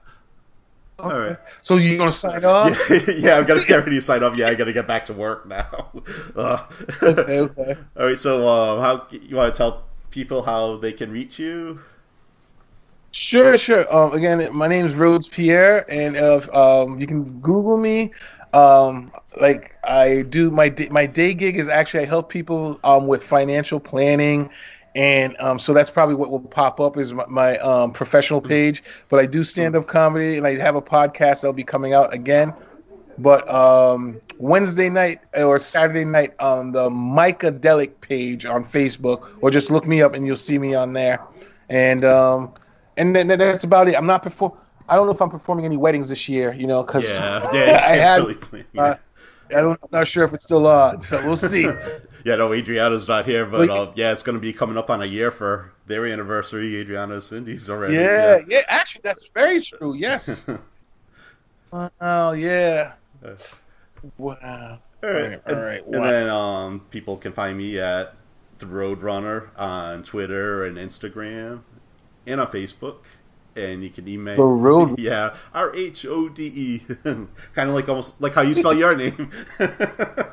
All 0.99 1.11
right. 1.19 1.39
So 1.63 1.77
you 1.77 1.97
gonna 1.97 2.11
sign 2.13 2.45
off? 2.45 2.77
Yeah, 2.91 3.11
yeah, 3.17 3.39
I'm 3.39 3.47
gonna 3.47 3.65
get 3.65 3.77
ready 3.85 3.97
to 3.97 4.01
sign 4.01 4.23
off. 4.23 4.37
Yeah, 4.37 4.49
I 4.49 4.55
gotta 4.55 4.73
get 4.73 4.87
back 4.87 5.05
to 5.07 5.13
work 5.15 5.47
now. 5.47 5.89
Uh, 6.37 6.65
Okay, 7.03 7.41
okay. 7.41 7.77
All 7.97 8.07
right. 8.07 8.19
So, 8.19 8.47
uh, 8.49 8.81
how 8.81 9.07
you 9.11 9.37
want 9.37 9.53
to 9.55 9.59
tell 9.59 9.85
people 10.11 10.43
how 10.43 10.77
they 10.77 10.93
can 10.93 11.11
reach 11.11 11.39
you? 11.39 11.81
Sure, 13.11 13.57
sure. 13.59 13.93
Um, 13.95 14.13
again, 14.13 14.47
my 14.55 14.69
name 14.69 14.87
is 14.87 14.95
Rhodes 14.95 15.29
Pierre, 15.29 15.85
and 15.91 16.17
uh, 16.17 16.41
um, 16.53 16.99
you 17.01 17.07
can 17.07 17.41
Google 17.41 17.77
me. 17.79 18.13
Um, 18.53 19.13
like 19.41 19.75
I 19.85 20.23
do 20.29 20.51
my 20.51 20.69
day, 20.69 20.89
my 20.91 21.07
day 21.07 21.35
gig 21.35 21.57
is 21.57 21.69
actually 21.69 22.03
I 22.03 22.07
help 22.07 22.29
people 22.31 22.79
um 22.85 23.07
with 23.07 23.23
financial 23.23 23.81
planning, 23.81 24.51
and 24.99 25.37
um, 25.41 25.61
so 25.61 25.73
that's 25.73 25.91
probably 25.91 26.17
what 26.17 26.29
will 26.29 26.41
pop 26.41 26.81
up 26.81 26.97
is 26.97 27.13
my, 27.13 27.25
my 27.29 27.59
um 27.59 27.93
professional 27.93 28.41
page. 28.41 28.83
But 29.09 29.21
I 29.21 29.27
do 29.27 29.45
stand 29.45 29.77
up 29.77 29.87
comedy, 29.87 30.37
and 30.37 30.45
I 30.45 30.57
have 30.57 30.75
a 30.75 30.83
podcast 30.83 31.43
that'll 31.43 31.53
be 31.53 31.63
coming 31.63 31.95
out 31.95 32.13
again. 32.13 32.53
But 33.17 33.49
um, 33.49 34.21
Wednesday 34.39 34.89
night 34.91 35.21
or 35.35 35.61
Saturday 35.61 36.05
night 36.05 36.35
on 36.41 36.73
the 36.73 36.91
Micadelic 36.91 38.01
page 38.01 38.45
on 38.45 38.65
Facebook, 38.65 39.37
or 39.41 39.53
just 39.53 39.71
look 39.71 39.87
me 39.87 40.03
up 40.03 40.15
and 40.15 40.27
you'll 40.27 40.35
see 40.35 40.59
me 40.59 40.75
on 40.75 40.95
there. 40.95 41.21
And 41.69 42.05
um, 42.05 42.53
and 42.97 43.15
then 43.15 43.29
that's 43.29 43.63
about 43.63 43.89
it. 43.89 43.97
I'm 43.97 44.07
not 44.07 44.25
perform. 44.25 44.53
I 44.89 44.97
don't 44.97 45.07
know 45.07 45.13
if 45.13 45.23
I'm 45.23 45.31
performing 45.31 45.65
any 45.65 45.77
weddings 45.77 46.09
this 46.09 46.29
year, 46.29 46.53
you 46.53 46.67
know, 46.67 46.83
because 46.83 47.09
Yeah, 47.09 47.49
yeah. 47.53 47.77
I 47.85 47.97
can't 47.97 48.01
had. 48.01 48.23
really. 48.25 48.65
Uh, 48.77 48.97
I 49.51 49.61
don't, 49.61 49.79
I'm 49.81 49.89
not 49.93 50.09
sure 50.09 50.25
if 50.25 50.35
it's 50.35 50.45
still 50.45 50.67
on, 50.67 51.01
so 51.03 51.25
we'll 51.25 51.37
see. 51.37 51.71
yeah, 52.25 52.37
no, 52.37 52.53
Adriana's 52.53 53.09
not 53.09 53.25
here, 53.25 53.47
but 53.47 53.69
Well, 53.69 53.83
uh, 53.89 53.93
yeah, 53.95 54.13
it's 54.13 54.23
gonna 54.23 54.39
be 54.39 54.53
coming 54.53 54.77
up 54.77 54.91
on 54.91 55.03
a 55.03 55.07
year 55.07 55.31
for 55.31 55.73
their 55.87 56.07
anniversary. 56.07 56.77
Adriana 56.77 57.21
Cindy's 57.21 57.69
already. 57.71 57.95
Yeah, 57.95 58.41
yeah. 58.49 58.63
Actually, 58.69 59.03
that's 59.05 59.29
very 59.35 59.61
true. 59.61 59.95
Yes. 59.95 60.47
wow. 61.73 62.33
Yeah. 62.33 62.93
yeah. 63.23 63.37
Wow. 64.17 64.79
All 65.01 65.11
right, 65.11 65.41
Alright, 65.49 65.49
alright, 65.49 65.87
And, 65.87 65.95
and 65.95 66.05
then 66.05 66.29
um, 66.29 66.81
people 66.91 67.17
can 67.19 67.33
find 67.33 67.57
me 67.57 67.79
at 67.79 68.15
the 68.59 68.67
Roadrunner 68.67 69.49
on 69.57 70.03
Twitter 70.03 70.65
and 70.65 70.77
Instagram, 70.77 71.61
and 72.27 72.41
on 72.41 72.49
Facebook. 72.49 72.97
And 73.59 73.83
you 73.83 73.91
can 73.91 74.07
email 74.09 74.37
The 74.37 74.45
Road- 74.45 74.99
yeah, 74.99 75.37
R 75.55 75.75
H 75.75 76.07
O 76.07 76.29
D 76.29 76.47
E, 76.47 76.79
kind 77.05 77.29
of 77.69 77.71
like 77.75 77.89
almost 77.89 78.21
like 78.21 78.35
how 78.35 78.43
you 78.43 78.55
spell 78.55 78.75
your 78.75 78.97
name. 78.97 79.31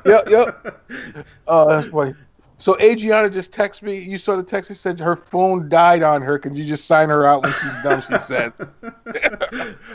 Yep. 0.06 0.28
Yep. 0.30 0.78
Oh, 1.48 1.68
that's 1.68 1.88
funny. 1.88 2.14
So 2.58 2.78
Adriana 2.80 3.28
just 3.28 3.52
texted 3.52 3.82
me. 3.82 3.98
You 3.98 4.16
saw 4.16 4.36
the 4.36 4.42
text. 4.42 4.70
It 4.70 4.76
said 4.76 4.98
her 5.00 5.14
phone 5.16 5.68
died 5.68 6.02
on 6.02 6.22
her. 6.22 6.38
Could 6.38 6.56
you 6.56 6.64
just 6.64 6.86
sign 6.86 7.08
her 7.10 7.26
out 7.26 7.42
when 7.42 7.52
she's 7.52 7.76
done? 7.82 8.00
She 8.00 8.16
said. 8.18 8.52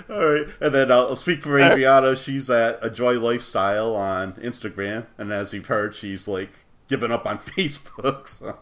All 0.09 0.25
right, 0.33 0.45
and 0.59 0.73
then 0.73 0.91
I'll, 0.91 1.07
I'll 1.07 1.15
speak 1.15 1.41
for 1.41 1.59
Adriana. 1.59 2.15
She's 2.15 2.49
at 2.49 2.77
a 2.83 2.89
Joy 2.89 3.19
Lifestyle 3.19 3.95
on 3.95 4.33
Instagram, 4.33 5.05
and 5.17 5.31
as 5.31 5.53
you've 5.53 5.67
heard, 5.67 5.95
she's 5.95 6.27
like 6.27 6.65
given 6.87 7.11
up 7.11 7.25
on 7.25 7.39
Facebook. 7.39 8.27
So. 8.27 8.57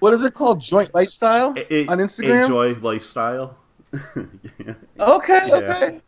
What 0.00 0.12
is 0.14 0.22
it 0.24 0.34
called? 0.34 0.60
Joint 0.60 0.92
lifestyle 0.94 1.54
A- 1.56 1.86
on 1.86 1.98
Instagram. 1.98 2.42
Enjoy 2.42 2.74
lifestyle. 2.80 3.56
Yeah. 3.92 4.74
Okay, 5.00 5.40
Yeah. 5.48 5.54
okay. 5.56 6.00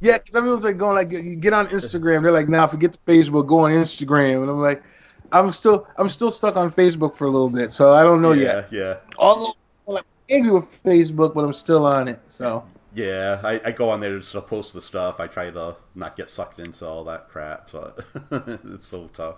Yeah, 0.00 0.18
because 0.18 0.34
everyone's 0.34 0.64
like 0.64 0.78
going 0.78 0.96
like 0.96 1.12
you 1.12 1.36
get 1.36 1.52
on 1.52 1.66
Instagram. 1.68 2.22
They're 2.22 2.32
like, 2.32 2.48
now 2.48 2.66
forget 2.66 2.92
the 2.92 2.98
Facebook, 3.12 3.46
go 3.46 3.60
on 3.60 3.70
Instagram. 3.70 4.42
And 4.42 4.50
I'm 4.50 4.60
like, 4.60 4.82
I'm 5.30 5.52
still 5.52 5.86
I'm 5.96 6.08
still 6.08 6.30
stuck 6.32 6.56
on 6.56 6.70
Facebook 6.72 7.14
for 7.14 7.26
a 7.26 7.30
little 7.30 7.48
bit, 7.48 7.72
so 7.72 7.92
I 7.92 8.02
don't 8.02 8.20
know 8.20 8.32
yeah, 8.32 8.42
yet. 8.42 8.72
yeah, 8.72 8.96
Although 9.16 9.54
I'm 9.86 9.94
like, 9.94 10.04
angry 10.28 10.50
with 10.52 10.82
Facebook, 10.82 11.34
but 11.34 11.44
I'm 11.44 11.52
still 11.52 11.86
on 11.86 12.08
it. 12.08 12.20
So 12.28 12.64
yeah. 12.94 13.40
I, 13.44 13.60
I 13.64 13.70
go 13.70 13.90
on 13.90 14.00
there 14.00 14.18
to 14.18 14.40
post 14.42 14.74
the 14.74 14.82
stuff. 14.82 15.20
I 15.20 15.26
try 15.28 15.50
to 15.50 15.76
not 15.94 16.16
get 16.16 16.28
sucked 16.28 16.58
into 16.58 16.84
all 16.86 17.04
that 17.04 17.28
crap. 17.28 17.70
So 17.70 17.94
it's 18.64 18.86
so 18.88 19.06
tough. 19.06 19.36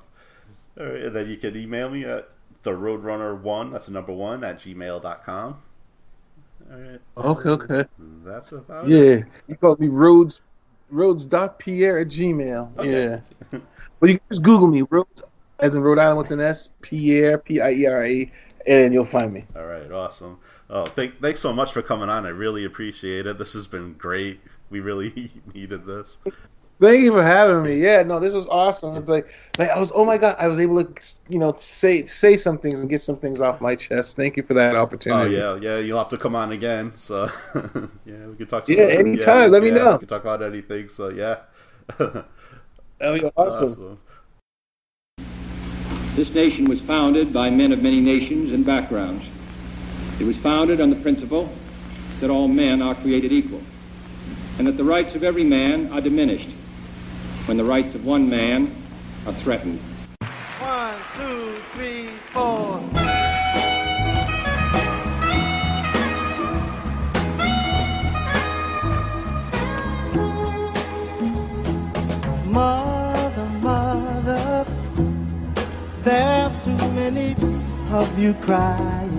All 0.81 0.87
right, 0.87 1.03
and 1.03 1.15
then 1.15 1.29
you 1.29 1.37
can 1.37 1.55
email 1.57 1.91
me 1.91 2.05
at 2.05 2.29
the 2.65 2.73
Roadrunner 2.73 3.41
one. 3.41 3.71
That's 3.71 3.87
the 3.87 3.93
number 3.93 4.13
one 4.13 4.43
at 4.43 4.59
gmail.com. 4.59 5.63
All 6.71 6.79
right. 6.79 7.01
Okay, 7.17 7.49
okay. 7.51 7.89
That's 8.25 8.53
about 8.53 8.89
it. 8.89 8.91
Yeah, 8.91 9.25
you 9.47 9.57
call 9.57 9.77
me 9.79 9.89
Rhodes 9.89 10.41
Rhodes.pierre 10.91 11.99
at 11.99 12.09
Gmail. 12.09 12.79
Okay. 12.79 13.21
Yeah. 13.53 13.59
but 14.01 14.11
you 14.11 14.19
can 14.19 14.27
just 14.31 14.43
Google 14.43 14.69
me, 14.69 14.83
Rhodes, 14.83 15.23
as 15.59 15.77
in 15.77 15.83
Rhode 15.83 15.99
Island 15.99 16.19
with 16.19 16.31
an 16.31 16.41
S, 16.41 16.71
Pierre, 16.83 17.39
P 17.39 17.61
I 17.61 17.71
E 17.73 17.87
R 17.87 18.05
A, 18.05 18.33
and 18.67 18.95
you'll 18.95 19.05
find 19.05 19.33
me. 19.33 19.45
All 19.57 19.67
right, 19.67 19.91
awesome. 19.91 20.39
Oh, 20.71 20.85
thank, 20.87 21.21
thanks 21.21 21.41
so 21.41 21.53
much 21.53 21.73
for 21.73 21.83
coming 21.83 22.09
on. 22.09 22.27
I 22.27 22.31
really 22.31 22.65
appreciate 22.65 23.27
it. 23.27 23.39
This 23.39 23.53
has 23.53 23.67
been 23.67 23.95
great. 23.95 24.41
We 24.71 24.81
really 24.81 25.31
needed 25.55 25.87
this. 25.87 26.19
Thank 26.85 27.03
you 27.03 27.13
for 27.13 27.23
having 27.23 27.63
me. 27.63 27.77
Yeah, 27.77 28.03
no, 28.03 28.21
this 28.21 28.35
was 28.35 28.47
awesome. 28.49 28.95
It's 28.97 29.09
like, 29.09 29.33
like 29.57 29.71
I 29.71 29.79
was, 29.79 29.91
oh 29.95 30.05
my 30.05 30.19
god, 30.19 30.37
I 30.39 30.49
was 30.49 30.61
able 30.61 30.85
to, 30.85 31.21
you 31.31 31.39
know, 31.39 31.55
say 31.57 32.05
say 32.05 32.37
some 32.37 32.59
things 32.59 32.81
and 32.81 32.91
get 32.91 33.01
some 33.01 33.17
things 33.17 33.41
off 33.41 33.63
my 33.63 33.75
chest. 33.75 34.17
Thank 34.17 34.37
you 34.37 34.43
for 34.43 34.53
that 34.53 34.77
oh, 34.77 34.83
opportunity. 34.83 35.41
Oh 35.41 35.55
yeah, 35.55 35.61
yeah. 35.63 35.79
You'll 35.79 35.97
have 35.97 36.11
to 36.11 36.19
come 36.19 36.37
on 36.37 36.53
again. 36.53 36.93
So 36.95 37.31
yeah, 38.05 38.27
we 38.27 38.37
could 38.37 38.51
talk. 38.51 38.67
To 38.67 38.77
yeah, 38.77 38.99
anytime. 38.99 39.51
Let 39.51 39.63
me 39.63 39.71
know. 39.71 39.93
We 39.93 40.01
could 40.01 40.11
talk 40.11 40.21
about 40.21 40.43
anything. 40.43 40.91
So 40.91 41.09
yeah. 41.09 41.39
That'd 42.99 43.23
be 43.23 43.31
awesome. 43.35 43.99
This 46.17 46.29
nation 46.35 46.67
was 46.67 46.81
founded 46.83 47.33
by 47.33 47.49
men 47.49 47.73
of 47.73 47.83
many 47.83 48.01
nations 48.01 48.53
and 48.53 48.63
backgrounds. 48.65 49.25
It 50.21 50.25
was 50.25 50.37
founded 50.37 50.83
on 50.83 50.91
the 50.91 50.97
principle 50.97 51.49
that 52.21 52.29
all 52.29 52.47
men 52.47 52.83
are 52.83 52.95
created 52.95 53.33
equal, 53.33 53.63
and 54.59 54.67
that 54.67 54.77
the 54.77 54.85
rights 54.85 55.15
of 55.15 55.25
every 55.25 55.45
man 55.45 55.91
are 55.91 56.03
diminished 56.03 56.51
when 57.47 57.59
the 57.59 57.65
rights 57.65 57.95
of 57.95 58.05
one 58.05 58.29
man 58.29 58.75
are 59.27 59.33
threatened. 59.35 59.79
One, 60.61 60.95
two, 61.15 61.57
three, 61.73 62.09
four. 62.33 62.81
Mother, 72.47 73.47
mother, 73.61 74.67
there's 76.03 76.65
too 76.65 76.77
many 76.93 77.37
of 77.91 78.19
you 78.19 78.33
crying. 78.35 79.19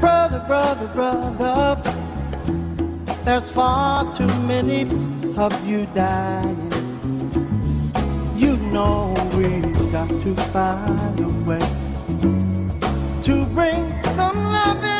Brother, 0.00 0.42
brother, 0.46 0.86
brother, 0.94 1.99
there's 3.24 3.50
far 3.50 4.12
too 4.14 4.26
many 4.42 4.82
of 5.36 5.52
you 5.66 5.86
dying. 5.94 6.72
You 8.36 8.56
know 8.72 9.14
we've 9.36 9.92
got 9.92 10.08
to 10.08 10.34
find 10.52 11.20
a 11.20 11.28
way 11.48 11.66
to 13.22 13.44
bring 13.54 13.82
some 14.14 14.36
love 14.36 14.82
here 14.82 14.99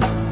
lights, 0.00 0.23